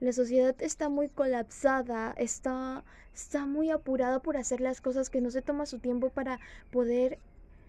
la 0.01 0.13
sociedad 0.13 0.57
está 0.61 0.89
muy 0.89 1.09
colapsada, 1.09 2.13
está, 2.19 2.85
está 3.15 3.47
muy 3.47 3.71
apurada 3.71 4.19
por 4.19 4.37
hacer 4.37 4.61
las 4.61 4.81
cosas 4.81 5.11
que 5.11 5.21
no 5.21 5.31
se 5.31 5.41
toma 5.41 5.67
su 5.67 5.79
tiempo 5.79 6.11
para 6.11 6.41
poder 6.73 7.19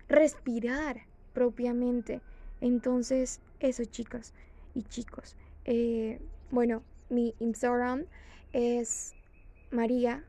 respirar 0.10 1.02
propiamente. 1.34 2.20
Entonces, 2.62 3.42
eso 3.60 3.86
chicas 3.86 4.34
y 4.74 4.82
chicos. 4.84 5.36
Eh, 5.66 6.20
bueno, 6.50 6.82
mi 7.10 7.36
Instagram 7.40 8.06
es 8.56 9.14
María-José 9.72 10.26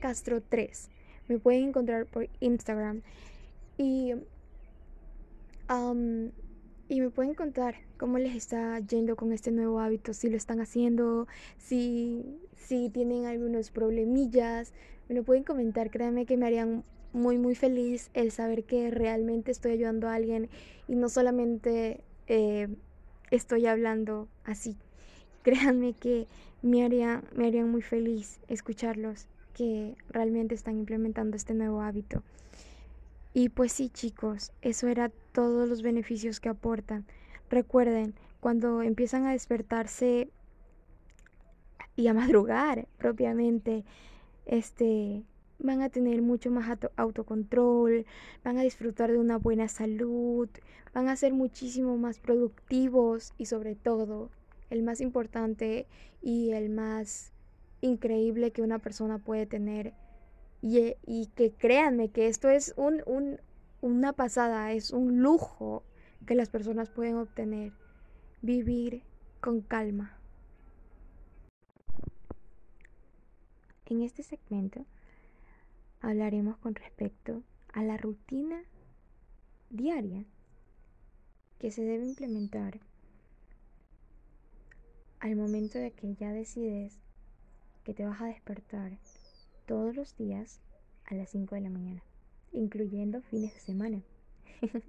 Castro 0.00 0.40
3. 0.40 0.90
Me 1.28 1.40
pueden 1.40 1.64
encontrar 1.68 2.06
por 2.06 2.28
Instagram. 2.38 3.02
Y 3.76 4.14
y 6.88 7.00
me 7.00 7.10
pueden 7.10 7.34
contar 7.34 7.76
cómo 7.96 8.18
les 8.18 8.36
está 8.36 8.78
yendo 8.80 9.16
con 9.16 9.32
este 9.32 9.50
nuevo 9.50 9.80
hábito, 9.80 10.12
si 10.12 10.28
lo 10.28 10.36
están 10.36 10.60
haciendo, 10.60 11.26
si, 11.56 12.38
si 12.56 12.90
tienen 12.90 13.24
algunos 13.24 13.70
problemillas. 13.70 14.74
Me 15.08 15.14
lo 15.14 15.24
pueden 15.24 15.44
comentar, 15.44 15.90
créanme 15.90 16.26
que 16.26 16.36
me 16.36 16.46
harían 16.46 16.84
muy 17.14 17.38
muy 17.38 17.54
feliz 17.54 18.10
el 18.14 18.30
saber 18.30 18.64
que 18.64 18.90
realmente 18.90 19.50
estoy 19.50 19.72
ayudando 19.72 20.08
a 20.08 20.14
alguien 20.14 20.50
y 20.86 20.94
no 20.94 21.08
solamente 21.08 22.04
eh, 22.26 22.68
estoy 23.30 23.66
hablando 23.66 24.28
así. 24.44 24.76
Créanme 25.44 25.94
que 25.94 26.26
me 26.62 26.84
haría, 26.84 27.22
me 27.34 27.46
harían 27.46 27.70
muy 27.70 27.82
feliz 27.82 28.40
escucharlos 28.48 29.26
que 29.54 29.96
realmente 30.08 30.54
están 30.54 30.78
implementando 30.78 31.36
este 31.36 31.54
nuevo 31.54 31.82
hábito. 31.82 32.22
Y 33.34 33.48
pues 33.48 33.72
sí, 33.72 33.88
chicos, 33.88 34.52
eso 34.60 34.88
era 34.88 35.10
todos 35.32 35.68
los 35.68 35.82
beneficios 35.82 36.38
que 36.38 36.48
aportan. 36.48 37.06
Recuerden, 37.50 38.14
cuando 38.40 38.82
empiezan 38.82 39.24
a 39.26 39.32
despertarse 39.32 40.30
y 41.96 42.06
a 42.06 42.14
madrugar 42.14 42.86
propiamente, 42.98 43.84
este, 44.46 45.24
van 45.58 45.82
a 45.82 45.88
tener 45.88 46.22
mucho 46.22 46.50
más 46.50 46.78
autocontrol, 46.96 48.04
van 48.44 48.58
a 48.58 48.62
disfrutar 48.62 49.10
de 49.10 49.18
una 49.18 49.38
buena 49.38 49.68
salud, 49.68 50.48
van 50.94 51.08
a 51.08 51.16
ser 51.16 51.32
muchísimo 51.32 51.96
más 51.96 52.18
productivos 52.18 53.32
y 53.38 53.46
sobre 53.46 53.74
todo, 53.76 54.30
el 54.72 54.82
más 54.82 55.02
importante 55.02 55.86
y 56.22 56.52
el 56.52 56.70
más 56.70 57.30
increíble 57.82 58.52
que 58.52 58.62
una 58.62 58.78
persona 58.78 59.18
puede 59.18 59.44
tener. 59.44 59.92
Y, 60.62 60.94
y 61.04 61.26
que 61.34 61.52
créanme 61.52 62.10
que 62.10 62.28
esto 62.28 62.48
es 62.48 62.72
un, 62.76 63.02
un, 63.04 63.38
una 63.82 64.14
pasada, 64.14 64.72
es 64.72 64.90
un 64.90 65.20
lujo 65.20 65.84
que 66.26 66.34
las 66.34 66.48
personas 66.48 66.88
pueden 66.88 67.16
obtener. 67.16 67.72
Vivir 68.40 69.02
con 69.40 69.60
calma. 69.60 70.18
En 73.86 74.00
este 74.00 74.22
segmento 74.22 74.86
hablaremos 76.00 76.56
con 76.56 76.74
respecto 76.74 77.42
a 77.74 77.82
la 77.84 77.98
rutina 77.98 78.62
diaria 79.68 80.24
que 81.58 81.70
se 81.70 81.82
debe 81.82 82.06
implementar 82.06 82.80
al 85.22 85.36
momento 85.36 85.78
de 85.78 85.92
que 85.92 86.14
ya 86.16 86.32
decides 86.32 86.98
que 87.84 87.94
te 87.94 88.04
vas 88.04 88.20
a 88.20 88.26
despertar 88.26 88.98
todos 89.66 89.94
los 89.94 90.16
días 90.16 90.60
a 91.04 91.14
las 91.14 91.30
5 91.30 91.54
de 91.54 91.60
la 91.60 91.70
mañana, 91.70 92.02
incluyendo 92.50 93.22
fines 93.22 93.54
de 93.54 93.60
semana. 93.60 94.02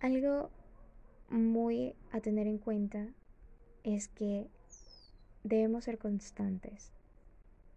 Algo 0.00 0.50
muy 1.30 1.94
a 2.10 2.20
tener 2.20 2.48
en 2.48 2.58
cuenta 2.58 3.06
es 3.84 4.08
que 4.08 4.48
debemos 5.44 5.84
ser 5.84 5.98
constantes. 5.98 6.90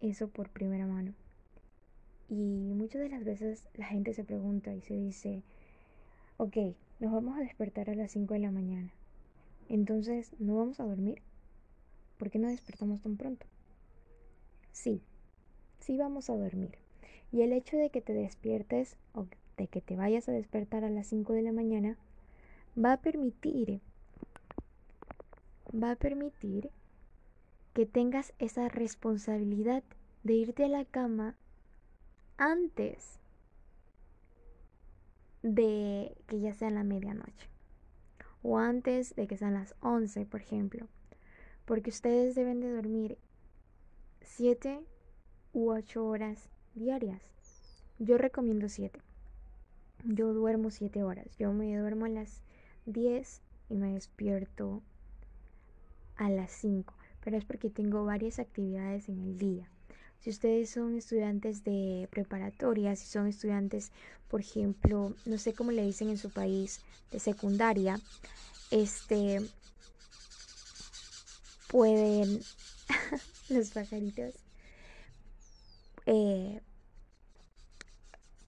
Eso 0.00 0.26
por 0.26 0.50
primera 0.50 0.88
mano. 0.88 1.14
Y 2.28 2.72
muchas 2.74 3.02
de 3.02 3.08
las 3.08 3.22
veces 3.22 3.68
la 3.74 3.86
gente 3.86 4.14
se 4.14 4.24
pregunta 4.24 4.74
y 4.74 4.80
se 4.80 4.94
dice, 4.94 5.44
ok, 6.40 6.56
nos 7.00 7.12
vamos 7.12 7.36
a 7.36 7.42
despertar 7.42 7.90
a 7.90 7.94
las 7.94 8.12
5 8.12 8.32
de 8.32 8.40
la 8.40 8.50
mañana. 8.50 8.90
Entonces, 9.68 10.32
¿no 10.38 10.56
vamos 10.56 10.80
a 10.80 10.84
dormir? 10.84 11.20
¿Por 12.16 12.30
qué 12.30 12.38
no 12.38 12.48
despertamos 12.48 13.02
tan 13.02 13.18
pronto? 13.18 13.44
Sí, 14.72 15.02
sí 15.80 15.98
vamos 15.98 16.30
a 16.30 16.36
dormir. 16.38 16.78
Y 17.30 17.42
el 17.42 17.52
hecho 17.52 17.76
de 17.76 17.90
que 17.90 18.00
te 18.00 18.14
despiertes 18.14 18.96
o 19.12 19.26
de 19.58 19.66
que 19.66 19.82
te 19.82 19.96
vayas 19.96 20.30
a 20.30 20.32
despertar 20.32 20.82
a 20.82 20.88
las 20.88 21.08
5 21.08 21.34
de 21.34 21.42
la 21.42 21.52
mañana 21.52 21.98
va 22.82 22.94
a 22.94 23.02
permitir 23.02 23.82
va 25.74 25.90
a 25.90 25.96
permitir 25.96 26.70
que 27.74 27.84
tengas 27.84 28.32
esa 28.38 28.70
responsabilidad 28.70 29.82
de 30.24 30.32
irte 30.32 30.64
a 30.64 30.68
la 30.68 30.86
cama 30.86 31.36
antes 32.38 33.19
de 35.42 36.16
que 36.26 36.40
ya 36.40 36.54
sea 36.54 36.70
la 36.70 36.84
medianoche 36.84 37.48
o 38.42 38.58
antes 38.58 39.14
de 39.16 39.26
que 39.26 39.36
sean 39.36 39.54
las 39.54 39.74
11, 39.80 40.26
por 40.26 40.40
ejemplo, 40.40 40.86
porque 41.64 41.90
ustedes 41.90 42.34
deben 42.34 42.60
de 42.60 42.72
dormir 42.72 43.18
7 44.22 44.80
u 45.52 45.70
8 45.70 46.04
horas 46.04 46.48
diarias. 46.74 47.22
Yo 47.98 48.16
recomiendo 48.16 48.68
7. 48.68 49.00
Yo 50.04 50.32
duermo 50.32 50.70
7 50.70 51.02
horas. 51.02 51.36
Yo 51.36 51.52
me 51.52 51.76
duermo 51.76 52.06
a 52.06 52.08
las 52.08 52.42
10 52.86 53.42
y 53.68 53.74
me 53.76 53.92
despierto 53.92 54.82
a 56.16 56.30
las 56.30 56.50
5, 56.52 56.94
pero 57.22 57.36
es 57.36 57.44
porque 57.44 57.68
tengo 57.68 58.04
varias 58.04 58.38
actividades 58.38 59.08
en 59.08 59.20
el 59.20 59.36
día. 59.36 59.68
Si 60.20 60.28
ustedes 60.30 60.68
son 60.70 60.96
estudiantes 60.96 61.64
de 61.64 62.06
preparatoria, 62.10 62.94
si 62.94 63.06
son 63.06 63.26
estudiantes, 63.26 63.90
por 64.28 64.40
ejemplo, 64.40 65.14
no 65.24 65.38
sé 65.38 65.54
cómo 65.54 65.72
le 65.72 65.82
dicen 65.82 66.10
en 66.10 66.18
su 66.18 66.30
país, 66.30 66.80
de 67.10 67.18
secundaria, 67.18 67.98
este 68.70 69.40
pueden 71.68 72.40
los 73.48 73.70
pajaritos 73.70 74.34
eh, 76.06 76.60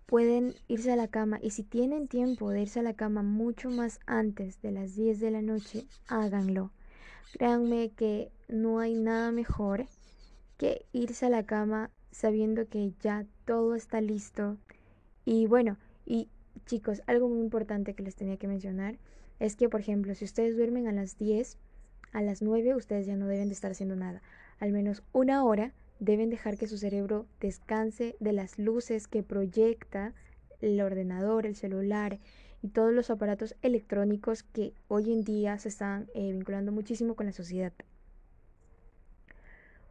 pueden 0.06 0.54
irse 0.68 0.92
a 0.92 0.96
la 0.96 1.08
cama 1.08 1.38
y 1.40 1.50
si 1.50 1.62
tienen 1.62 2.06
tiempo 2.06 2.50
de 2.50 2.62
irse 2.62 2.80
a 2.80 2.82
la 2.82 2.94
cama 2.94 3.22
mucho 3.22 3.70
más 3.70 3.98
antes 4.06 4.60
de 4.60 4.72
las 4.72 4.94
10 4.94 5.20
de 5.20 5.30
la 5.30 5.40
noche, 5.40 5.86
háganlo. 6.06 6.70
Créanme 7.32 7.92
que 7.96 8.30
no 8.48 8.78
hay 8.78 8.94
nada 8.94 9.32
mejor 9.32 9.86
que 10.62 10.86
irse 10.92 11.26
a 11.26 11.28
la 11.28 11.44
cama 11.44 11.90
sabiendo 12.12 12.68
que 12.68 12.92
ya 13.00 13.26
todo 13.46 13.74
está 13.74 14.00
listo. 14.00 14.58
Y 15.24 15.48
bueno, 15.48 15.76
y 16.06 16.28
chicos, 16.66 17.02
algo 17.08 17.28
muy 17.28 17.40
importante 17.40 17.94
que 17.94 18.04
les 18.04 18.14
tenía 18.14 18.36
que 18.36 18.46
mencionar 18.46 18.96
es 19.40 19.56
que, 19.56 19.68
por 19.68 19.80
ejemplo, 19.80 20.14
si 20.14 20.24
ustedes 20.24 20.56
duermen 20.56 20.86
a 20.86 20.92
las 20.92 21.18
10, 21.18 21.58
a 22.12 22.22
las 22.22 22.42
9 22.42 22.76
ustedes 22.76 23.08
ya 23.08 23.16
no 23.16 23.26
deben 23.26 23.48
de 23.48 23.54
estar 23.54 23.72
haciendo 23.72 23.96
nada. 23.96 24.22
Al 24.60 24.70
menos 24.70 25.02
una 25.10 25.42
hora 25.42 25.72
deben 25.98 26.30
dejar 26.30 26.56
que 26.56 26.68
su 26.68 26.78
cerebro 26.78 27.26
descanse 27.40 28.14
de 28.20 28.32
las 28.32 28.56
luces 28.56 29.08
que 29.08 29.24
proyecta 29.24 30.14
el 30.60 30.80
ordenador, 30.80 31.44
el 31.44 31.56
celular 31.56 32.20
y 32.62 32.68
todos 32.68 32.92
los 32.92 33.10
aparatos 33.10 33.56
electrónicos 33.62 34.44
que 34.44 34.74
hoy 34.86 35.12
en 35.12 35.24
día 35.24 35.58
se 35.58 35.70
están 35.70 36.06
eh, 36.14 36.30
vinculando 36.30 36.70
muchísimo 36.70 37.16
con 37.16 37.26
la 37.26 37.32
sociedad. 37.32 37.72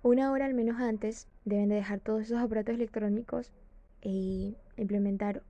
Una 0.03 0.31
hora 0.31 0.45
al 0.45 0.55
menos 0.55 0.81
antes 0.81 1.27
deben 1.45 1.69
de 1.69 1.75
dejar 1.75 1.99
todos 1.99 2.23
esos 2.23 2.39
aparatos 2.39 2.73
electrónicos 2.73 3.51
e 4.01 4.55
implementar 4.75 5.43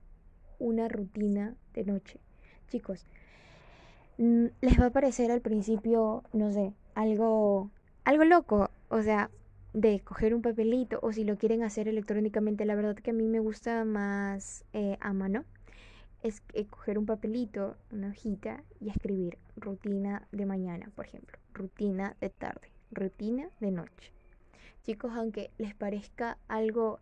una 0.58 0.88
rutina 0.88 1.54
de 1.72 1.84
noche. 1.86 2.20
Chicos, 2.68 3.06
les 4.18 4.78
va 4.78 4.86
a 4.86 4.90
parecer 4.90 5.30
al 5.30 5.40
principio, 5.40 6.22
no 6.34 6.52
sé, 6.52 6.74
algo, 6.94 7.70
algo 8.04 8.24
loco. 8.24 8.70
O 8.90 9.00
sea, 9.00 9.30
de 9.72 10.00
coger 10.00 10.34
un 10.34 10.42
papelito 10.42 10.98
o 11.00 11.12
si 11.12 11.24
lo 11.24 11.38
quieren 11.38 11.62
hacer 11.62 11.88
electrónicamente, 11.88 12.66
la 12.66 12.74
verdad 12.74 12.96
que 12.96 13.12
a 13.12 13.14
mí 13.14 13.28
me 13.28 13.40
gusta 13.40 13.86
más 13.86 14.66
eh, 14.74 14.98
a 15.00 15.14
mano, 15.14 15.46
es 16.22 16.42
coger 16.68 16.98
un 16.98 17.06
papelito, 17.06 17.74
una 17.90 18.10
hojita 18.10 18.62
y 18.80 18.90
escribir 18.90 19.38
rutina 19.56 20.28
de 20.30 20.44
mañana, 20.44 20.90
por 20.94 21.06
ejemplo, 21.06 21.38
rutina 21.54 22.16
de 22.20 22.28
tarde, 22.28 22.68
rutina 22.90 23.48
de 23.58 23.70
noche. 23.70 24.12
Chicos, 24.84 25.12
aunque 25.14 25.50
les 25.58 25.74
parezca 25.74 26.38
algo, 26.48 26.98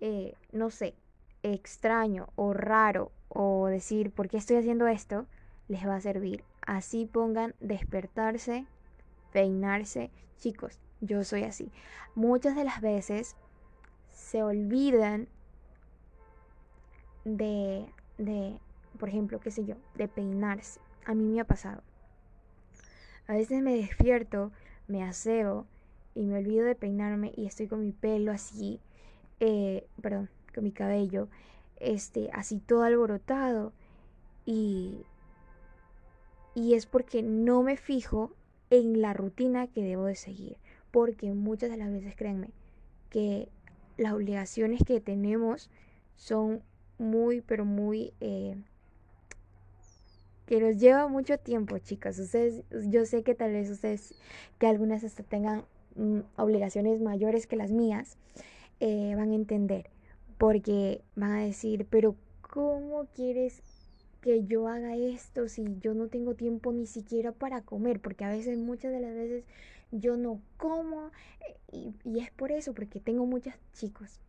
eh, 0.00 0.34
no 0.52 0.70
sé, 0.70 0.94
extraño 1.42 2.28
o 2.34 2.52
raro 2.52 3.12
o 3.28 3.66
decir, 3.66 4.10
¿por 4.10 4.28
qué 4.28 4.36
estoy 4.36 4.56
haciendo 4.56 4.88
esto? 4.88 5.26
Les 5.68 5.86
va 5.86 5.96
a 5.96 6.00
servir. 6.00 6.42
Así 6.66 7.06
pongan 7.06 7.54
despertarse, 7.60 8.66
peinarse. 9.32 10.10
Chicos, 10.38 10.80
yo 11.00 11.22
soy 11.22 11.44
así. 11.44 11.70
Muchas 12.14 12.56
de 12.56 12.64
las 12.64 12.80
veces 12.80 13.36
se 14.12 14.42
olvidan 14.42 15.28
de, 17.24 17.86
de, 18.18 18.58
por 18.98 19.08
ejemplo, 19.08 19.40
qué 19.40 19.50
sé 19.50 19.64
yo, 19.64 19.76
de 19.94 20.08
peinarse. 20.08 20.80
A 21.06 21.14
mí 21.14 21.24
me 21.24 21.40
ha 21.40 21.44
pasado. 21.44 21.82
A 23.28 23.34
veces 23.34 23.62
me 23.62 23.74
despierto, 23.76 24.50
me 24.88 25.04
aseo 25.04 25.66
y 26.20 26.26
me 26.26 26.38
olvido 26.38 26.66
de 26.66 26.74
peinarme 26.74 27.32
y 27.34 27.46
estoy 27.46 27.66
con 27.66 27.80
mi 27.80 27.92
pelo 27.92 28.30
así, 28.30 28.78
eh, 29.40 29.86
perdón, 30.02 30.28
con 30.54 30.64
mi 30.64 30.72
cabello, 30.72 31.28
este, 31.76 32.28
así 32.32 32.58
todo 32.58 32.82
alborotado 32.82 33.72
y, 34.44 35.02
y 36.54 36.74
es 36.74 36.84
porque 36.84 37.22
no 37.22 37.62
me 37.62 37.76
fijo 37.76 38.32
en 38.68 39.00
la 39.00 39.14
rutina 39.14 39.66
que 39.66 39.82
debo 39.82 40.04
de 40.04 40.14
seguir 40.14 40.56
porque 40.90 41.32
muchas 41.32 41.70
de 41.70 41.76
las 41.76 41.90
veces, 41.90 42.14
créanme, 42.16 42.50
que 43.08 43.48
las 43.96 44.12
obligaciones 44.12 44.82
que 44.84 45.00
tenemos 45.00 45.70
son 46.16 46.62
muy, 46.98 47.40
pero 47.40 47.64
muy... 47.64 48.12
Eh, 48.20 48.56
que 50.46 50.60
nos 50.60 50.78
lleva 50.78 51.06
mucho 51.06 51.38
tiempo, 51.38 51.78
chicas. 51.78 52.18
Ustedes, 52.18 52.62
yo 52.88 53.06
sé 53.06 53.22
que 53.22 53.36
tal 53.36 53.52
vez 53.52 53.70
ustedes, 53.70 54.16
que 54.58 54.66
algunas 54.66 55.04
hasta 55.04 55.22
tengan 55.22 55.64
mm, 55.96 56.20
obligaciones 56.36 57.00
mayores 57.00 57.46
que 57.46 57.56
las 57.56 57.70
mías, 57.70 58.16
eh, 58.80 59.14
van 59.16 59.32
a 59.32 59.34
entender. 59.34 59.90
Porque 60.38 61.02
van 61.16 61.32
a 61.32 61.44
decir, 61.44 61.86
pero 61.90 62.16
¿cómo 62.40 63.06
quieres 63.14 63.62
que 64.20 64.44
yo 64.44 64.68
haga 64.68 64.96
esto 64.96 65.48
si 65.48 65.64
yo 65.80 65.94
no 65.94 66.08
tengo 66.08 66.34
tiempo 66.34 66.72
ni 66.72 66.86
siquiera 66.86 67.32
para 67.32 67.62
comer? 67.62 68.00
Porque 68.00 68.24
a 68.24 68.30
veces, 68.30 68.58
muchas 68.58 68.92
de 68.92 69.00
las 69.00 69.14
veces, 69.14 69.44
yo 69.92 70.16
no 70.16 70.40
como 70.56 71.10
eh, 71.72 71.92
y, 72.04 72.20
es 72.20 72.30
por 72.30 72.52
eso, 72.52 72.74
porque 72.74 73.00
tengo 73.00 73.26
muchos 73.26 73.54
chicos. 73.72 74.20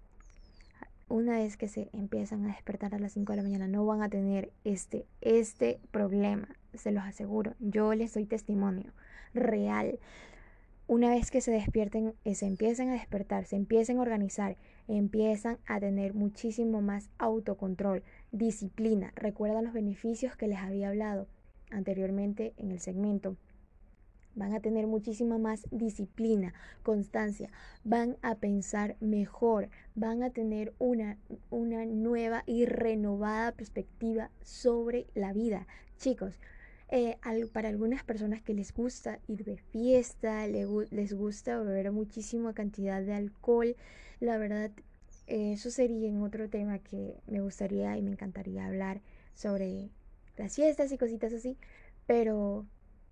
Una 1.08 1.40
vez 1.40 1.58
que 1.58 1.68
se 1.68 1.90
empiezan 1.92 2.46
a 2.46 2.54
despertar 2.54 2.96
a 2.96 3.00
las 3.00 3.14
5 3.14 3.34
de 3.34 3.38
la 3.38 3.44
mañana, 3.44 3.68
no 3.68 3.86
van 3.86 4.02
a 4.02 4.10
tener 4.10 4.52
este, 4.64 5.06
este 5.20 5.80
problema, 5.92 6.48
se 6.74 6.92
los 6.92 7.04
aseguro. 7.04 7.54
Yo 7.60 7.94
les 7.94 8.14
doy 8.14 8.26
testimonio 8.26 8.94
real. 9.34 10.00
Una 10.92 11.12
vez 11.12 11.32
que 11.32 11.40
se 11.40 11.52
despierten, 11.52 12.16
eh, 12.26 12.36
se 12.36 12.46
empiecen 12.46 12.90
a 12.90 12.94
despertar, 12.96 13.46
se 13.46 13.56
empiecen 13.56 13.98
a 13.98 14.02
organizar, 14.02 14.58
empiezan 14.90 15.58
a 15.66 15.80
tener 15.80 16.14
muchísimo 16.14 16.82
más 16.82 17.10
autocontrol, 17.18 18.04
disciplina. 18.34 19.14
Recuerdan 19.16 19.64
los 19.64 19.72
beneficios 19.72 20.36
que 20.36 20.50
les 20.50 20.60
había 20.60 20.90
hablado 20.90 21.30
anteriormente 21.70 22.54
en 22.58 22.72
el 22.72 22.82
segmento. 22.82 23.38
Van 24.36 24.54
a 24.54 24.60
tener 24.60 24.86
muchísima 24.86 25.38
más 25.38 25.66
disciplina, 25.72 26.54
constancia, 26.84 27.50
van 27.86 28.18
a 28.22 28.36
pensar 28.36 28.98
mejor, 29.00 29.70
van 29.96 30.24
a 30.24 30.32
tener 30.32 30.74
una, 30.78 31.18
una 31.52 31.86
nueva 31.86 32.44
y 32.46 32.66
renovada 32.66 33.54
perspectiva 33.54 34.30
sobre 34.42 35.08
la 35.14 35.32
vida. 35.32 35.68
Chicos, 35.96 36.38
eh, 36.92 37.18
para 37.54 37.70
algunas 37.70 38.04
personas 38.04 38.42
que 38.42 38.54
les 38.54 38.74
gusta 38.74 39.20
ir 39.28 39.44
de 39.46 39.58
fiesta, 39.58 40.46
les 40.48 41.14
gusta 41.14 41.60
beber 41.60 41.92
muchísima 41.92 42.54
cantidad 42.54 43.02
de 43.02 43.14
alcohol, 43.14 43.76
la 44.20 44.38
verdad, 44.38 44.72
eso 45.28 45.72
sería 45.72 46.12
otro 46.22 46.50
tema 46.50 46.80
que 46.80 47.16
me 47.28 47.42
gustaría 47.42 47.98
y 47.98 48.02
me 48.02 48.12
encantaría 48.12 48.68
hablar 48.68 49.02
sobre 49.34 49.90
las 50.38 50.56
fiestas 50.56 50.92
y 50.92 50.98
cositas 50.98 51.34
así, 51.34 51.58
pero 52.06 52.66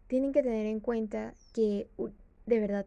tienen 0.07 0.34
que 0.34 0.43
tener 0.43 0.65
en 0.65 0.80
cuenta 0.80 1.34
que, 1.53 1.88
de 2.45 2.59
verdad, 2.59 2.86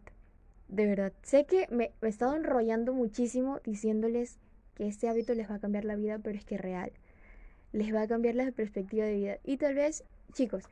de 0.69 0.87
verdad, 0.87 1.13
sé 1.23 1.47
que 1.47 1.67
me, 1.71 1.93
he 2.03 2.09
estado 2.09 2.35
enrollando 2.35 2.93
muchísimo 2.93 3.61
diciéndoles 3.65 4.39
que 4.75 4.89
este 4.89 5.09
hábito 5.09 5.35
les 5.35 5.51
va 5.51 5.57
a 5.57 5.61
cambiar 5.61 5.85
la 5.85 5.97
vida, 5.97 6.19
pero 6.19 6.39
es 6.39 6.45
que 6.45 6.59
real. 6.59 6.93
Les 7.73 7.95
va 7.95 8.03
a 8.03 8.09
cambiar 8.09 8.35
la 8.35 8.51
perspectiva 8.53 9.05
de 9.05 9.15
vida. 9.15 9.39
Y 9.45 9.57
tal 9.59 9.75
vez, 9.75 10.05
chicos, 10.33 10.65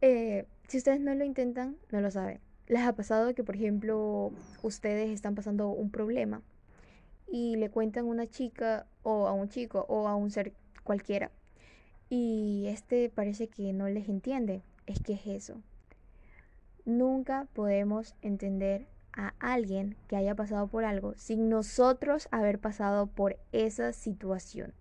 eh, 0.00 0.46
si 0.68 0.78
ustedes 0.78 1.00
no 1.00 1.14
lo 1.14 1.24
intentan, 1.24 1.76
no 1.90 2.00
lo 2.00 2.10
saben. 2.10 2.40
Les 2.66 2.82
ha 2.82 2.94
pasado 2.94 3.34
que, 3.34 3.44
por 3.44 3.56
ejemplo, 3.56 4.32
ustedes 4.62 5.10
están 5.10 5.34
pasando 5.34 5.68
un 5.68 5.90
problema 5.90 6.42
y 7.28 7.56
le 7.56 7.70
cuentan 7.70 8.06
a 8.06 8.08
una 8.08 8.26
chica 8.26 8.86
o 9.02 9.28
a 9.28 9.32
un 9.32 9.48
chico 9.48 9.86
o 9.88 10.08
a 10.08 10.16
un 10.16 10.30
ser 10.30 10.52
cualquiera 10.82 11.30
y 12.08 12.66
este 12.68 13.10
parece 13.10 13.48
que 13.48 13.72
no 13.72 13.88
les 13.88 14.08
entiende. 14.08 14.62
Es 14.86 15.00
que 15.00 15.14
es 15.14 15.26
eso. 15.26 15.60
Nunca 16.84 17.48
podemos 17.52 18.14
entender 18.22 18.86
a 19.12 19.34
alguien 19.40 19.96
que 20.08 20.16
haya 20.16 20.34
pasado 20.34 20.68
por 20.68 20.84
algo 20.84 21.14
sin 21.16 21.48
nosotros 21.48 22.28
haber 22.30 22.58
pasado 22.58 23.06
por 23.06 23.36
esa 23.52 23.92
situación. 23.92 24.72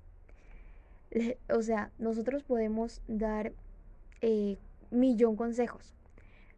O 1.49 1.61
sea, 1.61 1.91
nosotros 1.97 2.43
podemos 2.43 3.01
dar 3.07 3.53
eh, 4.22 4.57
millón 4.91 5.36
consejos, 5.36 5.93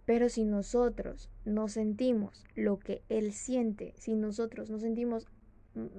pero 0.06 0.30
si 0.30 0.46
nosotros 0.46 1.30
no 1.46 1.68
sentimos 1.68 2.46
lo 2.56 2.80
que 2.80 3.02
él 3.10 3.34
siente, 3.34 3.94
si 3.98 4.16
nosotros 4.16 4.70
no 4.70 4.80
sentimos 4.80 5.28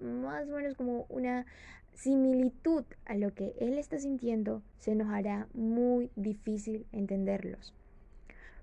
más 0.02 0.48
o 0.48 0.56
menos 0.56 0.74
como 0.74 1.06
una 1.08 1.46
similitud 1.94 2.84
a 3.06 3.16
lo 3.16 3.34
que 3.34 3.54
él 3.60 3.78
está 3.78 3.98
sintiendo, 3.98 4.62
se 4.78 4.94
nos 4.94 5.08
hará 5.08 5.48
muy 5.52 6.10
difícil 6.16 6.86
entenderlos. 6.92 7.74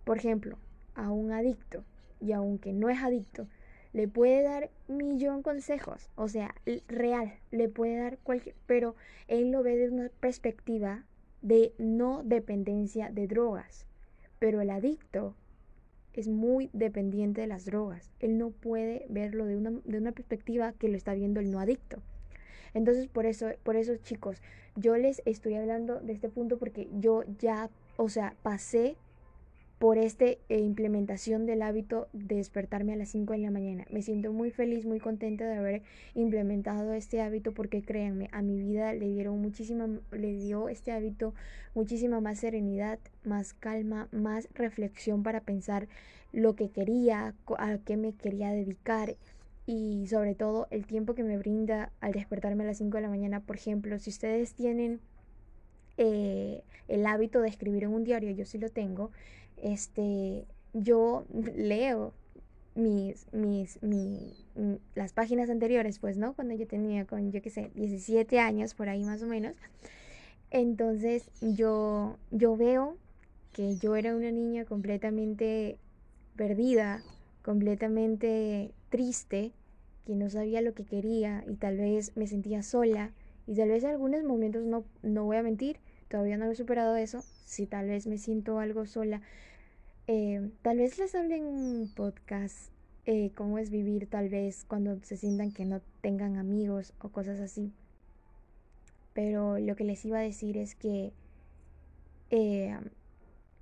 Por 0.03 0.17
ejemplo, 0.17 0.57
a 0.95 1.11
un 1.11 1.31
adicto 1.31 1.83
y 2.19 2.31
aunque 2.31 2.73
no 2.73 2.89
es 2.89 2.99
adicto, 3.03 3.47
le 3.93 4.07
puede 4.07 4.41
dar 4.41 4.69
millón 4.87 5.41
consejos, 5.41 6.09
o 6.15 6.27
sea, 6.27 6.53
real, 6.87 7.33
le 7.51 7.69
puede 7.69 7.97
dar 7.97 8.17
cualquier, 8.19 8.55
pero 8.67 8.95
él 9.27 9.51
lo 9.51 9.63
ve 9.63 9.77
desde 9.77 9.95
una 9.95 10.09
perspectiva 10.19 11.03
de 11.41 11.73
no 11.77 12.23
dependencia 12.23 13.09
de 13.09 13.27
drogas. 13.27 13.85
Pero 14.39 14.61
el 14.61 14.69
adicto 14.69 15.35
es 16.13 16.27
muy 16.27 16.69
dependiente 16.73 17.41
de 17.41 17.47
las 17.47 17.65
drogas. 17.65 18.11
Él 18.19 18.37
no 18.37 18.49
puede 18.49 19.05
verlo 19.09 19.45
de 19.45 19.57
una, 19.57 19.71
de 19.83 19.97
una 19.97 20.11
perspectiva 20.11 20.73
que 20.73 20.87
lo 20.87 20.97
está 20.97 21.13
viendo 21.13 21.39
el 21.39 21.51
no 21.51 21.59
adicto. 21.59 21.97
Entonces, 22.73 23.07
por 23.07 23.25
eso, 23.25 23.47
por 23.63 23.75
eso, 23.75 23.95
chicos, 23.97 24.41
yo 24.75 24.97
les 24.97 25.21
estoy 25.25 25.55
hablando 25.55 25.99
de 25.99 26.13
este 26.13 26.29
punto 26.29 26.57
porque 26.57 26.89
yo 26.99 27.23
ya, 27.39 27.69
o 27.97 28.09
sea, 28.09 28.35
pasé 28.43 28.97
por 29.79 29.97
esta 29.97 30.25
eh, 30.25 30.39
implementación 30.49 31.45
del 31.45 31.61
hábito 31.61 32.07
de 32.13 32.35
despertarme 32.35 32.93
a 32.93 32.95
las 32.95 33.09
5 33.09 33.33
de 33.33 33.39
la 33.39 33.51
mañana. 33.51 33.85
Me 33.89 34.01
siento 34.01 34.31
muy 34.31 34.49
feliz, 34.49 34.85
muy 34.85 34.99
contenta 34.99 35.45
de 35.45 35.55
haber 35.55 35.81
implementado 36.13 36.93
este 36.93 37.21
hábito 37.21 37.53
porque 37.53 37.81
créanme, 37.81 38.29
a 38.31 38.41
mi 38.41 38.57
vida 38.57 38.93
le 38.93 39.09
dieron 39.09 39.41
muchísima, 39.41 39.87
le 40.11 40.33
dio 40.33 40.69
este 40.69 40.91
hábito 40.91 41.33
muchísima 41.73 42.21
más 42.21 42.39
serenidad, 42.39 42.99
más 43.23 43.53
calma, 43.53 44.07
más 44.11 44.47
reflexión 44.53 45.23
para 45.23 45.41
pensar 45.41 45.87
lo 46.31 46.55
que 46.55 46.69
quería, 46.69 47.33
a 47.57 47.77
qué 47.79 47.97
me 47.97 48.13
quería 48.13 48.51
dedicar 48.51 49.15
y 49.65 50.05
sobre 50.07 50.35
todo 50.35 50.67
el 50.69 50.85
tiempo 50.85 51.15
que 51.15 51.23
me 51.23 51.37
brinda 51.37 51.91
al 51.99 52.13
despertarme 52.13 52.63
a 52.63 52.67
las 52.67 52.77
5 52.77 52.97
de 52.97 53.01
la 53.01 53.09
mañana. 53.09 53.41
Por 53.41 53.55
ejemplo, 53.55 53.97
si 53.99 54.09
ustedes 54.09 54.53
tienen 54.53 54.99
eh, 55.97 56.61
el 56.87 57.05
hábito 57.05 57.41
de 57.41 57.49
escribir 57.49 57.83
en 57.83 57.93
un 57.93 58.03
diario, 58.03 58.31
yo 58.31 58.45
sí 58.45 58.57
lo 58.57 58.69
tengo, 58.69 59.11
este, 59.57 60.45
yo 60.73 61.25
leo 61.55 62.13
mis, 62.75 63.27
mis, 63.31 63.79
las 64.95 65.13
páginas 65.13 65.49
anteriores, 65.49 65.99
pues, 65.99 66.17
¿no? 66.17 66.33
Cuando 66.33 66.53
yo 66.55 66.67
tenía 66.67 67.05
con, 67.05 67.31
yo 67.31 67.41
qué 67.41 67.49
sé, 67.49 67.71
17 67.75 68.39
años, 68.39 68.73
por 68.73 68.89
ahí 68.89 69.03
más 69.03 69.21
o 69.21 69.27
menos. 69.27 69.55
Entonces 70.51 71.29
yo, 71.41 72.17
yo 72.31 72.55
veo 72.55 72.97
que 73.53 73.77
yo 73.77 73.95
era 73.95 74.15
una 74.15 74.31
niña 74.31 74.65
completamente 74.65 75.77
perdida, 76.35 77.01
completamente 77.41 78.73
triste, 78.89 79.53
que 80.05 80.15
no 80.15 80.29
sabía 80.29 80.61
lo 80.61 80.73
que 80.73 80.85
quería 80.85 81.43
y 81.47 81.55
tal 81.55 81.77
vez 81.77 82.15
me 82.15 82.27
sentía 82.27 82.61
sola 82.63 83.11
y 83.47 83.55
tal 83.55 83.69
vez 83.69 83.83
en 83.83 83.91
algunos 83.91 84.23
momentos 84.23 84.63
no, 84.65 84.83
no 85.01 85.25
voy 85.25 85.37
a 85.37 85.43
mentir, 85.43 85.79
todavía 86.09 86.37
no 86.37 86.45
lo 86.45 86.51
he 86.51 86.55
superado 86.55 86.95
eso, 86.95 87.23
si 87.45 87.65
tal 87.65 87.87
vez 87.87 88.07
me 88.07 88.17
siento 88.17 88.59
algo 88.59 88.85
sola, 88.85 89.21
eh, 90.07 90.49
tal 90.61 90.77
vez 90.77 90.97
les 90.99 91.15
hable 91.15 91.37
en 91.37 91.45
un 91.45 91.91
podcast 91.95 92.69
eh, 93.07 93.31
cómo 93.35 93.59
es 93.59 93.69
vivir 93.69 94.07
tal 94.07 94.29
vez 94.29 94.65
cuando 94.65 94.99
se 95.03 95.17
sientan 95.17 95.51
que 95.51 95.65
no 95.65 95.81
tengan 96.01 96.37
amigos 96.37 96.93
o 96.99 97.09
cosas 97.09 97.39
así. 97.39 97.71
Pero 99.13 99.59
lo 99.59 99.75
que 99.75 99.83
les 99.83 100.03
iba 100.05 100.19
a 100.19 100.21
decir 100.21 100.57
es 100.57 100.75
que 100.75 101.13
eh, 102.31 102.75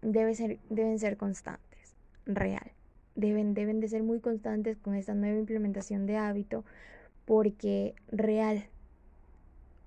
debe 0.02 0.34
ser, 0.36 0.60
deben 0.70 0.98
ser 0.98 1.18
constantes, 1.18 1.96
real. 2.26 2.72
Deben, 3.16 3.54
deben 3.54 3.80
de 3.80 3.88
ser 3.88 4.02
muy 4.02 4.20
constantes 4.20 4.78
con 4.78 4.96
esta 4.96 5.14
nueva 5.14 5.38
implementación 5.38 6.08
de 6.08 6.18
hábito 6.18 6.64
porque 7.26 7.96
real, 8.10 8.66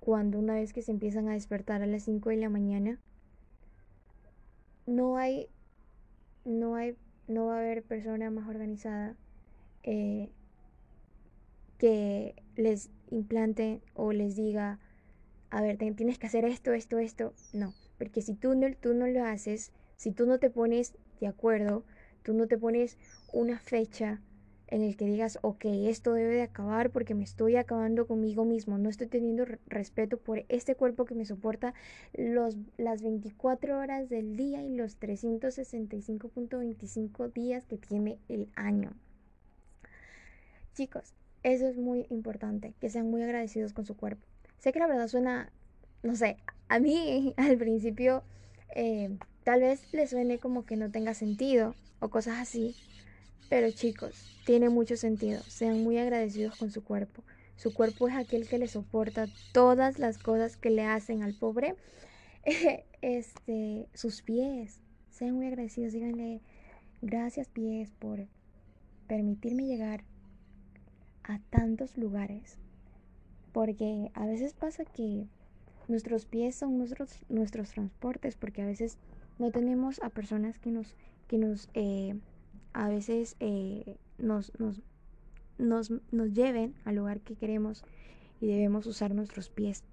cuando 0.07 0.39
una 0.39 0.53
vez 0.53 0.71
que 0.71 0.81
se 0.81 0.91
empiezan 0.91 1.27
a 1.27 1.33
despertar 1.33 1.81
a 1.81 1.85
las 1.85 2.03
5 2.03 2.29
de 2.29 2.37
la 2.37 2.47
mañana, 2.47 2.97
no 4.85 5.17
hay 5.17 5.49
no, 6.45 6.75
hay, 6.75 6.95
no 7.27 7.47
va 7.47 7.57
a 7.57 7.59
haber 7.59 7.83
persona 7.83 8.31
más 8.31 8.47
organizada 8.47 9.17
eh, 9.83 10.31
que 11.77 12.41
les 12.55 12.89
implante 13.11 13.81
o 13.95 14.13
les 14.13 14.37
diga, 14.37 14.79
a 15.49 15.61
ver, 15.61 15.77
tienes 15.77 16.17
que 16.17 16.27
hacer 16.27 16.45
esto, 16.45 16.71
esto, 16.71 16.99
esto. 16.99 17.33
No, 17.51 17.73
porque 17.97 18.21
si 18.21 18.33
tú 18.33 18.55
no, 18.55 18.73
tú 18.75 18.93
no 18.93 19.07
lo 19.07 19.25
haces, 19.25 19.73
si 19.97 20.13
tú 20.13 20.25
no 20.25 20.39
te 20.39 20.49
pones 20.49 20.93
de 21.19 21.27
acuerdo, 21.27 21.83
tú 22.23 22.33
no 22.33 22.47
te 22.47 22.57
pones 22.57 22.97
una 23.33 23.59
fecha 23.59 24.21
en 24.67 24.83
el 24.83 24.95
que 24.97 25.05
digas, 25.05 25.39
ok, 25.41 25.65
esto 25.65 26.13
debe 26.13 26.35
de 26.35 26.43
acabar 26.43 26.91
porque 26.91 27.15
me 27.15 27.23
estoy 27.23 27.55
acabando 27.55 28.05
conmigo 28.05 28.45
mismo, 28.45 28.77
no 28.77 28.89
estoy 28.89 29.07
teniendo 29.07 29.45
respeto 29.67 30.17
por 30.17 30.43
este 30.49 30.75
cuerpo 30.75 31.05
que 31.05 31.15
me 31.15 31.25
soporta 31.25 31.73
los, 32.13 32.57
las 32.77 33.01
24 33.01 33.79
horas 33.79 34.09
del 34.09 34.35
día 34.35 34.61
y 34.63 34.75
los 34.75 34.99
365.25 34.99 37.31
días 37.31 37.65
que 37.65 37.77
tiene 37.77 38.19
el 38.27 38.49
año. 38.55 38.91
Chicos, 40.75 41.13
eso 41.43 41.67
es 41.67 41.77
muy 41.77 42.05
importante, 42.09 42.73
que 42.79 42.89
sean 42.89 43.09
muy 43.09 43.23
agradecidos 43.23 43.73
con 43.73 43.85
su 43.85 43.95
cuerpo. 43.95 44.25
Sé 44.59 44.73
que 44.73 44.79
la 44.79 44.87
verdad 44.87 45.07
suena, 45.07 45.51
no 46.03 46.15
sé, 46.15 46.37
a 46.67 46.79
mí 46.79 47.33
al 47.37 47.57
principio 47.57 48.23
eh, 48.75 49.17
tal 49.43 49.61
vez 49.61 49.93
le 49.93 50.07
suene 50.07 50.39
como 50.39 50.65
que 50.65 50.75
no 50.75 50.91
tenga 50.91 51.13
sentido 51.13 51.75
o 51.99 52.09
cosas 52.09 52.39
así, 52.39 52.75
pero 53.49 53.71
chicos, 53.71 54.37
tiene 54.45 54.69
mucho 54.69 54.97
sentido. 54.97 55.41
Sean 55.47 55.83
muy 55.83 55.97
agradecidos 55.97 56.57
con 56.57 56.71
su 56.71 56.83
cuerpo. 56.83 57.23
Su 57.55 57.73
cuerpo 57.73 58.07
es 58.07 58.15
aquel 58.15 58.47
que 58.47 58.57
le 58.57 58.67
soporta 58.67 59.27
todas 59.51 59.99
las 59.99 60.17
cosas 60.17 60.57
que 60.57 60.69
le 60.69 60.83
hacen 60.83 61.23
al 61.23 61.33
pobre. 61.33 61.75
este, 63.01 63.87
sus 63.93 64.21
pies. 64.21 64.81
Sean 65.09 65.35
muy 65.35 65.47
agradecidos. 65.47 65.93
Díganle, 65.93 66.41
gracias 67.01 67.47
pies 67.47 67.91
por 67.99 68.27
permitirme 69.07 69.65
llegar 69.65 70.03
a 71.23 71.39
tantos 71.49 71.97
lugares. 71.97 72.57
Porque 73.53 74.11
a 74.13 74.25
veces 74.25 74.53
pasa 74.53 74.85
que 74.85 75.25
nuestros 75.87 76.25
pies 76.25 76.55
son 76.55 76.77
nuestros, 76.77 77.19
nuestros 77.29 77.71
transportes. 77.71 78.35
Porque 78.35 78.61
a 78.61 78.65
veces 78.65 78.97
no 79.39 79.51
tenemos 79.51 80.01
a 80.03 80.09
personas 80.09 80.59
que 80.59 80.69
nos, 80.69 80.95
que 81.27 81.37
nos 81.37 81.69
eh, 81.73 82.19
a 82.73 82.89
veces 82.89 83.35
eh, 83.39 83.97
nos, 84.17 84.51
nos, 84.59 84.81
nos, 85.57 85.91
nos 86.11 86.33
lleven 86.33 86.75
al 86.85 86.95
lugar 86.95 87.21
que 87.21 87.35
queremos 87.35 87.83
y 88.39 88.47
debemos 88.47 88.85
usar 88.85 89.13
nuestros 89.13 89.49
pies. 89.49 89.83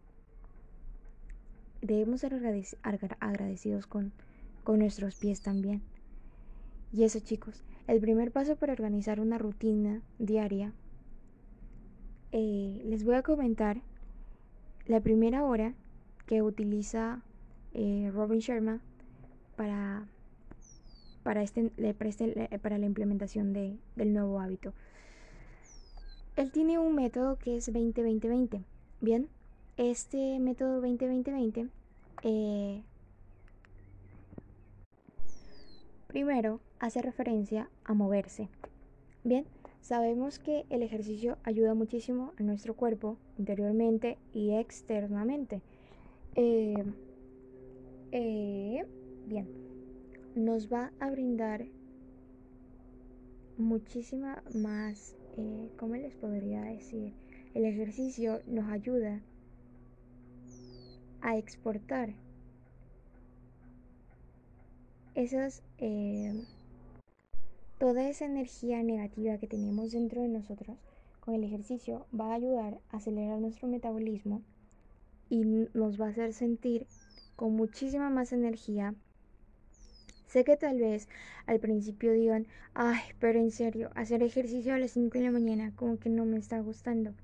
Debemos 1.80 2.20
ser 2.20 2.34
agradecidos 3.20 3.86
con, 3.86 4.12
con 4.62 4.78
nuestros 4.78 5.16
pies 5.16 5.40
también. 5.42 5.82
Y 6.92 7.04
eso 7.04 7.18
chicos, 7.20 7.62
el 7.86 8.00
primer 8.00 8.32
paso 8.32 8.56
para 8.56 8.72
organizar 8.72 9.20
una 9.20 9.36
rutina 9.36 10.00
diaria, 10.18 10.72
eh, 12.32 12.82
les 12.86 13.04
voy 13.04 13.16
a 13.16 13.22
comentar 13.22 13.82
la 14.86 15.00
primera 15.00 15.44
hora 15.44 15.74
que 16.26 16.42
utiliza 16.42 17.22
eh, 17.74 18.10
Robin 18.12 18.38
Sharma 18.38 18.80
para, 19.56 20.06
para, 21.24 21.42
este, 21.42 21.72
este 21.76 22.58
para 22.60 22.78
la 22.78 22.86
implementación 22.86 23.52
de, 23.52 23.76
del 23.96 24.12
nuevo 24.12 24.38
hábito. 24.38 24.72
Él 26.36 26.52
tiene 26.52 26.78
un 26.78 26.94
método 26.94 27.36
que 27.36 27.56
es 27.56 27.72
20-20-20. 27.72 28.62
Bien, 29.00 29.28
este 29.76 30.38
método 30.38 30.80
20-20-20 30.82 31.68
eh, 32.22 32.82
primero 36.06 36.60
hace 36.78 37.02
referencia 37.02 37.68
a 37.84 37.92
moverse. 37.92 38.48
Bien, 39.24 39.44
sabemos 39.80 40.38
que 40.38 40.64
el 40.70 40.82
ejercicio 40.82 41.38
ayuda 41.42 41.74
muchísimo 41.74 42.32
a 42.38 42.42
nuestro 42.42 42.74
cuerpo 42.74 43.16
interiormente 43.38 44.18
y 44.32 44.52
externamente. 44.52 45.60
Eh, 46.36 46.84
eh, 48.12 48.86
bien, 49.26 49.63
nos 50.34 50.72
va 50.72 50.92
a 51.00 51.10
brindar 51.10 51.66
muchísima 53.56 54.42
más, 54.54 55.16
eh, 55.36 55.70
¿cómo 55.78 55.94
les 55.94 56.14
podría 56.14 56.62
decir? 56.62 57.14
El 57.54 57.64
ejercicio 57.64 58.40
nos 58.46 58.68
ayuda 58.68 59.20
a 61.20 61.36
exportar 61.36 62.14
esas, 65.14 65.62
eh, 65.78 66.44
toda 67.78 68.08
esa 68.08 68.26
energía 68.26 68.82
negativa 68.82 69.38
que 69.38 69.46
tenemos 69.46 69.92
dentro 69.92 70.22
de 70.22 70.28
nosotros 70.28 70.76
con 71.20 71.34
el 71.34 71.44
ejercicio 71.44 72.06
va 72.18 72.32
a 72.32 72.34
ayudar 72.34 72.80
a 72.90 72.98
acelerar 72.98 73.40
nuestro 73.40 73.68
metabolismo 73.68 74.42
y 75.30 75.44
nos 75.72 76.00
va 76.00 76.06
a 76.06 76.10
hacer 76.10 76.32
sentir 76.32 76.86
con 77.36 77.54
muchísima 77.54 78.10
más 78.10 78.32
energía. 78.32 78.94
Sé 80.34 80.42
que 80.42 80.56
tal 80.56 80.80
vez 80.80 81.08
al 81.46 81.60
principio 81.60 82.12
digan, 82.12 82.48
ay, 82.74 82.98
pero 83.20 83.38
en 83.38 83.52
serio, 83.52 83.90
hacer 83.94 84.20
ejercicio 84.20 84.74
a 84.74 84.80
las 84.80 84.90
5 84.90 85.16
de 85.16 85.24
la 85.26 85.30
mañana 85.30 85.70
como 85.76 85.96
que 86.00 86.08
no 86.08 86.24
me 86.24 86.38
está 86.38 86.58
gustando. 86.58 87.14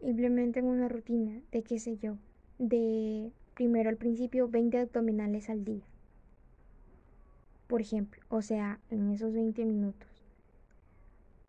Implementen 0.00 0.64
una 0.64 0.88
rutina 0.88 1.40
de 1.52 1.62
qué 1.62 1.78
sé 1.78 1.96
yo, 1.96 2.16
de 2.58 3.30
primero 3.54 3.88
al 3.88 3.98
principio 3.98 4.48
20 4.48 4.78
abdominales 4.78 5.48
al 5.48 5.64
día. 5.64 5.84
Por 7.68 7.80
ejemplo, 7.80 8.20
o 8.30 8.42
sea, 8.42 8.80
en 8.90 9.12
esos 9.12 9.32
20 9.32 9.64
minutos. 9.64 10.08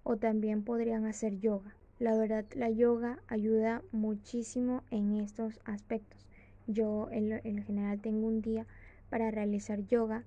O 0.04 0.18
también 0.18 0.64
podrían 0.64 1.08
hacer 1.08 1.40
yoga. 1.40 1.74
La 1.98 2.16
verdad, 2.16 2.46
la 2.54 2.70
yoga 2.70 3.18
ayuda 3.28 3.82
muchísimo 3.92 4.84
en 4.92 5.16
estos 5.16 5.60
aspectos. 5.66 6.28
Yo 6.68 7.10
en, 7.12 7.64
general 7.64 8.00
tengo 8.02 8.28
un 8.28 8.44
día 8.44 8.68
para 9.12 9.30
realizar 9.30 9.86
yoga 9.86 10.24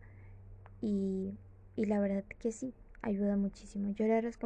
y, 0.81 1.33
la 1.75 1.99
verdad 1.99 2.23
que 2.39 2.53
sí, 2.53 2.75
ayuda 3.03 3.37
muchísimo. 3.37 3.91
Yo 3.95 4.07
les, 4.07 4.39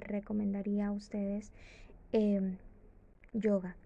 recomendaría 0.00 0.86
a 0.86 0.92
ustedes 0.92 1.50
em, 2.12 2.56
yoga. 3.34 3.76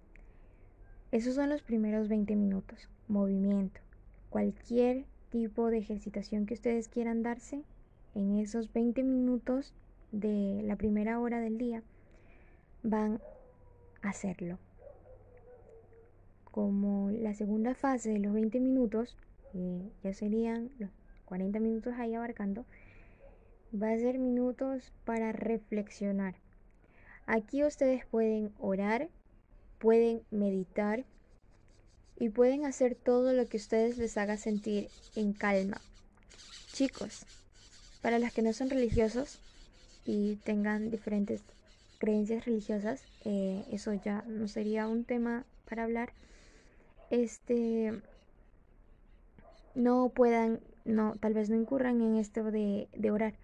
Esos 1.11 1.35
son 1.35 1.49
los 1.49 1.63
primeros 1.63 2.09
20 2.09 2.37
minutos. 2.37 2.89
Movimiento. 3.09 3.81
Cualquier 4.29 5.07
tipo 5.31 5.71
de 5.71 5.79
ejercitación 5.79 6.45
que 6.45 6.55
ustedes 6.55 6.89
quieran 6.89 7.23
darse 7.23 7.63
en 8.15 8.39
esos 8.39 8.73
20 8.73 9.03
minutos 9.03 9.73
de 10.13 10.61
la 10.63 10.77
primera 10.77 11.19
hora 11.19 11.41
del 11.41 11.59
día, 11.59 11.83
van 12.83 13.21
a 14.03 14.11
hacerlo 14.11 14.59
como 16.55 17.11
la 17.11 17.35
segunda 17.35 17.75
fase 17.75 18.11
de 18.11 18.21
los 18.21 18.33
20 18.33 18.61
minutos, 18.61 19.17
ya 20.03 20.15
serían 20.15 20.71
los 20.79 20.91
40 21.27 21.61
minutos 21.61 21.95
ahí 21.99 22.15
abarcando, 22.15 22.65
va 23.75 23.93
a 23.93 23.99
ser 23.99 24.19
minutos 24.19 24.93
para 25.05 25.33
reflexionar. 25.33 26.35
Aquí 27.27 27.65
ustedes 27.65 28.05
pueden 28.07 28.53
orar, 28.59 29.09
pueden 29.79 30.23
meditar 30.31 31.05
y 32.19 32.29
pueden 32.29 32.65
hacer 32.67 32.95
todo 32.95 33.33
lo 33.33 33.49
que 33.49 33.57
ustedes 33.57 33.99
les 33.99 34.17
haga 34.17 34.37
sentir 34.37 34.89
en 35.17 35.33
calma. 35.33 35.81
Chicos, 36.73 37.25
para 38.03 38.19
los 38.19 38.33
que 38.33 38.43
no 38.43 38.53
son 38.53 38.71
religiosos 38.71 39.41
y 40.05 40.37
tengan 40.45 40.91
diferentes 40.91 41.43
creencias 41.99 42.45
religiosas, 42.45 43.03
eh, 43.25 43.65
eso 43.71 43.95
ya 43.95 44.23
no 44.27 44.49
sería 44.49 44.87
un 44.87 45.05
tema 45.05 45.45
para 45.67 45.85
hablar 45.85 46.13
este 47.11 47.93
no 49.75 50.11
puedan, 50.15 50.61
no, 50.85 51.17
tal 51.21 51.35
vez 51.35 51.51
no 51.51 51.57
incurran 51.57 52.01
en 52.01 52.17
esto 52.17 52.51
de, 52.51 52.89
orar. 53.11 53.35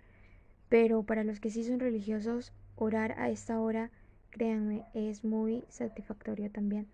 Pero 0.69 1.03
para 1.03 1.25
los 1.25 1.41
que 1.41 1.51
sí 1.51 1.65
son 1.65 1.81
religiosos, 1.81 2.53
orar 2.77 3.15
a 3.19 3.31
esta 3.31 3.61
hora, 3.61 3.91
créanme, 4.31 4.85
es 4.95 5.25
muy 5.25 5.65
satisfactorio 5.69 6.51
también. 6.51 6.87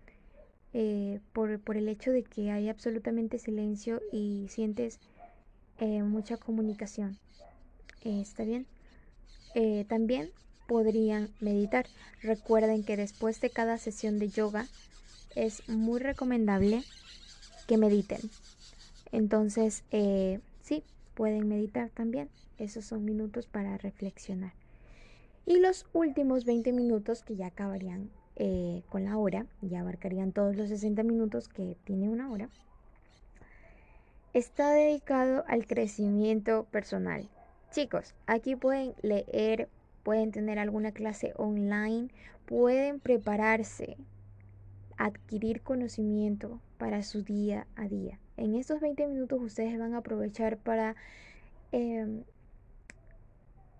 Eh, 0.73 1.19
por, 1.33 1.77
el 1.77 1.87
hecho 1.87 2.11
de 2.11 2.23
que 2.23 2.51
hay 2.51 2.69
absolutamente 2.69 3.39
silencio 3.39 4.01
y 4.11 4.47
sientes 4.49 4.99
eh, 5.79 6.03
mucha 6.03 6.37
comunicación. 6.37 7.17
Eh, 8.03 8.21
¿Está 8.21 8.43
bien? 8.43 8.65
también 9.87 10.29
podrían 10.67 11.29
meditar. 11.39 11.87
Recuerden 12.21 12.83
que 12.83 12.95
después 12.95 13.41
de 13.41 13.49
cada 13.49 13.79
sesión 13.79 14.19
de 14.19 14.29
yoga, 14.29 14.67
es 15.35 15.67
muy 15.67 15.99
recomendable 15.99 16.83
que 17.67 17.77
mediten. 17.77 18.19
Entonces, 19.11 19.83
eh, 19.91 20.39
sí, 20.61 20.83
pueden 21.13 21.47
meditar 21.47 21.89
también. 21.89 22.29
Esos 22.57 22.85
son 22.85 23.05
minutos 23.05 23.47
para 23.47 23.77
reflexionar. 23.77 24.53
Y 25.45 25.59
los 25.59 25.85
últimos 25.93 26.43
20 26.45 26.73
minutos 26.73 27.23
que 27.23 27.35
ya 27.35 27.47
acabarían 27.47 28.09
eh, 28.35 28.83
con 28.89 29.05
la 29.05 29.17
hora, 29.17 29.45
ya 29.61 29.79
abarcarían 29.79 30.31
todos 30.31 30.55
los 30.55 30.69
60 30.69 31.03
minutos 31.03 31.47
que 31.47 31.77
tiene 31.85 32.09
una 32.09 32.29
hora, 32.29 32.49
está 34.33 34.71
dedicado 34.71 35.43
al 35.47 35.65
crecimiento 35.65 36.65
personal. 36.65 37.29
Chicos, 37.71 38.13
aquí 38.27 38.55
pueden 38.55 38.93
leer, 39.01 39.69
pueden 40.03 40.31
tener 40.31 40.59
alguna 40.59 40.91
clase 40.91 41.33
online, 41.37 42.09
pueden 42.45 42.99
prepararse 42.99 43.97
adquirir 44.97 45.61
conocimiento 45.61 46.59
para 46.77 47.03
su 47.03 47.23
día 47.23 47.67
a 47.75 47.87
día. 47.87 48.19
En 48.37 48.55
estos 48.55 48.79
20 48.79 49.07
minutos 49.07 49.41
ustedes 49.41 49.77
van 49.77 49.93
a 49.93 49.97
aprovechar 49.97 50.57
para 50.57 50.95
em, 51.71 52.23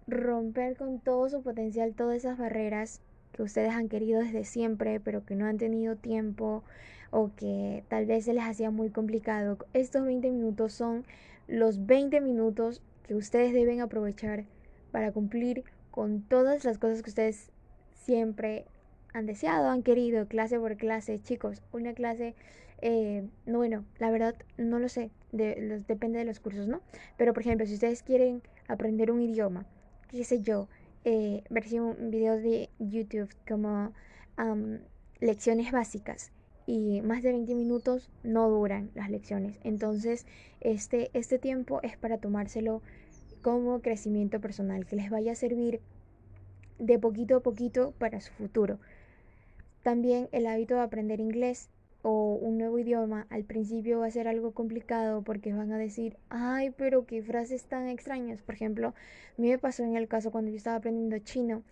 romper 0.07 0.75
con 0.75 0.99
todo 0.99 1.29
su 1.29 1.41
potencial 1.43 1.93
todas 1.93 2.17
esas 2.17 2.37
barreras 2.37 3.01
que 3.33 3.43
ustedes 3.43 3.71
han 3.71 3.87
querido 3.87 4.19
desde 4.19 4.43
siempre, 4.43 4.99
pero 4.99 5.23
que 5.25 5.35
no 5.35 5.45
han 5.45 5.57
tenido 5.57 5.95
tiempo 5.95 6.63
o 7.11 7.31
que 7.35 7.83
tal 7.87 8.05
vez 8.05 8.25
se 8.25 8.33
les 8.33 8.43
hacía 8.43 8.71
muy 8.71 8.89
complicado. 8.89 9.57
Estos 9.73 10.05
20 10.05 10.31
minutos 10.31 10.73
son 10.73 11.05
los 11.47 11.85
20 11.85 12.19
minutos 12.21 12.81
que 13.03 13.15
ustedes 13.15 13.53
deben 13.53 13.79
aprovechar 13.81 14.45
para 14.91 15.11
cumplir 15.11 15.63
con 15.91 16.21
todas 16.21 16.65
las 16.65 16.77
cosas 16.77 17.01
que 17.03 17.09
ustedes 17.09 17.51
siempre 17.93 18.65
han 19.13 19.25
deseado, 19.25 19.69
han 19.69 19.83
querido, 19.83 20.27
clase 20.27 20.59
por 20.59 20.75
clase, 20.77 21.21
chicos, 21.21 21.61
una 21.71 21.93
clase, 21.93 22.35
eh, 22.81 23.27
no, 23.45 23.57
bueno, 23.57 23.85
la 23.99 24.11
verdad 24.11 24.35
no 24.57 24.79
lo 24.79 24.89
sé, 24.89 25.11
depende 25.31 26.19
de 26.19 26.25
los 26.25 26.39
cursos, 26.39 26.67
¿no? 26.67 26.81
Pero 27.17 27.33
por 27.33 27.41
ejemplo, 27.41 27.65
si 27.65 27.73
ustedes 27.73 28.03
quieren 28.03 28.41
aprender 28.67 29.11
un 29.11 29.21
idioma, 29.21 29.65
qué 30.09 30.23
sé 30.23 30.41
yo, 30.41 30.67
eh, 31.05 31.43
ver 31.49 31.65
videos 31.99 32.41
de 32.43 32.69
YouTube 32.79 33.29
como 33.47 33.93
lecciones 35.19 35.71
básicas 35.71 36.31
y 36.65 37.01
más 37.01 37.23
de 37.23 37.31
20 37.31 37.55
minutos 37.55 38.09
no 38.23 38.49
duran 38.49 38.91
las 38.93 39.09
lecciones. 39.09 39.57
Entonces, 39.63 40.25
este, 40.59 41.09
este 41.13 41.39
tiempo 41.39 41.79
es 41.81 41.97
para 41.97 42.17
tomárselo 42.17 42.81
como 43.41 43.81
crecimiento 43.81 44.41
personal, 44.41 44.85
que 44.85 44.97
les 44.97 45.09
vaya 45.09 45.31
a 45.31 45.35
servir 45.35 45.79
de 46.77 46.99
poquito 46.99 47.37
a 47.37 47.39
poquito 47.39 47.93
para 47.97 48.19
su 48.19 48.33
futuro. 48.33 48.79
También 49.81 50.27
el 50.33 50.45
hábito 50.45 50.75
de 50.75 50.81
aprender 50.81 51.21
inglés 51.21 51.69
o 52.01 52.35
un 52.35 52.57
nuevo 52.57 52.79
idioma, 52.79 53.27
al 53.29 53.43
principio 53.43 53.99
va 53.99 54.07
a 54.07 54.11
ser 54.11 54.27
algo 54.27 54.51
complicado 54.51 55.23
porque 55.23 55.53
van 55.53 55.71
a 55.71 55.77
decir, 55.77 56.17
ay, 56.29 56.71
pero 56.71 57.05
qué 57.05 57.21
frases 57.21 57.63
tan 57.65 57.87
extrañas. 57.87 58.41
Por 58.41 58.55
ejemplo, 58.55 58.89
a 58.89 59.41
mí 59.41 59.49
me 59.49 59.57
pasó 59.57 59.83
en 59.83 59.95
el 59.95 60.07
caso 60.07 60.31
cuando 60.31 60.51
yo 60.51 60.57
estaba 60.57 60.77
aprendiendo 60.77 61.17
chino. 61.19 61.63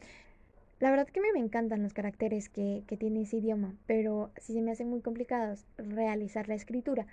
La 0.80 0.90
verdad 0.92 1.08
que 1.08 1.20
a 1.20 1.24
mí 1.24 1.30
me 1.34 1.40
encantan 1.40 1.84
los 1.84 1.94
caracteres 1.94 2.50
que, 2.50 2.84
que 2.88 2.98
tiene 2.98 3.22
ese 3.22 3.38
idioma, 3.38 3.74
pero 3.88 4.32
sí 4.38 4.54
se 4.54 4.62
me 4.62 4.72
hacen 4.72 4.90
muy 4.90 5.02
complicados 5.02 5.66
realizar 5.78 6.50
la 6.50 6.56
escritura. 6.56 7.08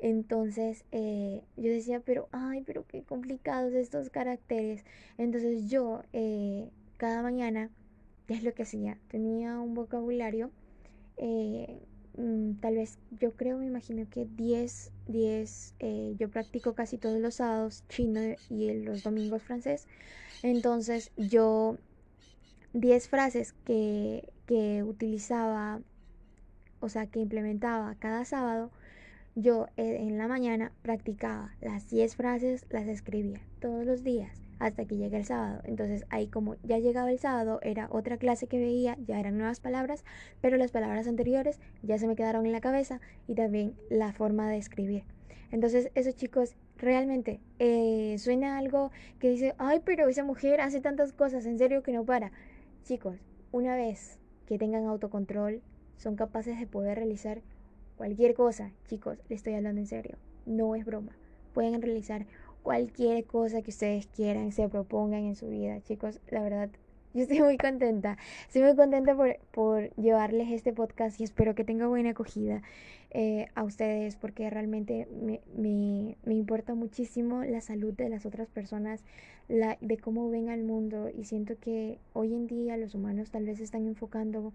Entonces 0.00 0.84
eh, 0.92 1.42
yo 1.56 1.70
decía, 1.70 2.00
pero, 2.00 2.28
ay, 2.32 2.62
pero 2.64 2.86
qué 2.86 3.02
complicados 3.02 3.72
estos 3.74 4.10
caracteres. 4.10 4.84
Entonces 5.18 5.68
yo 5.68 6.02
eh, 6.12 6.70
cada 6.96 7.22
mañana, 7.22 7.70
¿qué 8.26 8.34
es 8.34 8.44
lo 8.44 8.54
que 8.54 8.62
hacía? 8.62 8.98
Tenía 9.08 9.58
un 9.58 9.74
vocabulario 9.74 10.50
eh, 11.16 11.80
Mm, 12.18 12.54
tal 12.60 12.74
vez 12.74 12.98
yo 13.20 13.32
creo, 13.32 13.58
me 13.58 13.66
imagino 13.66 14.04
que 14.10 14.26
10, 14.26 14.90
10, 15.06 15.74
eh, 15.78 16.14
yo 16.18 16.28
practico 16.28 16.74
casi 16.74 16.98
todos 16.98 17.20
los 17.20 17.36
sábados 17.36 17.84
chino 17.88 18.20
y 18.50 18.72
los 18.82 19.04
domingos 19.04 19.42
francés. 19.42 19.86
Entonces 20.42 21.12
yo 21.16 21.78
10 22.72 23.08
frases 23.08 23.54
que, 23.64 24.28
que 24.46 24.82
utilizaba, 24.82 25.80
o 26.80 26.88
sea, 26.88 27.06
que 27.06 27.20
implementaba 27.20 27.94
cada 28.00 28.24
sábado, 28.24 28.72
yo 29.36 29.68
eh, 29.76 29.98
en 30.00 30.18
la 30.18 30.26
mañana 30.26 30.72
practicaba 30.82 31.54
las 31.60 31.88
10 31.88 32.16
frases, 32.16 32.66
las 32.70 32.88
escribía 32.88 33.40
todos 33.60 33.86
los 33.86 34.02
días 34.02 34.47
hasta 34.58 34.84
que 34.84 34.96
llegue 34.96 35.16
el 35.16 35.24
sábado. 35.24 35.60
Entonces 35.64 36.04
ahí 36.10 36.28
como 36.28 36.56
ya 36.62 36.78
llegaba 36.78 37.10
el 37.10 37.18
sábado, 37.18 37.60
era 37.62 37.88
otra 37.90 38.18
clase 38.18 38.46
que 38.46 38.58
veía, 38.58 38.96
ya 39.06 39.18
eran 39.20 39.38
nuevas 39.38 39.60
palabras, 39.60 40.04
pero 40.40 40.56
las 40.56 40.70
palabras 40.70 41.06
anteriores 41.06 41.60
ya 41.82 41.98
se 41.98 42.06
me 42.06 42.16
quedaron 42.16 42.46
en 42.46 42.52
la 42.52 42.60
cabeza 42.60 43.00
y 43.26 43.34
también 43.34 43.74
la 43.90 44.12
forma 44.12 44.48
de 44.50 44.58
escribir. 44.58 45.04
Entonces 45.50 45.90
eso 45.94 46.12
chicos, 46.12 46.56
realmente 46.76 47.40
eh, 47.58 48.16
suena 48.18 48.58
algo 48.58 48.90
que 49.18 49.30
dice, 49.30 49.54
ay, 49.58 49.80
pero 49.84 50.08
esa 50.08 50.24
mujer 50.24 50.60
hace 50.60 50.80
tantas 50.80 51.12
cosas, 51.12 51.46
en 51.46 51.58
serio 51.58 51.82
que 51.82 51.92
no 51.92 52.04
para. 52.04 52.32
Chicos, 52.84 53.16
una 53.52 53.76
vez 53.76 54.18
que 54.46 54.58
tengan 54.58 54.86
autocontrol, 54.86 55.62
son 55.96 56.16
capaces 56.16 56.58
de 56.58 56.66
poder 56.66 56.96
realizar 56.96 57.42
cualquier 57.96 58.34
cosa. 58.34 58.72
Chicos, 58.86 59.18
le 59.28 59.36
estoy 59.36 59.54
hablando 59.54 59.80
en 59.80 59.86
serio, 59.86 60.16
no 60.46 60.74
es 60.74 60.84
broma. 60.84 61.16
Pueden 61.52 61.82
realizar 61.82 62.26
cualquier 62.62 63.24
cosa 63.24 63.62
que 63.62 63.70
ustedes 63.70 64.06
quieran, 64.08 64.52
se 64.52 64.68
propongan 64.68 65.24
en 65.24 65.36
su 65.36 65.48
vida. 65.48 65.80
Chicos, 65.82 66.20
la 66.30 66.42
verdad, 66.42 66.70
yo 67.14 67.22
estoy 67.22 67.40
muy 67.40 67.56
contenta. 67.56 68.18
Estoy 68.46 68.62
muy 68.62 68.76
contenta 68.76 69.16
por, 69.52 69.94
llevarles 69.96 70.50
este 70.50 70.72
podcast 70.72 71.20
y 71.20 71.24
espero 71.24 71.54
que 71.54 71.64
tenga 71.64 71.86
buena 71.86 72.10
acogida 72.10 72.62
eh, 73.10 73.46
a 73.54 73.64
ustedes 73.64 74.16
porque 74.16 74.50
realmente 74.50 75.08
me, 75.10 75.40
me, 76.24 76.34
importa 76.34 76.74
muchísimo 76.74 77.42
la 77.44 77.62
salud 77.62 77.94
de 77.94 78.10
las 78.10 78.26
otras 78.26 78.48
personas, 78.48 79.02
la, 79.48 79.78
de 79.80 79.96
cómo 79.96 80.28
ven 80.28 80.50
al 80.50 80.62
mundo 80.62 81.08
y 81.08 81.24
siento 81.24 81.58
que 81.58 81.98
hoy 82.12 82.34
en 82.34 82.46
día 82.46 82.76
los 82.76 82.94
humanos 82.94 83.30
tal 83.30 83.46
vez 83.46 83.60
están 83.60 83.86
enfocando 83.86 84.52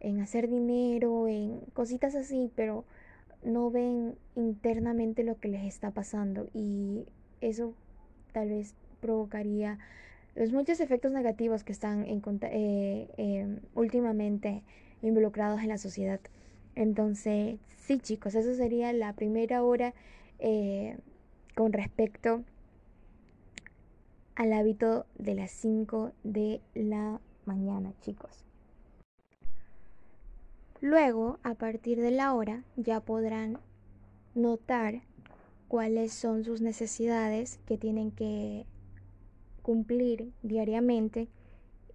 en 0.00 0.20
hacer 0.20 0.48
dinero, 0.48 1.28
en 1.28 1.60
cositas 1.74 2.16
así, 2.16 2.50
pero 2.56 2.84
no 3.44 3.70
ven 3.70 4.16
internamente 4.34 5.22
lo 5.22 5.38
que 5.38 5.48
les 5.48 5.64
está 5.64 5.90
pasando 5.92 6.48
y 6.52 7.06
eso 7.42 7.74
tal 8.32 8.48
vez 8.48 8.74
provocaría 9.00 9.78
los 10.34 10.52
muchos 10.52 10.80
efectos 10.80 11.12
negativos 11.12 11.64
que 11.64 11.72
están 11.72 12.06
eh, 12.06 13.08
em, 13.18 13.60
últimamente 13.74 14.62
involucrados 15.02 15.60
en 15.60 15.68
la 15.68 15.78
sociedad. 15.78 16.20
Entonces, 16.74 17.58
sí 17.76 17.98
chicos, 17.98 18.34
eso 18.34 18.54
sería 18.54 18.92
la 18.92 19.12
primera 19.12 19.62
hora 19.62 19.92
eh, 20.38 20.96
con 21.54 21.72
respecto 21.72 22.42
al 24.34 24.52
hábito 24.54 25.04
de 25.18 25.34
las 25.34 25.50
5 25.50 26.12
de 26.24 26.60
la 26.74 27.20
mañana, 27.44 27.92
chicos. 28.00 28.44
Luego, 30.80 31.38
a 31.42 31.54
partir 31.54 32.00
de 32.00 32.10
la 32.10 32.32
hora, 32.34 32.64
ya 32.76 33.00
podrán 33.00 33.58
notar 34.34 35.02
cuáles 35.72 36.12
son 36.12 36.44
sus 36.44 36.60
necesidades 36.60 37.58
que 37.64 37.78
tienen 37.78 38.10
que 38.10 38.66
cumplir 39.62 40.30
diariamente 40.42 41.28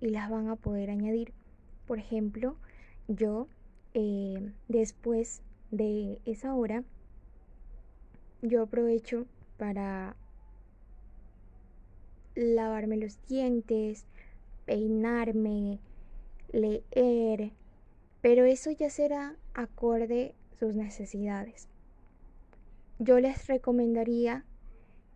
y 0.02 0.10
las 0.10 0.32
van 0.32 0.48
a 0.48 0.56
poder 0.56 0.90
añadir. 0.90 1.32
Por 1.86 2.00
ejemplo, 2.00 2.56
yo 3.08 3.48
eh, 3.94 4.52
después 4.68 5.44
de 5.70 6.20
esa 6.26 6.56
hora, 6.56 6.84
yo 8.42 8.64
aprovecho 8.64 9.28
para 9.58 10.16
lavarme 12.34 12.98
los 12.98 13.24
dientes, 13.28 14.08
peinarme, 14.66 15.78
leer, 16.52 17.52
pero 18.22 18.46
eso 18.46 18.72
ya 18.72 18.90
será 18.90 19.36
acorde 19.54 20.34
sus 20.58 20.74
necesidades 20.74 21.68
yo 23.00 23.20
les 23.20 23.48
recomendaría 23.48 24.46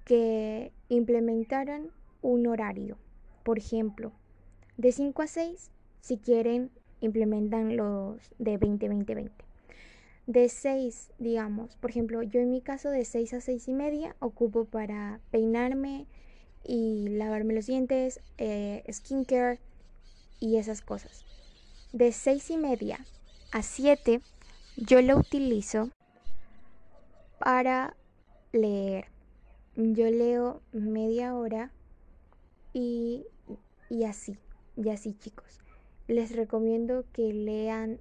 que 0.05 0.71
implementaran 0.89 1.89
un 2.21 2.47
horario. 2.47 2.97
Por 3.43 3.57
ejemplo, 3.57 4.11
de 4.77 4.91
5 4.91 5.21
a 5.21 5.27
6, 5.27 5.71
si 6.01 6.17
quieren, 6.17 6.71
implementan 7.01 7.75
los 7.75 8.17
de 8.37 8.59
20-20-20. 8.59 9.31
De 10.27 10.49
6, 10.49 11.11
digamos, 11.17 11.75
por 11.77 11.89
ejemplo, 11.89 12.21
yo 12.21 12.39
en 12.39 12.51
mi 12.51 12.61
caso 12.61 12.89
de 12.89 13.05
6 13.05 13.33
a 13.33 13.41
6 13.41 13.67
y 13.67 13.73
media 13.73 14.15
ocupo 14.19 14.65
para 14.65 15.19
peinarme 15.31 16.05
y 16.63 17.07
lavarme 17.09 17.55
los 17.55 17.65
dientes, 17.65 18.21
eh, 18.37 18.83
skincare 18.91 19.59
y 20.39 20.57
esas 20.57 20.81
cosas. 20.81 21.25
De 21.91 22.11
6 22.11 22.51
y 22.51 22.57
media 22.57 23.05
a 23.51 23.63
7 23.63 24.21
yo 24.77 25.01
lo 25.01 25.17
utilizo 25.17 25.89
para 27.41 27.95
leer. 28.51 29.05
Yo 29.75 30.05
leo 30.11 30.61
media 30.71 31.35
hora 31.35 31.71
y, 32.71 33.25
y 33.89 34.03
así, 34.03 34.37
y 34.77 34.89
así 34.89 35.13
chicos. 35.13 35.59
Les 36.07 36.35
recomiendo 36.35 37.03
que 37.13 37.33
lean, 37.33 37.99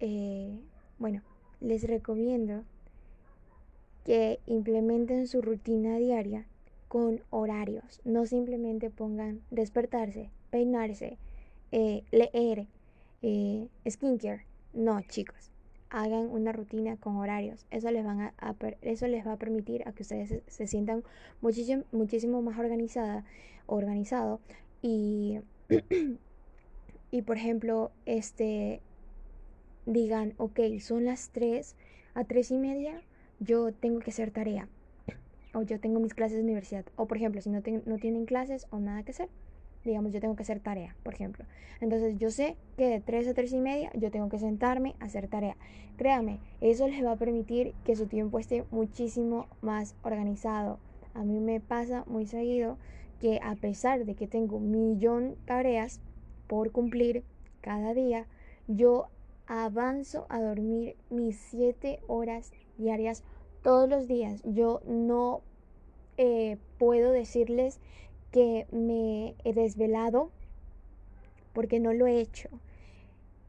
eh, 0.00 0.60
bueno, 0.98 1.22
les 1.60 1.84
recomiendo 1.84 2.64
que 4.04 4.40
implementen 4.46 5.26
su 5.26 5.40
rutina 5.40 5.96
diaria 5.96 6.44
con 6.88 7.22
horarios. 7.30 8.02
No 8.04 8.26
simplemente 8.26 8.90
pongan 8.90 9.40
despertarse, 9.50 10.30
peinarse, 10.50 11.16
eh, 11.72 12.04
leer, 12.10 12.66
eh, 13.22 13.68
skincare. 13.88 14.44
No, 14.74 15.00
chicos 15.08 15.50
hagan 15.90 16.26
una 16.30 16.52
rutina 16.52 16.96
con 16.96 17.16
horarios. 17.16 17.66
Eso 17.70 17.90
les, 17.90 18.04
van 18.04 18.20
a, 18.20 18.34
eso 18.82 19.06
les 19.06 19.26
va 19.26 19.32
a 19.32 19.36
permitir 19.36 19.86
a 19.86 19.92
que 19.92 20.02
ustedes 20.02 20.42
se, 20.46 20.66
sientan 20.66 21.02
muchísimo, 21.40 21.84
muchísimo 21.92 22.42
más 22.42 22.58
organizada, 22.58 23.24
organizado 23.66 24.40
y, 24.82 25.40
y 27.10 27.22
por 27.22 27.36
ejemplo, 27.36 27.90
este, 28.06 28.80
digan, 29.86 30.34
ok, 30.36 30.60
son 30.80 31.04
las 31.04 31.30
3 31.30 31.74
a 32.14 32.24
3 32.24 32.50
y 32.50 32.58
media, 32.58 33.02
yo 33.40 33.72
tengo 33.72 34.00
que 34.00 34.10
hacer 34.10 34.30
tarea. 34.30 34.68
O 35.54 35.62
yo 35.62 35.80
tengo 35.80 35.98
mis 35.98 36.12
clases 36.12 36.36
de 36.36 36.44
universidad. 36.44 36.84
O 36.96 37.06
por 37.06 37.16
ejemplo, 37.16 37.40
si 37.40 37.48
no, 37.48 37.62
no 37.86 37.98
tienen 37.98 38.26
clases 38.26 38.66
o 38.70 38.78
nada 38.78 39.02
que 39.02 39.12
hacer, 39.12 39.28
digamos, 39.88 40.12
yo 40.12 40.20
tengo 40.20 40.36
que 40.36 40.42
hacer 40.42 40.60
tarea, 40.60 40.94
por 41.02 41.14
ejemplo. 41.14 41.44
Entonces 41.80 42.18
yo 42.18 42.30
sé 42.30 42.56
que 42.76 42.88
de 42.88 43.00
3 43.00 43.28
a 43.28 43.34
3 43.34 43.52
y 43.52 43.60
media 43.60 43.90
yo 43.94 44.10
tengo 44.10 44.28
que 44.28 44.38
sentarme 44.38 44.94
a 45.00 45.06
hacer 45.06 45.28
tarea. 45.28 45.56
Créame, 45.96 46.38
eso 46.60 46.86
les 46.88 47.04
va 47.04 47.12
a 47.12 47.16
permitir 47.16 47.74
que 47.84 47.96
su 47.96 48.06
tiempo 48.06 48.38
esté 48.38 48.64
muchísimo 48.70 49.46
más 49.60 49.94
organizado. 50.02 50.78
A 51.14 51.24
mí 51.24 51.40
me 51.40 51.60
pasa 51.60 52.04
muy 52.06 52.26
seguido 52.26 52.78
que 53.20 53.40
a 53.42 53.56
pesar 53.56 54.04
de 54.04 54.14
que 54.14 54.26
tengo 54.28 54.56
un 54.56 54.70
millón 54.70 55.30
de 55.30 55.36
tareas 55.44 56.00
por 56.46 56.70
cumplir 56.70 57.24
cada 57.60 57.94
día, 57.94 58.26
yo 58.68 59.08
avanzo 59.46 60.26
a 60.28 60.40
dormir 60.40 60.96
mis 61.10 61.36
7 61.50 62.00
horas 62.06 62.52
diarias 62.76 63.24
todos 63.62 63.88
los 63.88 64.06
días. 64.06 64.42
Yo 64.44 64.80
no 64.86 65.42
eh, 66.16 66.58
puedo 66.78 67.12
decirles 67.12 67.80
que 68.32 68.66
me 68.70 69.34
he 69.44 69.52
desvelado 69.52 70.30
porque 71.52 71.80
no 71.80 71.92
lo 71.92 72.06
he 72.06 72.20
hecho. 72.20 72.48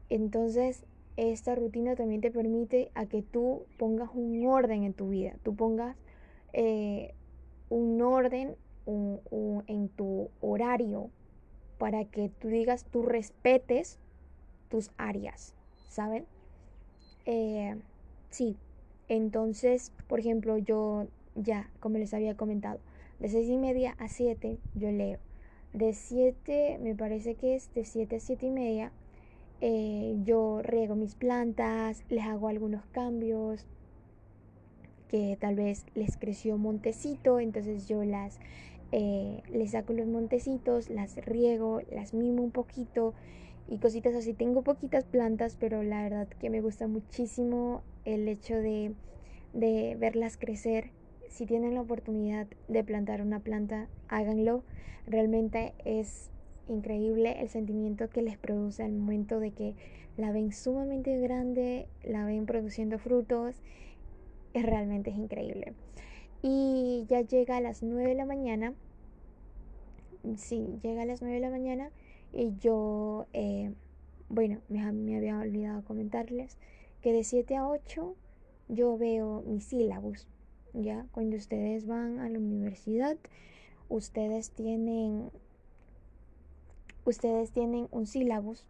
Entonces, 0.08 0.84
esta 1.16 1.54
rutina 1.54 1.94
también 1.94 2.20
te 2.20 2.30
permite 2.30 2.90
a 2.94 3.06
que 3.06 3.22
tú 3.22 3.66
pongas 3.76 4.10
un 4.14 4.46
orden 4.46 4.84
en 4.84 4.92
tu 4.92 5.10
vida, 5.10 5.34
tú 5.42 5.54
pongas 5.54 5.96
eh, 6.52 7.14
un 7.68 8.00
orden 8.02 8.56
en 8.86 9.88
tu 9.90 10.30
horario 10.40 11.10
para 11.78 12.04
que 12.04 12.28
tú 12.28 12.48
digas, 12.48 12.84
tú 12.90 13.02
respetes 13.02 13.98
tus 14.68 14.90
áreas, 14.96 15.54
¿saben? 15.88 16.26
eh, 17.26 17.76
sí, 18.30 18.56
entonces, 19.08 19.92
por 20.08 20.20
ejemplo, 20.20 20.58
yo 20.58 21.06
ya, 21.34 21.70
como 21.80 21.98
les 21.98 22.14
había 22.14 22.36
comentado, 22.36 22.80
de 23.20 23.28
seis 23.28 23.48
y 23.48 23.56
media 23.56 23.94
a 23.98 24.08
7 24.08 24.58
yo 24.74 24.90
leo. 24.90 25.18
De 25.72 25.92
7, 25.92 26.78
me 26.82 26.96
parece 26.96 27.36
que 27.36 27.54
es 27.54 27.72
de 27.74 27.84
7 27.84 28.16
a 28.16 28.20
7 28.20 28.46
y 28.46 28.50
media, 28.50 28.92
eh, 29.60 30.16
yo 30.24 30.62
riego 30.62 30.96
mis 30.96 31.14
plantas, 31.14 32.02
les 32.08 32.24
hago 32.24 32.48
algunos 32.48 32.84
cambios, 32.86 33.66
que 35.08 35.36
tal 35.40 35.56
vez 35.56 35.86
les 35.94 36.16
creció 36.16 36.56
montecito, 36.56 37.40
entonces 37.40 37.86
yo 37.86 38.02
las 38.04 38.40
eh, 38.92 39.42
les 39.52 39.72
saco 39.72 39.92
los 39.92 40.06
montecitos, 40.06 40.90
las 40.90 41.16
riego, 41.24 41.80
las 41.92 42.14
mimo 42.14 42.42
un 42.42 42.50
poquito 42.50 43.14
y 43.68 43.78
cositas 43.78 44.14
así. 44.14 44.34
Tengo 44.34 44.62
poquitas 44.62 45.04
plantas, 45.04 45.56
pero 45.58 45.82
la 45.82 46.02
verdad 46.02 46.28
que 46.28 46.50
me 46.50 46.60
gusta 46.60 46.88
muchísimo 46.88 47.82
el 48.04 48.26
hecho 48.28 48.56
de, 48.56 48.94
de 49.52 49.96
verlas 49.98 50.36
crecer. 50.36 50.90
Si 51.30 51.46
tienen 51.46 51.74
la 51.74 51.80
oportunidad 51.80 52.48
de 52.68 52.84
plantar 52.84 53.22
una 53.22 53.40
planta, 53.40 53.88
háganlo. 54.08 54.62
Realmente 55.06 55.72
es 55.84 56.28
increíble 56.68 57.40
el 57.40 57.48
sentimiento 57.48 58.10
que 58.10 58.20
les 58.20 58.36
produce 58.36 58.82
al 58.82 58.92
momento 58.92 59.40
de 59.40 59.52
que 59.52 59.74
la 60.16 60.32
ven 60.32 60.52
sumamente 60.52 61.18
grande, 61.18 61.86
la 62.04 62.26
ven 62.26 62.46
produciendo 62.46 62.98
frutos 62.98 63.62
es 64.52 64.66
realmente 64.66 65.10
es 65.10 65.16
increíble. 65.16 65.72
Y 66.42 67.06
ya 67.08 67.20
llega 67.20 67.56
a 67.56 67.60
las 67.60 67.82
9 67.82 68.08
de 68.08 68.14
la 68.16 68.26
mañana. 68.26 68.74
Sí, 70.36 70.78
llega 70.82 71.02
a 71.02 71.06
las 71.06 71.22
9 71.22 71.36
de 71.36 71.40
la 71.40 71.50
mañana 71.50 71.90
y 72.32 72.56
yo, 72.58 73.26
eh, 73.32 73.72
bueno, 74.28 74.60
me, 74.68 74.90
me, 74.92 75.16
había 75.16 75.38
olvidado 75.38 75.84
comentarles 75.84 76.58
que 77.00 77.12
de 77.12 77.24
7 77.24 77.56
a 77.56 77.68
8 77.68 78.16
yo 78.68 78.98
veo 78.98 79.42
mis 79.46 79.64
sílabos. 79.64 80.26
Ya, 80.72 81.06
cuando 81.12 81.36
ustedes 81.36 81.86
van 81.86 82.20
a 82.20 82.28
la 82.28 82.38
universidad, 82.38 83.16
ustedes 83.88 84.50
tienen, 84.50 85.30
ustedes 87.04 87.50
tienen 87.50 87.88
un 87.90 88.06
sílabus 88.06 88.64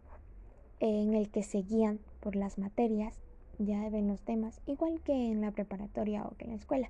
en 0.79 1.13
el 1.13 1.29
que 1.29 1.43
se 1.43 1.61
guían 1.61 1.99
por 2.19 2.35
las 2.35 2.57
materias 2.57 3.21
ya 3.65 3.89
ven 3.89 4.07
los 4.07 4.21
temas, 4.21 4.61
igual 4.65 5.01
que 5.01 5.13
en 5.13 5.41
la 5.41 5.51
preparatoria 5.51 6.23
o 6.25 6.35
que 6.35 6.45
en 6.45 6.51
la 6.51 6.57
escuela. 6.57 6.89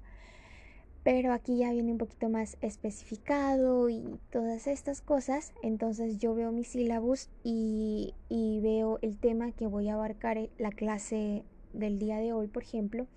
Pero 1.03 1.34
aquí 1.34 1.57
ya 1.57 1.72
viene 1.72 1.91
un 1.91 1.97
poquito 1.97 2.30
más 2.30 2.57
especificado 2.62 3.89
y 3.89 4.20
todas 4.30 4.68
estas 4.68 5.01
cosas. 5.01 5.51
Entonces 5.64 6.20
yo 6.20 6.36
veo 6.36 6.51
mi 6.51 6.64
sílabus 6.64 7.30
y, 7.43 8.14
y 8.30 8.59
veo 8.62 8.99
el 9.01 9.18
tema 9.18 9.51
que 9.51 9.66
voy 9.66 9.89
a 9.89 9.95
abarcar 9.95 10.38
en 10.38 10.49
la 10.59 10.70
clase 10.70 11.43
del 11.74 11.97
día 11.97 12.18
de 12.18 12.34
hoy, 12.34 12.47
por 12.47 12.64
ejemplo. 12.64 13.07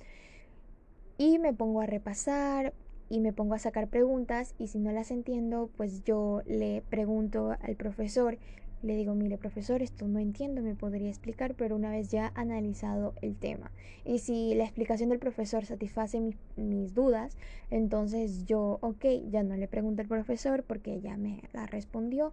Y 1.19 1.39
me 1.39 1.53
pongo 1.53 1.81
a 1.81 1.87
repasar 1.87 2.75
y 3.09 3.21
me 3.21 3.33
pongo 3.33 3.55
a 3.55 3.59
sacar 3.59 3.89
preguntas 3.89 4.55
y 4.59 4.69
si 4.69 4.79
no 4.79 4.91
las 4.93 5.11
entiendo, 5.11 5.71
pues 5.77 6.03
yo 6.05 6.43
le 6.47 6.83
pregunto 6.89 7.57
al 7.61 7.77
profesor 7.77 8.39
le 8.85 8.97
digo, 8.97 9.15
mire 9.15 9.39
profesor, 9.39 9.83
esto 9.83 10.07
no 10.07 10.19
entiendo, 10.19 10.63
me 10.63 10.75
podría 10.75 11.09
explicar, 11.09 11.55
pero 11.55 11.75
una 11.75 11.91
vez 11.91 12.11
ya 12.11 12.33
analizado 12.35 13.15
el 13.23 13.35
tema. 13.35 13.71
Y 14.05 14.19
si 14.19 14.55
la 14.55 14.65
explicación 14.65 15.09
del 15.09 15.19
profesor 15.19 15.65
satisface 15.65 16.35
mis 16.57 16.95
dudas, 16.95 17.37
entonces 17.71 18.45
yo, 18.45 18.79
ok, 18.83 19.05
ya 19.31 19.43
no 19.43 19.57
le 19.57 19.69
pregunto 19.69 20.03
al 20.03 20.09
profesor 20.09 20.63
porque 20.65 21.01
ya 21.01 21.17
me 21.17 21.43
la 21.53 21.67
respondió. 21.67 22.33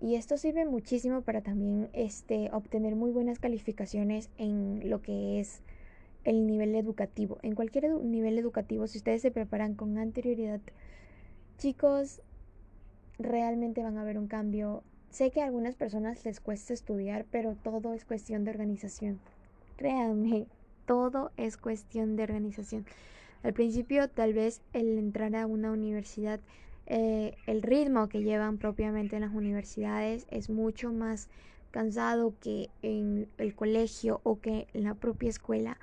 Y 0.00 0.14
esto 0.14 0.38
sirve 0.38 0.64
muchísimo 0.64 1.20
para 1.20 1.42
también 1.42 1.90
este, 1.92 2.48
obtener 2.52 2.96
muy 2.96 3.10
buenas 3.10 3.38
calificaciones 3.38 4.30
en 4.38 4.88
lo 4.88 5.02
que 5.02 5.40
es 5.40 5.60
el 6.24 6.46
nivel 6.46 6.74
educativo. 6.74 7.38
En 7.42 7.54
cualquier 7.54 7.90
nivel 7.90 8.38
educativo, 8.38 8.86
si 8.86 8.98
ustedes 8.98 9.22
se 9.22 9.30
preparan 9.30 9.74
con 9.74 9.98
anterioridad, 9.98 10.60
chicos, 11.58 12.22
realmente 13.18 13.82
van 13.82 13.98
a 13.98 14.04
ver 14.04 14.18
un 14.18 14.28
cambio 14.28 14.82
Sé 15.10 15.32
que 15.32 15.42
a 15.42 15.46
algunas 15.46 15.74
personas 15.74 16.24
les 16.24 16.38
cuesta 16.38 16.72
estudiar, 16.72 17.26
pero 17.32 17.56
todo 17.56 17.94
es 17.94 18.04
cuestión 18.04 18.44
de 18.44 18.52
organización. 18.52 19.18
Créanme, 19.76 20.46
todo 20.86 21.32
es 21.36 21.56
cuestión 21.56 22.14
de 22.14 22.22
organización. 22.22 22.86
Al 23.42 23.52
principio, 23.52 24.08
tal 24.08 24.34
vez 24.34 24.62
el 24.72 24.98
entrar 24.98 25.34
a 25.34 25.46
una 25.46 25.72
universidad, 25.72 26.38
eh, 26.86 27.34
el 27.46 27.62
ritmo 27.62 28.08
que 28.08 28.22
llevan 28.22 28.58
propiamente 28.58 29.16
en 29.16 29.22
las 29.22 29.34
universidades 29.34 30.26
es 30.30 30.48
mucho 30.48 30.92
más 30.92 31.28
cansado 31.72 32.34
que 32.40 32.70
en 32.82 33.28
el 33.38 33.54
colegio 33.54 34.20
o 34.22 34.40
que 34.40 34.68
en 34.74 34.84
la 34.84 34.94
propia 34.94 35.30
escuela. 35.30 35.78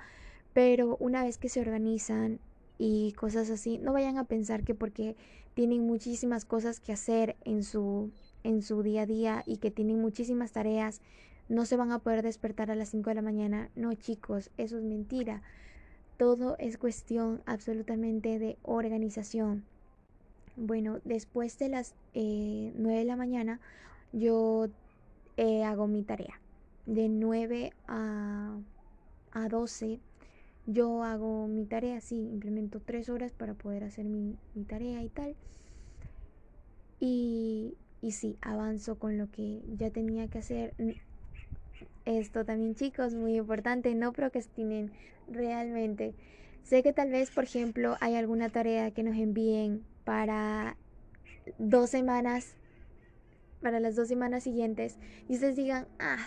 Pero 0.58 0.96
una 0.98 1.22
vez 1.22 1.38
que 1.38 1.48
se 1.48 1.60
organizan 1.60 2.40
y 2.78 3.12
cosas 3.12 3.48
así, 3.48 3.78
no 3.78 3.92
vayan 3.92 4.18
a 4.18 4.24
pensar 4.24 4.64
que 4.64 4.74
porque 4.74 5.14
tienen 5.54 5.86
muchísimas 5.86 6.44
cosas 6.44 6.80
que 6.80 6.92
hacer 6.92 7.36
en 7.44 7.62
su 7.62 8.10
en 8.42 8.62
su 8.62 8.82
día 8.82 9.02
a 9.02 9.06
día 9.06 9.44
y 9.46 9.58
que 9.58 9.70
tienen 9.70 10.00
muchísimas 10.00 10.50
tareas, 10.50 11.00
no 11.48 11.64
se 11.64 11.76
van 11.76 11.92
a 11.92 12.00
poder 12.00 12.22
despertar 12.22 12.72
a 12.72 12.74
las 12.74 12.88
5 12.88 13.08
de 13.08 13.14
la 13.14 13.22
mañana. 13.22 13.70
No, 13.76 13.94
chicos, 13.94 14.50
eso 14.56 14.78
es 14.78 14.82
mentira. 14.82 15.42
Todo 16.16 16.56
es 16.58 16.76
cuestión 16.76 17.40
absolutamente 17.46 18.40
de 18.40 18.58
organización. 18.64 19.62
Bueno, 20.56 20.98
después 21.04 21.56
de 21.60 21.68
las 21.68 21.94
eh, 22.14 22.72
9 22.74 22.98
de 22.98 23.04
la 23.04 23.14
mañana, 23.14 23.60
yo 24.12 24.66
eh, 25.36 25.62
hago 25.62 25.86
mi 25.86 26.02
tarea. 26.02 26.40
De 26.84 27.08
9 27.08 27.72
a, 27.86 28.58
a 29.30 29.48
12, 29.48 30.00
yo 30.68 31.02
hago 31.02 31.48
mi 31.48 31.64
tarea, 31.64 32.00
sí, 32.02 32.16
implemento 32.16 32.80
3 32.80 33.08
horas 33.08 33.32
para 33.32 33.54
poder 33.54 33.84
hacer 33.84 34.04
mi, 34.04 34.36
mi 34.54 34.64
tarea 34.64 35.02
y 35.02 35.08
tal. 35.08 35.34
Y, 37.00 37.74
y 38.02 38.12
sí, 38.12 38.36
avanzo 38.42 38.98
con 38.98 39.16
lo 39.16 39.30
que 39.30 39.62
ya 39.78 39.90
tenía 39.90 40.28
que 40.28 40.38
hacer. 40.38 40.74
Esto 42.04 42.44
también 42.44 42.74
chicos, 42.74 43.14
muy 43.14 43.36
importante, 43.36 43.94
no 43.94 44.12
procrastinen 44.12 44.92
realmente. 45.26 46.14
Sé 46.64 46.82
que 46.82 46.92
tal 46.92 47.10
vez, 47.10 47.30
por 47.30 47.44
ejemplo, 47.44 47.96
hay 48.00 48.14
alguna 48.16 48.50
tarea 48.50 48.90
que 48.90 49.02
nos 49.02 49.16
envíen 49.16 49.84
para 50.04 50.76
dos 51.56 51.88
semanas, 51.88 52.56
para 53.62 53.80
las 53.80 53.96
dos 53.96 54.08
semanas 54.08 54.42
siguientes, 54.42 54.98
y 55.30 55.34
ustedes 55.36 55.56
digan, 55.56 55.88
ah, 55.98 56.18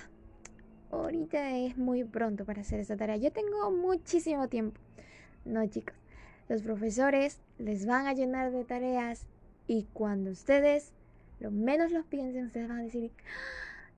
ahorita 0.91 1.57
es 1.57 1.77
muy 1.77 2.03
pronto 2.03 2.45
para 2.45 2.61
hacer 2.61 2.79
esa 2.79 2.97
tarea. 2.97 3.17
Yo 3.17 3.31
tengo 3.31 3.71
muchísimo 3.71 4.47
tiempo. 4.47 4.79
No, 5.45 5.65
chicos, 5.67 5.95
los 6.49 6.61
profesores 6.61 7.39
les 7.57 7.85
van 7.85 8.07
a 8.07 8.13
llenar 8.13 8.51
de 8.51 8.63
tareas 8.63 9.25
y 9.67 9.87
cuando 9.93 10.31
ustedes 10.31 10.93
lo 11.39 11.49
menos 11.49 11.91
los 11.91 12.05
piensen, 12.05 12.45
ustedes 12.45 12.67
van 12.67 12.79
a 12.79 12.83
decir, 12.83 13.11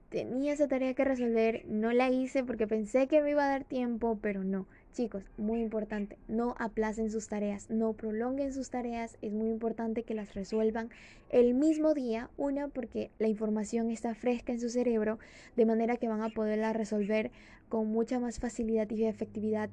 tenía 0.10 0.54
esa 0.54 0.68
tarea 0.68 0.94
que 0.94 1.04
resolver, 1.04 1.66
no 1.68 1.92
la 1.92 2.10
hice 2.10 2.44
porque 2.44 2.68
pensé 2.68 3.08
que 3.08 3.22
me 3.22 3.32
iba 3.32 3.44
a 3.44 3.50
dar 3.50 3.64
tiempo, 3.66 4.18
pero 4.22 4.44
no. 4.44 4.66
Chicos, 4.94 5.24
muy 5.40 5.60
importante, 5.60 6.20
no 6.28 6.54
aplacen 6.60 7.10
sus 7.10 7.28
tareas, 7.28 7.68
no 7.72 7.94
prolonguen 7.94 8.54
sus 8.54 8.70
tareas, 8.70 9.18
es 9.24 9.34
muy 9.34 9.50
importante 9.50 10.04
que 10.04 10.14
las 10.14 10.36
resuelvan 10.36 10.90
el 11.32 11.56
mismo 11.56 11.96
día, 11.96 12.30
una 12.38 12.68
porque 12.68 13.10
la 13.18 13.28
información 13.28 13.90
está 13.90 14.14
fresca 14.14 14.54
en 14.54 14.60
su 14.60 14.70
cerebro, 14.70 15.18
de 15.56 15.66
manera 15.66 15.98
que 15.98 16.08
van 16.08 16.22
a 16.22 16.30
poderla 16.30 16.74
resolver 16.74 17.32
con 17.70 17.88
mucha 17.88 18.20
más 18.20 18.38
facilidad 18.38 18.88
y 18.92 19.06
efectividad 19.06 19.72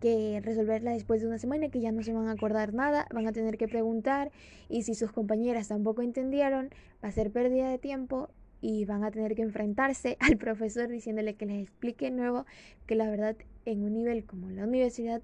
que 0.00 0.40
resolverla 0.40 0.92
después 0.92 1.20
de 1.20 1.26
una 1.26 1.38
semana 1.38 1.68
que 1.68 1.80
ya 1.80 1.90
no 1.90 2.04
se 2.04 2.12
van 2.12 2.28
a 2.28 2.32
acordar 2.32 2.74
nada, 2.74 3.08
van 3.12 3.26
a 3.26 3.32
tener 3.32 3.58
que 3.58 3.66
preguntar 3.66 4.30
y 4.68 4.82
si 4.82 4.94
sus 4.94 5.10
compañeras 5.10 5.66
tampoco 5.66 6.02
entendieron, 6.02 6.70
va 7.02 7.08
a 7.08 7.12
ser 7.12 7.32
pérdida 7.32 7.68
de 7.68 7.78
tiempo 7.78 8.28
y 8.60 8.84
van 8.84 9.02
a 9.02 9.10
tener 9.10 9.34
que 9.34 9.42
enfrentarse 9.42 10.16
al 10.20 10.36
profesor 10.36 10.88
diciéndole 10.88 11.34
que 11.34 11.46
les 11.46 11.60
explique 11.60 12.12
nuevo 12.12 12.46
que 12.86 12.94
la 12.94 13.10
verdad 13.10 13.36
en 13.66 13.82
un 13.82 13.92
nivel 13.92 14.24
como 14.24 14.48
la 14.50 14.64
universidad 14.64 15.20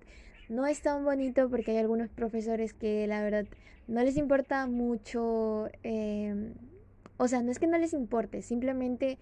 no 0.48 0.66
es 0.66 0.82
tan 0.82 1.04
bonito 1.04 1.48
porque 1.48 1.70
hay 1.70 1.78
algunos 1.78 2.10
profesores 2.10 2.74
que 2.74 3.06
la 3.06 3.22
verdad 3.22 3.46
no 3.88 4.02
les 4.02 4.16
importa 4.16 4.66
mucho, 4.66 5.68
em, 5.82 6.52
o 7.16 7.26
sea, 7.28 7.42
no 7.42 7.50
es 7.50 7.58
que 7.58 7.66
no 7.66 7.78
les 7.78 7.94
importe, 7.94 8.42
simplemente 8.42 9.18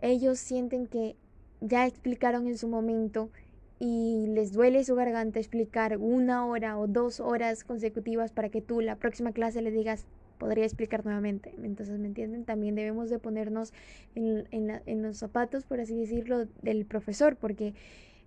ellos 0.00 0.38
sienten 0.38 0.86
que 0.86 1.16
ya 1.60 1.86
explicaron 1.86 2.46
en 2.46 2.58
su 2.58 2.68
momento 2.68 3.30
y 3.78 4.26
les 4.28 4.52
duele 4.52 4.84
su 4.84 4.94
garganta 4.94 5.38
explicar 5.38 5.98
una 5.98 6.46
hora 6.46 6.78
o 6.78 6.86
dos 6.86 7.20
horas 7.20 7.62
consecutivas 7.62 8.32
para 8.32 8.48
que 8.48 8.60
tú 8.60 8.80
la 8.80 8.96
próxima 8.96 9.32
clase 9.32 9.62
le 9.62 9.70
digas 9.70 10.06
podría 10.36 10.64
explicar 10.64 11.04
nuevamente. 11.04 11.54
Entonces, 11.62 11.98
¿me 11.98 12.06
entienden? 12.06 12.44
También 12.44 12.74
debemos 12.74 13.10
de 13.10 13.18
ponernos 13.18 13.72
en, 14.14 15.02
los 15.02 15.16
zapatos, 15.16 15.64
por 15.64 15.80
así 15.80 15.96
decirlo, 15.96 16.46
del 16.62 16.84
profesor, 16.84 17.36
porque 17.36 17.74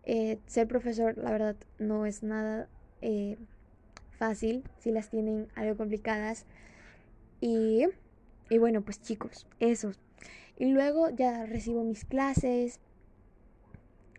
eh, 0.04 0.40
ser 0.48 0.68
profesor, 0.68 1.18
la 1.18 1.32
verdad, 1.32 1.56
no 1.78 2.06
es 2.06 2.24
nada 2.24 2.68
eh, 3.02 3.38
fácil 4.18 4.64
si 4.80 4.92
las 4.92 5.10
tienen 5.10 5.48
algo 5.56 5.78
complicadas. 5.78 6.46
Y, 7.42 7.86
y 8.50 8.58
bueno, 8.58 8.82
pues 8.82 9.02
chicos, 9.02 9.48
eso. 9.60 9.92
Y 10.58 10.72
luego 10.72 11.10
ya 11.10 11.46
recibo 11.46 11.84
mis 11.84 12.06
clases, 12.06 12.80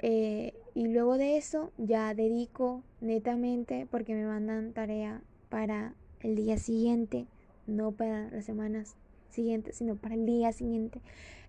eh, 0.03 0.55
Y 0.75 0.89
luego 0.89 1.19
de 1.19 1.37
eso 1.37 1.73
ya 1.79 2.15
dedico 2.15 2.83
netamente 3.01 3.87
porque 3.91 4.15
me 4.15 4.25
mandan 4.25 4.73
tarea 4.73 5.21
para 5.49 5.95
el 6.21 6.37
día 6.37 6.59
siguiente, 6.59 7.27
no 7.67 7.93
para 7.93 8.31
las 8.31 8.45
semanas 8.45 8.97
siguientes, 9.31 9.77
sino 9.77 9.97
para 9.97 10.15
el 10.15 10.27
día 10.27 10.53
siguiente. 10.53 11.01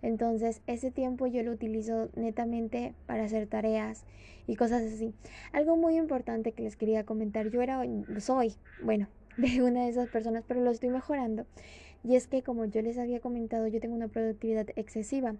Entonces 0.01 0.61
ese 0.67 0.91
tiempo 0.91 1.27
yo 1.27 1.43
lo 1.43 1.51
utilizo 1.51 2.09
netamente 2.15 2.93
para 3.05 3.23
hacer 3.23 3.47
tareas 3.47 4.05
y 4.47 4.55
cosas 4.55 4.83
así. 4.83 5.13
Algo 5.51 5.77
muy 5.77 5.97
importante 5.97 6.51
que 6.51 6.63
les 6.63 6.75
quería 6.75 7.05
comentar, 7.05 7.49
yo 7.49 7.61
era, 7.61 7.83
soy, 8.19 8.53
bueno, 8.83 9.07
de 9.37 9.61
una 9.61 9.83
de 9.83 9.89
esas 9.89 10.09
personas, 10.09 10.43
pero 10.47 10.61
lo 10.61 10.71
estoy 10.71 10.89
mejorando. 10.89 11.45
Y 12.03 12.15
es 12.15 12.27
que 12.27 12.41
como 12.41 12.65
yo 12.65 12.81
les 12.81 12.97
había 12.97 13.19
comentado, 13.19 13.67
yo 13.67 13.79
tengo 13.79 13.95
una 13.95 14.07
productividad 14.07 14.67
excesiva. 14.75 15.35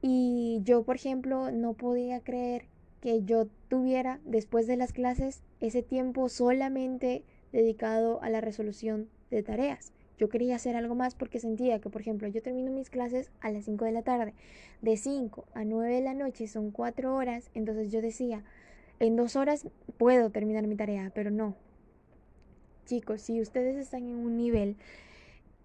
Y 0.00 0.60
yo, 0.64 0.84
por 0.84 0.96
ejemplo, 0.96 1.50
no 1.50 1.74
podía 1.74 2.20
creer 2.20 2.64
que 3.00 3.24
yo 3.24 3.46
tuviera 3.68 4.20
después 4.24 4.66
de 4.66 4.76
las 4.76 4.92
clases 4.92 5.42
ese 5.60 5.82
tiempo 5.82 6.28
solamente 6.28 7.24
dedicado 7.52 8.22
a 8.22 8.30
la 8.30 8.40
resolución 8.40 9.08
de 9.30 9.42
tareas. 9.42 9.92
Yo 10.18 10.28
quería 10.28 10.56
hacer 10.56 10.76
algo 10.76 10.94
más 10.94 11.14
porque 11.14 11.40
sentía 11.40 11.78
que, 11.80 11.90
por 11.90 12.00
ejemplo, 12.00 12.28
yo 12.28 12.42
termino 12.42 12.70
mis 12.70 12.90
clases 12.90 13.30
a 13.40 13.50
las 13.50 13.64
5 13.64 13.84
de 13.84 13.92
la 13.92 14.02
tarde. 14.02 14.34
De 14.82 14.96
5 14.96 15.44
a 15.54 15.64
9 15.64 15.94
de 15.94 16.00
la 16.00 16.14
noche 16.14 16.48
son 16.48 16.70
4 16.70 17.14
horas. 17.14 17.50
Entonces 17.54 17.92
yo 17.92 18.00
decía, 18.00 18.42
en 18.98 19.16
dos 19.16 19.36
horas 19.36 19.66
puedo 19.98 20.30
terminar 20.30 20.66
mi 20.66 20.76
tarea, 20.76 21.12
pero 21.14 21.30
no. 21.30 21.54
Chicos, 22.86 23.20
si 23.20 23.40
ustedes 23.40 23.76
están 23.76 24.04
en 24.04 24.14
un 24.14 24.36
nivel, 24.36 24.76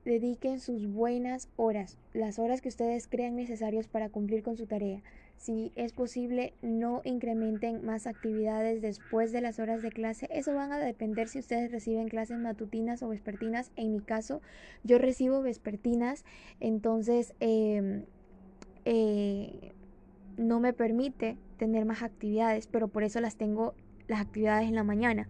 dediquen 0.06 0.60
sus 0.60 0.88
buenas 0.88 1.48
horas, 1.56 1.98
las 2.14 2.40
horas 2.40 2.62
que 2.62 2.70
ustedes 2.70 3.08
crean 3.08 3.36
necesarias 3.36 3.88
para 3.88 4.10
cumplir 4.10 4.44
con 4.44 4.58
su 4.58 4.66
tarea. 4.66 5.02
Si 5.42 5.72
es 5.76 5.92
posible, 5.92 6.54
no 6.62 7.02
incrementen 7.04 7.84
más 7.84 8.06
actividades 8.06 8.80
después 8.80 9.32
de 9.32 9.42
las 9.42 9.58
horas 9.58 9.82
de 9.82 9.90
clase. 9.90 10.28
Eso 10.30 10.54
van 10.54 10.72
a 10.72 10.78
depender 10.78 11.28
si 11.28 11.40
ustedes 11.40 11.72
reciben 11.72 12.10
clases 12.10 12.38
matutinas 12.38 13.02
o 13.02 13.08
vespertinas. 13.08 13.72
En 13.76 13.92
mi 13.92 14.02
caso, 14.02 14.44
yo 14.84 15.00
recibo 15.00 15.42
vespertinas, 15.42 16.26
entonces 16.60 17.34
em, 17.40 18.06
eh, 18.86 19.72
no 20.38 20.60
me 20.60 20.74
permite 20.74 21.40
tener 21.58 21.86
más 21.86 22.04
actividades, 22.04 22.68
pero 22.68 22.88
por 22.88 23.04
eso 23.04 23.20
las 23.20 23.36
tengo 23.36 23.74
las 24.08 24.22
actividades 24.22 24.68
en 24.68 24.76
la 24.76 24.84
mañana 24.84 25.28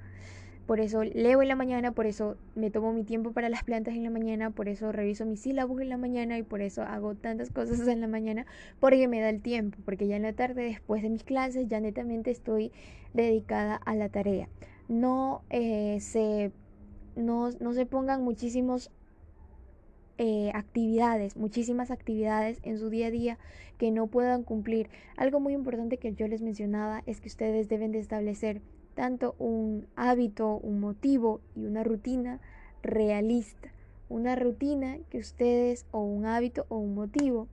por 0.66 0.80
eso 0.80 1.04
leo 1.04 1.42
en 1.42 1.48
la 1.48 1.56
mañana, 1.56 1.92
por 1.92 2.06
eso 2.06 2.38
me 2.56 2.70
tomo 2.72 2.94
mi 2.94 3.04
tiempo 3.04 3.32
para 3.32 3.50
las 3.50 3.64
plantas 3.64 3.96
en 3.96 4.04
la 4.04 4.10
mañana, 4.10 4.52
por 4.52 4.70
eso 4.70 4.92
reviso 4.92 5.26
mis 5.26 5.42
sílabos 5.42 5.82
en 5.82 5.90
la 5.90 5.98
mañana 5.98 6.38
y 6.38 6.44
por 6.44 6.62
eso 6.62 6.84
hago 6.84 7.16
tantas 7.16 7.50
cosas 7.50 7.80
en 7.88 8.02
la 8.02 8.08
mañana, 8.08 8.46
porque 8.80 9.08
me 9.08 9.20
da 9.20 9.30
el 9.30 9.42
tiempo, 9.42 9.78
porque 9.86 10.08
ya 10.08 10.16
en 10.16 10.24
la 10.24 10.34
tarde, 10.34 10.64
después 10.64 11.02
de 11.02 11.10
mis 11.10 11.24
clases, 11.24 11.68
ya 11.68 11.80
netamente 11.80 12.32
estoy 12.32 12.72
dedicada 13.14 13.76
a 13.76 13.96
la 13.96 14.10
tarea. 14.10 14.48
No, 14.88 15.42
eh, 15.50 16.00
se, 16.00 16.52
no, 17.16 17.52
se 17.52 17.86
pongan 17.86 18.24
muchísimos 18.24 18.92
eh, 20.18 20.52
actividades, 20.54 21.36
muchísimas 21.36 21.92
actividades 21.92 22.60
en 22.64 22.78
su 22.78 22.90
día 22.90 23.08
a 23.08 23.12
día 23.12 23.40
que 23.78 23.90
no 23.90 24.08
puedan 24.08 24.44
cumplir. 24.44 24.90
Algo 25.18 25.40
muy 25.40 25.54
importante 25.54 25.98
que 25.98 26.14
yo 26.14 26.28
les 26.28 26.42
mencionaba 26.42 27.02
es 27.08 27.20
que 27.20 27.28
ustedes 27.28 27.68
deben 27.68 27.92
de 27.92 28.00
establecer 28.00 28.62
tanto 28.94 29.36
un 29.40 29.88
hábito, 29.96 30.58
un 30.58 30.80
motivo 30.80 31.42
y 31.56 31.66
una 31.66 31.84
rutina 31.84 32.40
realista. 32.82 33.72
Una 34.10 34.36
rutina 34.36 34.98
que 35.10 35.20
ustedes, 35.20 35.86
o 35.92 36.02
un 36.02 36.26
hábito 36.26 36.66
o 36.70 36.78
un 36.78 36.94
motivo, 36.94 37.48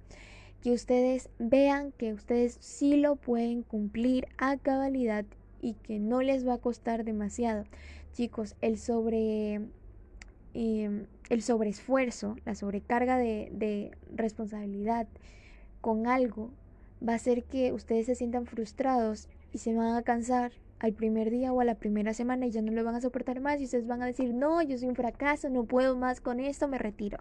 que 0.63 0.73
ustedes 0.73 1.31
vean 1.39 1.93
que 1.93 2.13
ustedes 2.13 2.59
sí 2.61 2.97
lo 2.97 3.17
pueden 3.17 3.63
cumplir 3.63 4.27
a 4.39 4.57
cabalidad 4.57 5.25
y 5.61 5.75
que 5.75 5.99
no 5.99 6.21
les 6.21 6.47
va 6.47 6.55
a 6.55 6.59
costar 6.59 7.05
demasiado. 7.05 7.65
Chicos, 8.13 8.57
el 8.61 8.79
sobre 8.79 9.61
em, 10.55 11.07
el 11.31 11.43
sobreesfuerzo, 11.43 12.37
la 12.45 12.55
sobrecarga 12.55 13.19
de, 13.19 13.51
de 13.53 13.93
responsabilidad 14.15 15.07
con 15.81 16.07
algo 16.07 16.51
va 17.07 17.13
a 17.13 17.17
hacer 17.17 17.45
que 17.45 17.73
ustedes 17.73 18.07
se 18.07 18.15
sientan 18.15 18.47
frustrados 18.47 19.29
y 19.53 19.59
se 19.59 19.75
van 19.75 19.95
a 19.95 20.03
cansar 20.03 20.53
al 20.81 20.93
primer 20.93 21.31
día 21.31 21.53
o 21.53 21.61
a 21.61 21.65
la 21.65 21.75
primera 21.75 22.15
semana 22.15 22.47
y 22.47 22.51
ya 22.51 22.63
no 22.63 22.73
lo 22.73 22.85
van 22.85 22.95
a 22.95 23.01
soportar 23.01 23.41
más 23.41 23.61
y 23.61 23.65
ustedes 23.65 23.87
van 23.87 24.03
a 24.03 24.07
decir, 24.07 24.33
no, 24.33 24.63
yo 24.63 24.79
soy 24.79 24.89
un 24.89 24.95
fracaso, 24.95 25.51
no 25.51 25.65
puedo 25.65 25.97
más 25.97 26.21
con 26.21 26.41
esto, 26.41 26.69
me 26.69 26.79
retiro. 26.79 27.19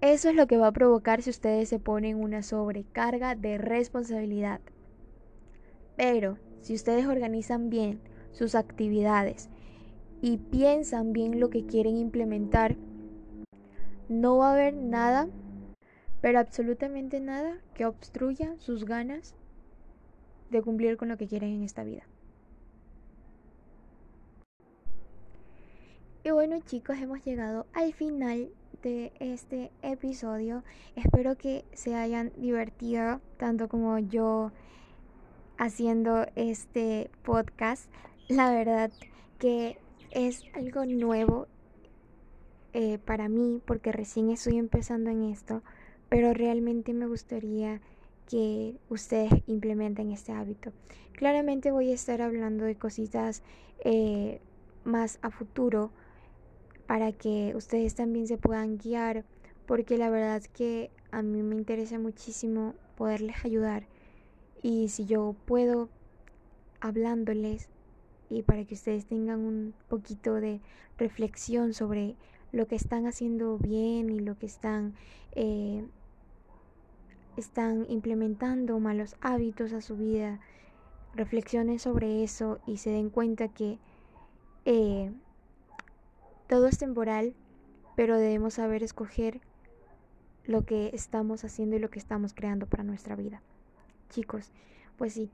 Eso 0.00 0.28
es 0.28 0.34
lo 0.34 0.46
que 0.46 0.58
va 0.58 0.68
a 0.68 0.72
provocar 0.72 1.22
si 1.22 1.30
ustedes 1.30 1.68
se 1.68 1.78
ponen 1.78 2.22
una 2.22 2.42
sobrecarga 2.42 3.34
de 3.34 3.58
responsabilidad. 3.58 4.60
Pero 5.96 6.38
si 6.60 6.74
ustedes 6.74 7.06
organizan 7.06 7.70
bien 7.70 8.00
sus 8.30 8.54
actividades 8.54 9.48
y 10.20 10.38
piensan 10.38 11.12
bien 11.12 11.40
lo 11.40 11.50
que 11.50 11.66
quieren 11.66 11.96
implementar, 11.96 12.76
no 14.08 14.36
va 14.36 14.50
a 14.50 14.52
haber 14.52 14.74
nada, 14.74 15.28
pero 16.20 16.38
absolutamente 16.38 17.20
nada 17.20 17.58
que 17.74 17.86
obstruya 17.86 18.54
sus 18.58 18.84
ganas 18.84 19.34
de 20.58 20.62
cumplir 20.62 20.96
con 20.96 21.08
lo 21.08 21.16
que 21.16 21.26
quieren 21.26 21.50
en 21.50 21.62
esta 21.62 21.84
vida. 21.84 22.04
Y 26.24 26.30
bueno 26.30 26.58
chicos, 26.60 26.96
hemos 26.98 27.22
llegado 27.24 27.66
al 27.74 27.92
final 27.92 28.48
de 28.82 29.12
este 29.20 29.70
episodio. 29.82 30.62
Espero 30.96 31.36
que 31.36 31.64
se 31.74 31.94
hayan 31.94 32.32
divertido 32.38 33.20
tanto 33.36 33.68
como 33.68 33.98
yo 33.98 34.52
haciendo 35.58 36.26
este 36.34 37.10
podcast. 37.24 37.90
La 38.28 38.50
verdad 38.50 38.90
que 39.38 39.78
es 40.10 40.44
algo 40.54 40.86
nuevo 40.86 41.46
eh, 42.72 42.98
para 42.98 43.28
mí 43.28 43.60
porque 43.66 43.92
recién 43.92 44.30
estoy 44.30 44.56
empezando 44.56 45.10
en 45.10 45.24
esto, 45.24 45.62
pero 46.08 46.32
realmente 46.32 46.94
me 46.94 47.06
gustaría 47.06 47.80
que 48.28 48.76
ustedes 48.88 49.32
implementen 49.46 50.10
este 50.10 50.32
hábito. 50.32 50.72
Claramente 51.12 51.70
voy 51.70 51.90
a 51.90 51.94
estar 51.94 52.22
hablando 52.22 52.64
de 52.64 52.76
cositas 52.76 53.42
eh, 53.84 54.40
más 54.84 55.18
a 55.22 55.30
futuro 55.30 55.90
para 56.86 57.12
que 57.12 57.54
ustedes 57.56 57.94
también 57.94 58.26
se 58.26 58.36
puedan 58.36 58.78
guiar, 58.78 59.24
porque 59.66 59.96
la 59.96 60.10
verdad 60.10 60.42
que 60.42 60.90
a 61.10 61.22
mí 61.22 61.42
me 61.42 61.54
interesa 61.54 61.98
muchísimo 61.98 62.74
poderles 62.96 63.44
ayudar 63.44 63.86
y 64.62 64.88
si 64.88 65.06
yo 65.06 65.34
puedo 65.46 65.88
hablándoles 66.80 67.68
y 68.30 68.42
para 68.42 68.64
que 68.64 68.74
ustedes 68.74 69.06
tengan 69.06 69.40
un 69.40 69.74
poquito 69.88 70.34
de 70.34 70.60
reflexión 70.98 71.74
sobre 71.74 72.16
lo 72.52 72.66
que 72.66 72.76
están 72.76 73.06
haciendo 73.06 73.58
bien 73.58 74.10
y 74.10 74.20
lo 74.20 74.38
que 74.38 74.46
están 74.46 74.94
eh, 75.32 75.86
están 77.36 77.86
implementando 77.88 78.78
malos 78.78 79.16
hábitos 79.20 79.72
a 79.72 79.80
su 79.80 79.96
vida, 79.96 80.40
reflexionen 81.14 81.78
sobre 81.78 82.22
eso 82.22 82.60
y 82.66 82.78
se 82.78 82.90
den 82.90 83.10
cuenta 83.10 83.48
que 83.48 83.78
eh, 84.64 85.12
todo 86.48 86.66
es 86.66 86.78
temporal, 86.78 87.34
pero 87.96 88.18
debemos 88.18 88.54
saber 88.54 88.82
escoger 88.82 89.40
lo 90.46 90.64
que 90.64 90.90
estamos 90.92 91.44
haciendo 91.44 91.76
y 91.76 91.78
lo 91.78 91.90
que 91.90 91.98
estamos 91.98 92.34
creando 92.34 92.66
para 92.66 92.84
nuestra 92.84 93.16
vida. 93.16 93.40
Chicos, 94.10 94.52
pues 94.98 95.14
sí, 95.14 95.30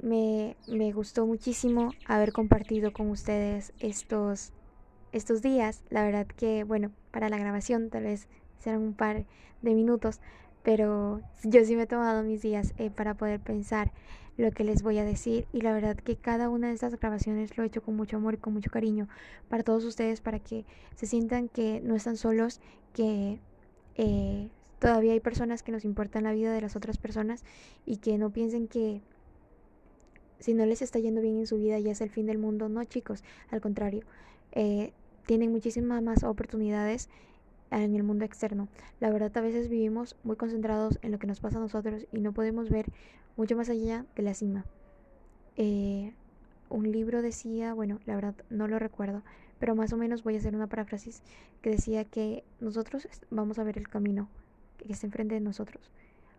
me, 0.00 0.56
me 0.68 0.92
gustó 0.92 1.26
muchísimo 1.26 1.92
haber 2.06 2.32
compartido 2.32 2.92
con 2.92 3.10
ustedes 3.10 3.72
estos, 3.78 4.52
estos 5.12 5.42
días. 5.42 5.82
La 5.90 6.04
verdad 6.04 6.26
que, 6.26 6.64
bueno, 6.64 6.90
para 7.10 7.28
la 7.28 7.38
grabación 7.38 7.88
tal 7.88 8.04
vez 8.04 8.28
serán 8.58 8.82
un 8.82 8.94
par 8.94 9.24
de 9.62 9.74
minutos, 9.74 10.20
pero 10.62 11.20
yo 11.44 11.64
sí 11.64 11.76
me 11.76 11.82
he 11.82 11.86
tomado 11.86 12.22
mis 12.22 12.42
días 12.42 12.74
eh, 12.78 12.90
para 12.90 13.14
poder 13.14 13.40
pensar 13.40 13.92
lo 14.36 14.50
que 14.50 14.64
les 14.64 14.82
voy 14.82 14.98
a 14.98 15.04
decir 15.04 15.46
y 15.52 15.60
la 15.60 15.72
verdad 15.72 15.96
que 15.96 16.16
cada 16.16 16.48
una 16.48 16.68
de 16.68 16.74
estas 16.74 16.98
grabaciones 16.98 17.56
lo 17.56 17.64
he 17.64 17.66
hecho 17.66 17.82
con 17.82 17.96
mucho 17.96 18.16
amor 18.16 18.34
y 18.34 18.38
con 18.38 18.54
mucho 18.54 18.70
cariño 18.70 19.08
para 19.48 19.62
todos 19.62 19.84
ustedes 19.84 20.20
para 20.20 20.38
que 20.38 20.64
se 20.94 21.06
sientan 21.06 21.48
que 21.48 21.80
no 21.80 21.94
están 21.94 22.16
solos 22.16 22.60
que 22.94 23.40
eh, 23.96 24.48
todavía 24.78 25.12
hay 25.12 25.20
personas 25.20 25.62
que 25.62 25.72
nos 25.72 25.84
importan 25.84 26.24
la 26.24 26.32
vida 26.32 26.52
de 26.52 26.60
las 26.60 26.76
otras 26.76 26.98
personas 26.98 27.44
y 27.84 27.98
que 27.98 28.16
no 28.18 28.30
piensen 28.30 28.68
que 28.68 29.02
si 30.38 30.54
no 30.54 30.66
les 30.66 30.82
está 30.82 30.98
yendo 30.98 31.20
bien 31.20 31.38
en 31.38 31.46
su 31.46 31.56
vida 31.56 31.78
ya 31.78 31.92
es 31.92 32.00
el 32.00 32.10
fin 32.10 32.26
del 32.26 32.38
mundo. 32.38 32.68
No 32.68 32.82
chicos 32.84 33.22
al 33.50 33.60
contrario 33.60 34.02
eh, 34.52 34.92
tienen 35.26 35.52
muchísimas 35.52 36.02
más 36.02 36.24
oportunidades 36.24 37.08
en 37.80 37.94
el 37.94 38.02
mundo 38.02 38.24
externo. 38.24 38.68
La 39.00 39.10
verdad 39.10 39.36
a 39.36 39.40
veces 39.40 39.68
vivimos 39.68 40.16
muy 40.24 40.36
concentrados 40.36 40.98
en 41.02 41.10
lo 41.10 41.18
que 41.18 41.26
nos 41.26 41.40
pasa 41.40 41.58
a 41.58 41.60
nosotros 41.60 42.06
y 42.12 42.20
no 42.20 42.32
podemos 42.32 42.68
ver 42.68 42.86
mucho 43.36 43.56
más 43.56 43.68
allá 43.68 44.04
de 44.14 44.22
la 44.22 44.34
cima. 44.34 44.64
Eh, 45.56 46.12
un 46.68 46.90
libro 46.90 47.22
decía, 47.22 47.74
bueno, 47.74 48.00
la 48.06 48.14
verdad 48.14 48.34
no 48.50 48.68
lo 48.68 48.78
recuerdo, 48.78 49.22
pero 49.58 49.74
más 49.74 49.92
o 49.92 49.96
menos 49.96 50.22
voy 50.22 50.36
a 50.36 50.38
hacer 50.38 50.54
una 50.54 50.66
paráfrasis 50.66 51.22
que 51.60 51.70
decía 51.70 52.04
que 52.04 52.44
nosotros 52.60 53.08
vamos 53.30 53.58
a 53.58 53.64
ver 53.64 53.78
el 53.78 53.88
camino 53.88 54.28
que 54.78 54.92
está 54.92 55.06
enfrente 55.06 55.34
de 55.34 55.40
nosotros. 55.40 55.90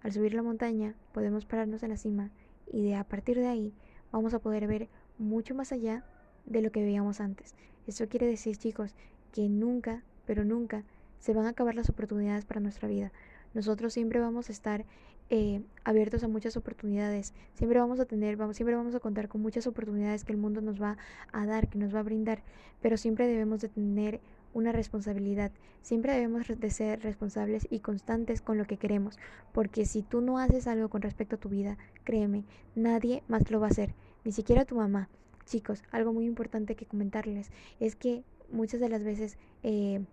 Al 0.03 0.11
subir 0.11 0.33
la 0.33 0.43
montaña 0.43 0.95
podemos 1.13 1.45
pararnos 1.45 1.81
en 1.83 1.89
la 1.89 1.97
cima 1.97 2.29
y 2.71 2.83
de 2.83 2.95
a 2.95 3.03
partir 3.05 3.37
de 3.37 3.47
ahí 3.47 3.73
vamos 4.11 4.33
a 4.33 4.39
poder 4.39 4.67
ver 4.67 4.89
mucho 5.17 5.55
más 5.55 5.71
allá 5.71 6.03
de 6.45 6.61
lo 6.61 6.71
que 6.71 6.83
veíamos 6.83 7.21
antes. 7.21 7.55
Eso 7.87 8.07
quiere 8.07 8.27
decir, 8.27 8.57
chicos, 8.57 8.95
que 9.31 9.49
nunca, 9.49 10.03
pero 10.25 10.43
nunca 10.43 10.83
se 11.23 11.33
van 11.33 11.45
a 11.45 11.51
acabar 11.51 11.73
las 11.73 11.89
oportunidades 11.89 12.43
para 12.43 12.59
nuestra 12.59 12.89
vida. 12.89 13.13
Nosotros 13.53 13.93
siempre 13.93 14.19
vamos 14.19 14.49
a 14.49 14.51
estar 14.51 14.83
eh, 15.29 15.61
abiertos 15.85 16.21
a 16.25 16.27
muchas 16.27 16.57
oportunidades. 16.57 17.33
Siempre 17.53 17.79
vamos 17.79 18.01
a 18.01 18.05
tener, 18.05 18.35
vamos, 18.35 18.57
siempre 18.57 18.75
vamos 18.75 18.93
a 18.93 18.99
contar 18.99 19.29
con 19.29 19.41
muchas 19.41 19.65
oportunidades 19.65 20.25
que 20.25 20.33
el 20.33 20.37
mundo 20.37 20.59
nos 20.59 20.81
va 20.81 20.97
a 21.31 21.45
dar, 21.45 21.69
que 21.69 21.79
nos 21.79 21.95
va 21.95 22.01
a 22.01 22.03
brindar, 22.03 22.43
pero 22.81 22.97
siempre 22.97 23.25
debemos 23.25 23.61
de 23.61 23.69
tener 23.69 24.19
una 24.53 24.73
responsabilidad. 24.73 25.53
Siempre 25.81 26.11
debemos 26.11 26.45
de 26.45 26.69
ser 26.69 26.99
responsables 26.99 27.67
y 27.69 27.79
constantes 27.79 28.41
con 28.41 28.57
lo 28.57 28.65
que 28.65 28.75
queremos, 28.75 29.17
porque 29.53 29.85
si 29.85 30.01
tú 30.01 30.19
no 30.19 30.39
haces 30.39 30.67
algo 30.67 30.89
con 30.89 31.01
respecto 31.01 31.37
a 31.37 31.39
tu 31.39 31.47
vida, 31.47 31.77
créeme, 32.03 32.43
nadie 32.75 33.23
más 33.29 33.49
lo 33.49 33.61
va 33.61 33.67
a 33.67 33.69
hacer, 33.69 33.95
ni 34.25 34.33
siquiera 34.33 34.65
tu 34.65 34.75
mamá. 34.75 35.07
Chicos, 35.45 35.83
algo 35.91 36.11
muy 36.11 36.25
importante 36.25 36.75
que 36.75 36.85
comentarles 36.85 37.49
es 37.79 37.95
que 37.95 38.25
muchas 38.51 38.81
de 38.81 38.89
las 38.89 39.05
veces 39.05 39.37
eh, 39.63 40.03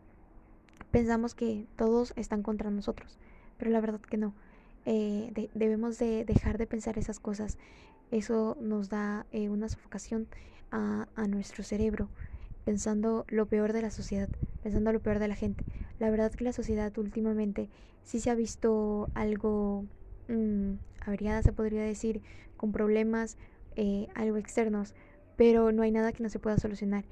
pensamos 0.90 1.34
que 1.34 1.66
todos 1.76 2.12
están 2.16 2.42
contra 2.42 2.70
nosotros, 2.70 3.18
pero 3.58 3.70
la 3.70 3.80
verdad 3.80 4.00
que 4.00 4.16
no. 4.16 4.34
Eh, 4.86 5.50
debemos 5.54 5.98
de 5.98 6.24
dejar 6.24 6.58
de 6.58 6.66
pensar 6.66 6.98
esas 6.98 7.20
cosas. 7.20 7.58
Eso 8.10 8.56
nos 8.60 8.88
da 8.88 9.26
eh, 9.30 9.48
una 9.48 9.68
sofocación 9.68 10.26
a, 10.70 11.08
a 11.14 11.26
nuestro 11.28 11.62
cerebro 11.62 12.08
pensando 12.64 13.24
lo 13.28 13.46
peor 13.46 13.72
de 13.72 13.82
la 13.82 13.90
sociedad, 13.90 14.28
pensando 14.62 14.92
lo 14.92 15.00
peor 15.00 15.18
de 15.18 15.28
la 15.28 15.34
gente. 15.34 15.64
La 15.98 16.10
verdad 16.10 16.32
que 16.32 16.44
la 16.44 16.52
sociedad 16.52 16.96
últimamente 16.98 17.68
sí 18.02 18.20
se 18.20 18.30
ha 18.30 18.34
visto 18.34 19.10
algo 19.14 19.84
mmm, 20.28 20.74
averiada, 21.00 21.42
se 21.42 21.52
podría 21.52 21.82
decir, 21.82 22.22
con 22.56 22.72
problemas, 22.72 23.36
eh, 23.76 24.08
algo 24.14 24.36
externos, 24.36 24.94
pero 25.36 25.72
no 25.72 25.82
hay 25.82 25.90
nada 25.90 26.12
que 26.12 26.22
no 26.22 26.28
se 26.28 26.38
pueda 26.38 26.58
solucionar. 26.58 27.04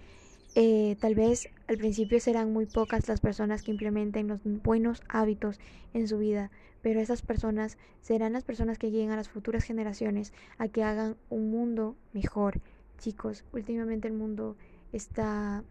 Eh, 0.54 0.96
tal 1.00 1.14
vez 1.14 1.48
al 1.68 1.76
principio 1.76 2.18
serán 2.20 2.52
muy 2.52 2.66
pocas 2.66 3.06
las 3.08 3.20
personas 3.20 3.62
que 3.62 3.70
implementen 3.70 4.28
los 4.28 4.40
buenos 4.44 5.02
hábitos 5.08 5.60
en 5.92 6.08
su 6.08 6.18
vida, 6.18 6.50
pero 6.82 7.00
esas 7.00 7.22
personas 7.22 7.76
serán 8.00 8.32
las 8.32 8.44
personas 8.44 8.78
que 8.78 8.90
lleguen 8.90 9.10
a 9.10 9.16
las 9.16 9.28
futuras 9.28 9.64
generaciones 9.64 10.32
a 10.56 10.68
que 10.68 10.82
hagan 10.82 11.16
un 11.28 11.50
mundo 11.50 11.96
mejor. 12.12 12.60
Chicos, 12.98 13.44
últimamente 13.52 14.08
el 14.08 14.14
mundo 14.14 14.56
está 14.92 15.62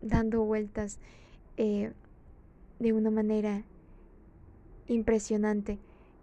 dando 0.00 0.42
vueltas 0.42 0.98
eh, 1.56 1.92
de 2.78 2.92
una 2.92 3.10
manera 3.10 3.62
impresionante. 4.88 5.78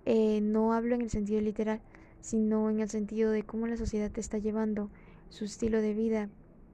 Eh, 0.06 0.42
no 0.42 0.74
hablo 0.74 0.96
en 0.96 1.02
el 1.02 1.10
sentido 1.10 1.40
literal, 1.40 1.82
sino 2.22 2.70
en 2.70 2.80
el 2.80 2.90
sentido 2.90 3.32
de 3.32 3.44
cómo 3.44 3.68
la 3.68 3.78
sociedad 3.78 4.12
te 4.12 4.22
está 4.22 4.38
llevando 4.38 4.90
su 5.30 5.46
estilo 5.46 5.82
de 5.82 5.94
vida 5.94 6.30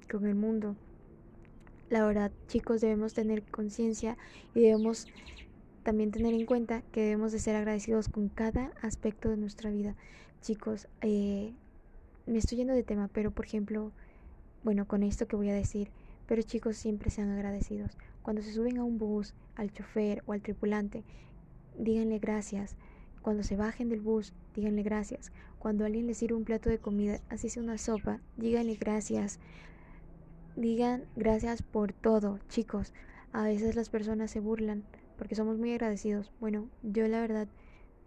con 0.09 0.25
el 0.25 0.35
mundo. 0.35 0.75
La 1.89 2.03
verdad, 2.03 2.31
chicos, 2.47 2.81
debemos 2.81 3.13
tener 3.13 3.43
conciencia 3.43 4.17
y 4.55 4.61
debemos 4.61 5.07
también 5.83 6.09
tener 6.09 6.33
en 6.33 6.47
cuenta 6.47 6.81
que 6.91 7.01
debemos 7.01 7.31
de 7.31 7.39
ser 7.39 7.55
agradecidos 7.55 8.09
con 8.09 8.27
cada 8.27 8.71
aspecto 8.81 9.29
de 9.29 9.37
nuestra 9.37 9.69
vida. 9.69 9.95
Chicos, 10.41 10.87
eh, 11.01 11.53
me 12.25 12.39
estoy 12.39 12.57
yendo 12.57 12.73
de 12.73 12.81
tema, 12.81 13.07
pero 13.07 13.29
por 13.29 13.45
ejemplo, 13.45 13.91
bueno, 14.63 14.87
con 14.87 15.03
esto 15.03 15.27
que 15.27 15.35
voy 15.35 15.49
a 15.49 15.53
decir, 15.53 15.91
pero 16.27 16.41
chicos 16.41 16.75
siempre 16.75 17.11
sean 17.11 17.29
agradecidos. 17.29 17.97
Cuando 18.23 18.41
se 18.41 18.51
suben 18.51 18.79
a 18.79 18.83
un 18.83 18.97
bus, 18.97 19.35
al 19.55 19.71
chofer 19.71 20.23
o 20.25 20.33
al 20.33 20.41
tripulante, 20.41 21.03
díganle 21.77 22.17
gracias. 22.17 22.75
Cuando 23.21 23.43
se 23.43 23.55
bajen 23.55 23.89
del 23.89 24.01
bus, 24.01 24.33
díganle 24.55 24.81
gracias. 24.81 25.31
Cuando 25.59 25.85
alguien 25.85 26.07
les 26.07 26.17
sirve 26.17 26.35
un 26.35 26.45
plato 26.45 26.69
de 26.69 26.79
comida, 26.79 27.19
así 27.29 27.49
sea 27.49 27.61
una 27.61 27.77
sopa, 27.77 28.21
díganle 28.37 28.75
gracias. 28.75 29.39
Digan 30.55 31.03
gracias 31.17 31.61
por 31.61 31.91
todo, 31.91 32.39
chicos. 32.47 32.93
A 33.33 33.43
veces 33.43 33.75
las 33.75 33.89
personas 33.89 34.31
se 34.31 34.39
burlan 34.39 34.83
porque 35.17 35.35
somos 35.35 35.57
muy 35.57 35.71
agradecidos. 35.71 36.31
Bueno, 36.39 36.69
yo 36.81 37.07
la 37.09 37.19
verdad 37.19 37.47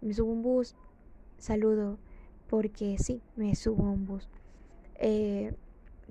me 0.01 0.13
subo 0.15 0.31
un 0.31 0.41
bus, 0.41 0.75
saludo, 1.37 1.99
porque 2.49 2.97
sí, 2.97 3.21
me 3.35 3.53
subo 3.55 3.83
un 3.83 4.07
bus. 4.07 4.27
Eh, 4.95 5.53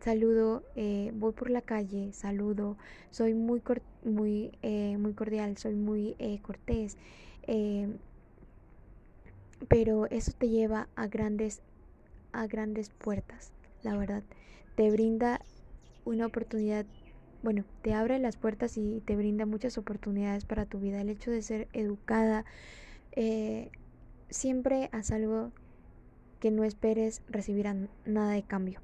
saludo, 0.00 0.62
eh, 0.76 1.10
voy 1.12 1.32
por 1.32 1.50
la 1.50 1.60
calle, 1.60 2.12
saludo, 2.12 2.76
soy 3.10 3.34
muy, 3.34 3.60
muy, 4.04 4.52
eh, 4.62 4.96
muy 4.96 5.14
cordial, 5.14 5.56
soy 5.56 5.74
muy 5.74 6.14
eh, 6.20 6.38
cortés, 6.40 6.96
pero 9.66 10.06
eso 10.06 10.32
te 10.38 10.48
lleva 10.48 10.88
a 10.94 11.08
grandes, 11.08 11.62
a 12.32 12.46
grandes 12.46 12.90
puertas, 12.90 13.52
la 13.82 13.96
verdad. 13.96 14.22
Te 14.76 14.90
brinda 14.92 15.40
una 16.08 16.26
oportunidad, 16.26 16.86
bueno, 17.42 17.64
te 17.82 17.94
abre 17.94 18.18
las 18.18 18.36
puertas 18.36 18.76
y 18.76 19.02
te 19.04 19.16
brinda 19.16 19.46
muchas 19.46 19.78
oportunidades 19.78 20.44
para 20.44 20.66
tu 20.66 20.80
vida. 20.80 21.00
El 21.00 21.10
hecho 21.10 21.30
de 21.30 21.42
ser 21.42 21.68
educada, 21.72 22.44
siempre 24.30 24.88
haz 24.92 25.10
algo 25.10 25.52
que 26.40 26.50
no 26.50 26.64
esperes 26.64 27.22
recibir 27.28 27.66
nada 28.04 28.32
de 28.32 28.42
cambio 28.42 28.80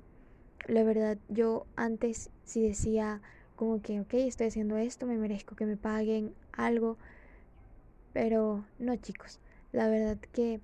la 0.66 0.82
verdad, 0.82 1.18
yo 1.28 1.66
antes 1.76 2.30
sí 2.44 2.66
decía 2.66 3.20
como 3.56 3.82
que, 3.82 4.00
ok, 4.00 4.14
estoy 4.14 4.48
haciendo 4.48 4.76
esto, 4.76 5.06
me 5.06 5.16
merezco 5.16 5.56
que 5.56 5.66
me 5.66 5.76
paguen 5.76 6.34
algo, 6.52 6.96
pero 8.12 8.64
no 8.78 8.96
chicos, 8.96 9.40
la 9.72 9.88
verdad 9.88 10.18
que 10.32 10.60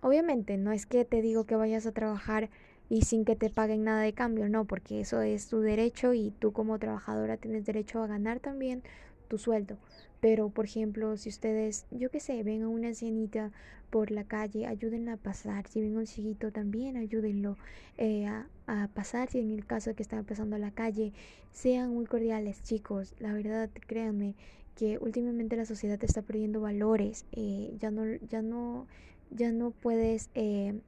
obviamente 0.00 0.56
no 0.56 0.72
es 0.72 0.86
que 0.86 1.04
te 1.04 1.20
digo 1.22 1.44
que 1.44 1.56
vayas 1.56 1.86
a 1.86 1.92
trabajar 1.92 2.50
y 2.88 3.02
sin 3.02 3.24
que 3.24 3.36
te 3.36 3.50
paguen 3.50 3.84
nada 3.84 4.02
de 4.02 4.12
cambio, 4.12 4.48
no, 4.48 4.64
porque 4.64 5.00
eso 5.00 5.22
es 5.22 5.48
tu 5.48 5.60
derecho 5.60 6.14
y 6.14 6.32
tú 6.38 6.52
como 6.52 6.78
trabajadora 6.78 7.36
tienes 7.36 7.64
derecho 7.64 8.02
a 8.02 8.06
ganar 8.06 8.40
también 8.40 8.82
tu 9.28 9.38
sueldo. 9.38 9.78
Pero, 10.20 10.48
por 10.48 10.64
ejemplo, 10.64 11.16
si 11.16 11.28
ustedes, 11.28 11.86
yo 11.90 12.10
qué 12.10 12.20
sé, 12.20 12.42
ven 12.42 12.62
a 12.62 12.68
una 12.68 12.88
ancianita 12.88 13.52
por 13.90 14.10
la 14.10 14.24
calle, 14.24 14.66
ayúdenla 14.66 15.14
a 15.14 15.16
pasar. 15.18 15.66
Si 15.68 15.80
ven 15.80 15.96
a 15.96 15.98
un 15.98 16.06
chiquito, 16.06 16.50
también 16.50 16.96
ayúdenlo 16.96 17.58
eh, 17.98 18.26
a, 18.26 18.48
a, 18.66 18.88
pasar. 18.88 19.30
Si 19.30 19.38
en 19.38 19.50
el 19.52 19.66
caso 19.66 19.90
de 19.90 19.96
que 19.96 20.02
están 20.02 20.24
pasando 20.24 20.56
a 20.56 20.58
la 20.58 20.70
calle, 20.70 21.12
sean 21.52 21.92
muy 21.92 22.06
cordiales, 22.06 22.62
chicos. 22.62 23.14
La 23.18 23.32
verdad, 23.34 23.68
créanme 23.86 24.34
que 24.76 24.98
últimamente 24.98 25.56
la 25.56 25.66
sociedad 25.66 26.02
está 26.02 26.22
perdiendo 26.22 26.60
valores. 26.60 27.26
Eh, 27.32 27.76
ya 27.78 27.90
no, 27.90 28.04
ya 28.28 28.42
no, 28.42 28.86
ya 29.30 29.52
no 29.52 29.72
puedes. 29.72 30.30
Eh, 30.34 30.80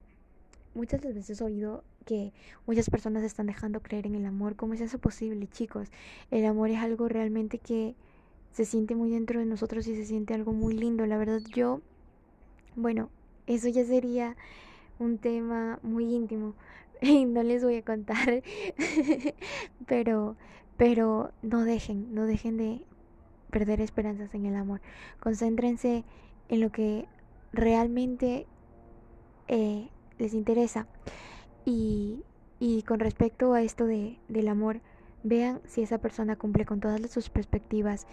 muchas 0.77 1.01
veces 1.01 1.40
he 1.40 1.44
oído 1.44 1.82
que 2.05 2.32
muchas 2.66 2.89
personas 2.89 3.24
están 3.24 3.47
dejando 3.47 3.82
creer 3.82 4.07
en 4.07 4.15
el 4.15 4.27
amor. 4.27 4.55
¿Cómo 4.55 4.74
es 4.74 4.81
eso 4.81 4.98
posible, 4.98 5.48
chicos? 5.48 5.90
El 6.31 6.44
amor 6.44 6.70
es 6.70 6.78
algo 6.78 7.09
realmente 7.09 7.59
que 7.59 7.94
se 8.53 8.65
siente 8.65 8.94
muy 8.94 9.11
dentro 9.11 9.40
de 9.40 9.47
nosotros 9.47 9.86
y 9.89 9.97
se 9.97 10.05
siente 10.05 10.35
algo 10.35 10.53
muy 10.53 10.74
lindo. 10.74 11.05
La 11.07 11.19
verdad 11.19 11.40
yo, 11.53 11.81
bueno, 12.77 13.11
eso 13.47 13.69
ya 13.69 13.85
sería 13.85 14.36
un 14.98 15.19
tema 15.19 15.78
muy 15.82 16.15
íntimo 16.15 16.55
y 17.01 17.24
no 17.24 17.43
les 17.43 17.65
voy 17.65 17.77
a 17.77 17.82
contar, 17.82 18.43
pero, 19.86 20.36
pero 20.77 21.32
no 21.43 21.65
dejen, 21.65 22.15
no 22.15 22.24
dejen 22.27 22.57
de 22.57 22.82
perder 23.51 23.81
esperanzas 23.81 24.35
en 24.35 24.47
el 24.47 24.57
amor. 24.57 24.81
Concéntrense 25.20 26.05
en 26.48 26.61
lo 26.61 26.70
que 26.70 27.07
realmente 27.53 28.47
eh, 29.48 29.89
les 30.19 30.35
interesa. 30.35 30.87
Y, 31.65 32.23
y 32.59 32.83
con 32.83 33.01
respecto 33.01 33.55
a 33.55 33.63
esto 33.63 33.87
de, 33.87 34.19
del 34.29 34.49
amor, 34.49 34.81
vean 35.23 35.61
si 35.67 35.83
esa 35.83 35.99
persona 35.99 36.37
cumple 36.37 36.65
con 36.65 36.81
todas 36.81 37.01
sus 37.11 37.29
perspectivas 37.31 38.07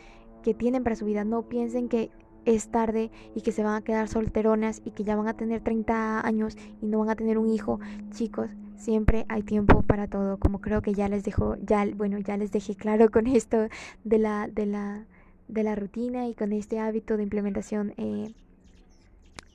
que 0.44 0.54
tienen 0.54 0.84
para 0.84 0.96
su 0.96 1.06
vida. 1.06 1.24
No 1.24 1.44
piensen 1.44 1.90
que 1.90 2.12
es 2.46 2.70
tarde 2.70 3.12
y 3.36 3.42
que 3.42 3.52
se 3.52 3.64
van 3.64 3.76
a 3.76 3.82
quedar 3.82 4.08
solteronas 4.08 4.82
y 4.84 4.92
que 4.92 5.04
ya 5.04 5.16
van 5.16 5.28
a 5.28 5.34
tener 5.34 5.62
30 5.62 6.26
años 6.26 6.58
y 6.82 6.88
no 6.88 7.00
van 7.00 7.10
a 7.10 7.16
tener 7.16 7.38
un 7.38 7.50
hijo. 7.50 7.80
Chicos, 8.12 8.52
siempre 8.78 9.26
hay 9.30 9.44
tiempo 9.44 9.82
para 9.82 10.08
todo, 10.08 10.38
como 10.38 10.60
creo 10.60 10.82
que 10.82 10.94
ya 10.94 11.08
les 11.08 11.24
dejo, 11.24 11.56
ya 11.62 11.86
bueno, 11.96 12.20
ya 12.20 12.38
les 12.38 12.52
dejé 12.52 12.76
claro 12.76 13.10
con 13.10 13.28
esto 13.28 13.68
de 14.04 14.18
la 14.18 14.48
de 14.48 14.66
la 14.66 15.06
de 15.48 15.64
la 15.64 15.76
rutina 15.76 16.28
y 16.28 16.36
con 16.36 16.52
este 16.52 16.80
hábito 16.80 17.18
de 17.18 17.24
implementación 17.24 17.94
eh, 17.98 18.34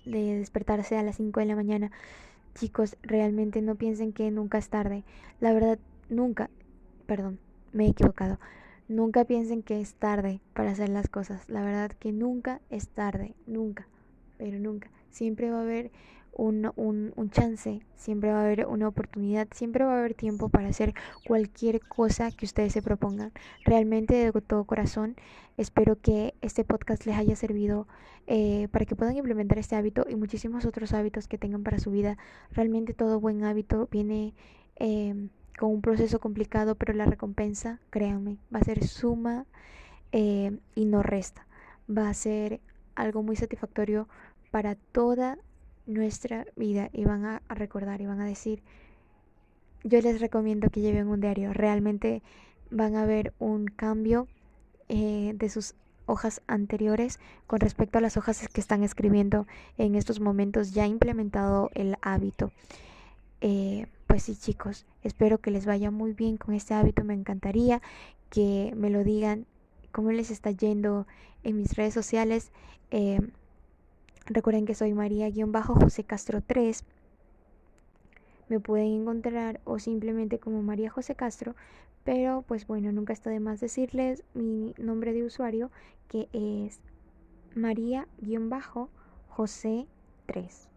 de 0.05 0.39
despertarse 0.39 0.97
a 0.97 1.03
las 1.03 1.17
5 1.17 1.41
de 1.41 1.47
la 1.47 1.57
mañana. 1.57 1.91
Chicos, 2.59 2.97
realmente 3.03 3.63
no 3.63 3.77
piensen 3.77 4.13
que 4.13 4.33
nunca 4.33 4.59
es 4.59 4.69
tarde. 4.69 5.05
La 5.39 5.53
verdad, 5.53 5.79
nunca, 6.09 6.51
perdón, 7.07 7.39
me 7.73 7.87
he 7.87 7.91
equivocado. 7.91 8.41
Nunca 8.89 9.25
piensen 9.25 9.63
que 9.63 9.81
es 9.81 9.95
tarde 9.95 10.41
para 10.55 10.73
hacer 10.73 10.89
las 10.89 11.09
cosas. 11.09 11.49
La 11.49 11.63
verdad 11.63 11.93
que 11.93 12.11
nunca 12.11 12.61
es 12.69 12.89
tarde, 12.89 13.37
nunca, 13.47 13.87
pero 14.39 14.59
nunca. 14.59 14.91
Siempre 15.09 15.53
va 15.53 15.59
a 15.59 15.63
haber 15.63 15.93
un, 16.39 17.13
un, 17.17 17.31
chance, 17.31 17.81
siempre 17.97 18.31
va 18.31 18.39
a 18.41 18.45
haber 18.45 18.67
una 18.67 18.87
oportunidad, 18.87 19.49
siempre 19.51 19.85
va 19.85 19.97
a 19.97 19.99
haber 19.99 20.15
tiempo 20.15 20.49
para 20.49 20.69
hacer 20.69 20.95
cualquier 21.27 21.81
cosa 21.81 22.31
que 22.31 22.47
ustedes 22.47 22.73
se 22.73 22.81
propongan. 22.81 23.33
Realmente 23.65 24.15
de 24.15 24.33
todo 24.41 24.65
corazón 24.65 25.17
espero 25.57 26.01
que 26.01 26.35
este 26.41 26.63
podcast 26.63 27.05
les 27.07 27.17
haya 27.17 27.35
servido 27.35 27.89
eh, 28.29 28.69
para 28.71 28.85
que 28.85 28.95
puedan 28.95 29.17
implementar 29.17 29.59
este 29.59 29.75
hábito 29.75 30.07
y 30.09 30.15
muchísimos 30.15 30.65
otros 30.65 30.93
hábitos 30.93 31.27
que 31.27 31.39
tengan 31.39 31.65
para 31.65 31.81
su 31.81 31.91
vida. 31.91 32.17
Realmente 32.53 32.95
todo 32.95 33.19
buen 33.19 33.43
hábito 33.43 33.89
viene 33.91 34.33
eh, 34.77 35.29
con 35.59 35.71
un 35.73 35.83
proceso 35.83 36.21
complicado, 36.21 36.77
pero 36.77 36.93
la 36.93 37.05
recompensa, 37.05 37.81
créanme, 37.91 38.39
va 38.55 38.61
a 38.61 38.65
ser 38.65 38.87
suma 38.87 39.45
eh, 40.13 40.57
y 40.77 40.85
no 40.85 41.03
resta. 41.03 41.49
Va 41.91 42.09
a 42.09 42.15
ser 42.15 42.61
algo 42.95 43.25
muy 43.25 43.35
satisfactorio 43.35 44.09
para 44.53 44.77
toda 44.77 45.37
nuestra 45.89 46.47
vida 46.55 46.91
y 46.93 47.05
van 47.05 47.25
a, 47.25 47.43
recordar 47.49 48.01
y 48.01 48.07
van 48.07 48.21
a 48.21 48.27
decir, 48.27 48.63
yo 49.83 50.01
les 50.01 50.21
recomiendo 50.21 50.71
que 50.71 50.81
lleven 50.81 51.09
un 51.09 51.21
diario, 51.21 51.53
realmente 51.53 52.23
van 52.71 52.95
a 52.95 53.07
ver 53.07 53.33
un 53.39 53.67
cambio 53.67 54.29
eh, 54.89 55.33
de 55.35 55.49
sus 55.49 55.75
hojas 56.07 56.43
anteriores 56.47 57.19
con 57.47 57.61
respecto 57.61 57.99
a 57.99 58.01
las 58.01 58.17
hojas 58.17 58.49
que 58.49 58.61
están 58.61 58.83
escribiendo 58.83 59.47
en 59.77 59.95
estos 59.95 60.21
momentos 60.21 60.73
ya 60.73 60.87
implementado 60.87 61.71
el 61.75 61.97
hábito. 62.03 62.53
Eh, 63.41 63.87
pues 64.07 64.25
sí 64.25 64.37
chicos, 64.37 64.87
espero 65.03 65.39
que 65.39 65.51
les 65.51 65.67
vaya 65.67 65.91
muy 65.91 66.13
bien 66.13 66.37
con 66.37 66.55
este 66.55 66.75
hábito, 66.75 67.05
me 67.05 67.15
encantaría 67.15 67.81
que 68.31 68.73
me 68.77 68.91
lo 68.91 69.05
digan 69.05 69.47
cómo 69.93 70.13
les 70.13 70.31
está 70.31 70.51
yendo 70.51 71.07
en 71.45 71.57
mis 71.57 71.75
redes 71.77 71.95
sociales. 71.95 72.51
Eh, 72.91 73.21
Recuerden 74.31 74.67
que 74.67 74.75
soy 74.75 74.93
María-José 74.93 76.05
Castro 76.05 76.43
3. 76.47 76.85
Me 78.51 78.61
pueden 78.61 79.01
encontrar 79.01 79.63
o 79.65 79.79
simplemente 79.79 80.39
como 80.39 80.63
María 80.63 80.91
José 80.91 81.15
Castro, 81.15 81.55
pero 82.05 82.43
pues 82.47 82.67
bueno, 82.67 82.93
nunca 82.93 83.15
está 83.15 83.31
de 83.31 83.41
más 83.41 83.59
decirles 83.61 84.23
mi 84.35 84.75
nombre 84.77 85.15
de 85.15 85.25
usuario 85.25 85.71
que 86.09 86.29
es 86.35 86.81
María-José 87.55 88.07
3. 90.27 90.69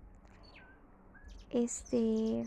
Este, 1.49 2.43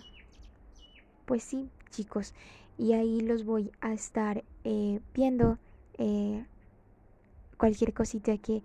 pues 1.26 1.42
sí, 1.42 1.68
chicos, 1.90 2.32
y 2.78 2.94
ahí 2.94 3.20
los 3.20 3.44
voy 3.44 3.70
a 3.82 3.92
estar 3.92 4.42
eh, 4.64 5.00
viendo 5.12 5.58
eh, 5.98 6.46
cualquier 7.58 7.92
cosita 7.92 8.38
que 8.38 8.62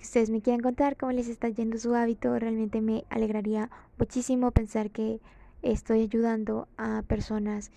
que 0.00 0.06
ustedes 0.06 0.30
me 0.30 0.40
quieran 0.40 0.62
contar 0.62 0.96
cómo 0.96 1.12
les 1.12 1.28
está 1.28 1.50
yendo 1.50 1.76
su 1.76 1.94
hábito. 1.94 2.38
Realmente 2.38 2.80
me 2.80 3.04
alegraría 3.10 3.68
muchísimo 3.98 4.50
pensar 4.50 4.90
que 4.90 5.20
estoy 5.60 6.00
ayudando 6.00 6.68
a 6.78 7.02
personas 7.06 7.70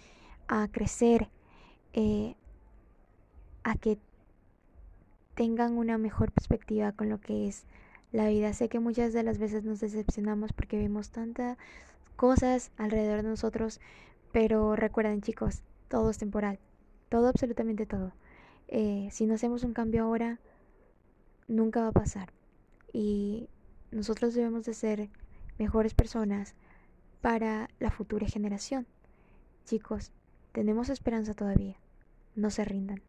a 0.47 0.69
crecer, 0.71 1.27
eh, 1.91 2.35
a 3.65 3.75
que 3.75 3.97
tengan 5.35 5.77
una 5.77 5.97
mejor 5.97 6.31
perspectiva 6.31 6.93
con 6.93 7.09
lo 7.09 7.19
que 7.19 7.49
es 7.49 7.65
la 8.13 8.29
vida. 8.29 8.53
Sé 8.53 8.69
que 8.69 8.79
muchas 8.79 9.11
de 9.11 9.23
las 9.23 9.37
veces 9.37 9.65
nos 9.65 9.81
decepcionamos 9.81 10.53
porque 10.53 10.77
vemos 10.77 11.09
tantas 11.09 11.57
cosas 12.15 12.71
alrededor 12.77 13.23
de 13.23 13.27
nosotros, 13.31 13.81
pero 14.31 14.77
recuerden 14.77 15.19
chicos, 15.19 15.61
todo 15.89 16.09
es 16.09 16.19
temporal, 16.19 16.57
todo, 17.09 17.27
absolutamente 17.27 17.85
todo. 17.85 18.13
Eh, 18.69 19.09
si 19.11 19.25
no 19.25 19.33
hacemos 19.33 19.65
un 19.65 19.73
cambio 19.73 20.05
ahora, 20.05 20.39
nunca 21.53 21.81
va 21.81 21.87
a 21.87 21.93
pasar. 21.93 22.33
Y 22.91 23.47
nosotros 23.91 24.33
debemos 24.33 24.65
de 24.65 24.73
ser 24.73 25.09
mejores 25.57 25.93
personas 25.93 26.55
para 27.21 27.69
la 27.79 27.91
futura 27.91 28.27
generación. 28.27 28.85
Chicos, 29.65 30.11
tenemos 30.51 30.89
esperanza 30.89 31.33
todavía. 31.33 31.77
No 32.35 32.49
se 32.49 32.65
rindan. 32.65 33.01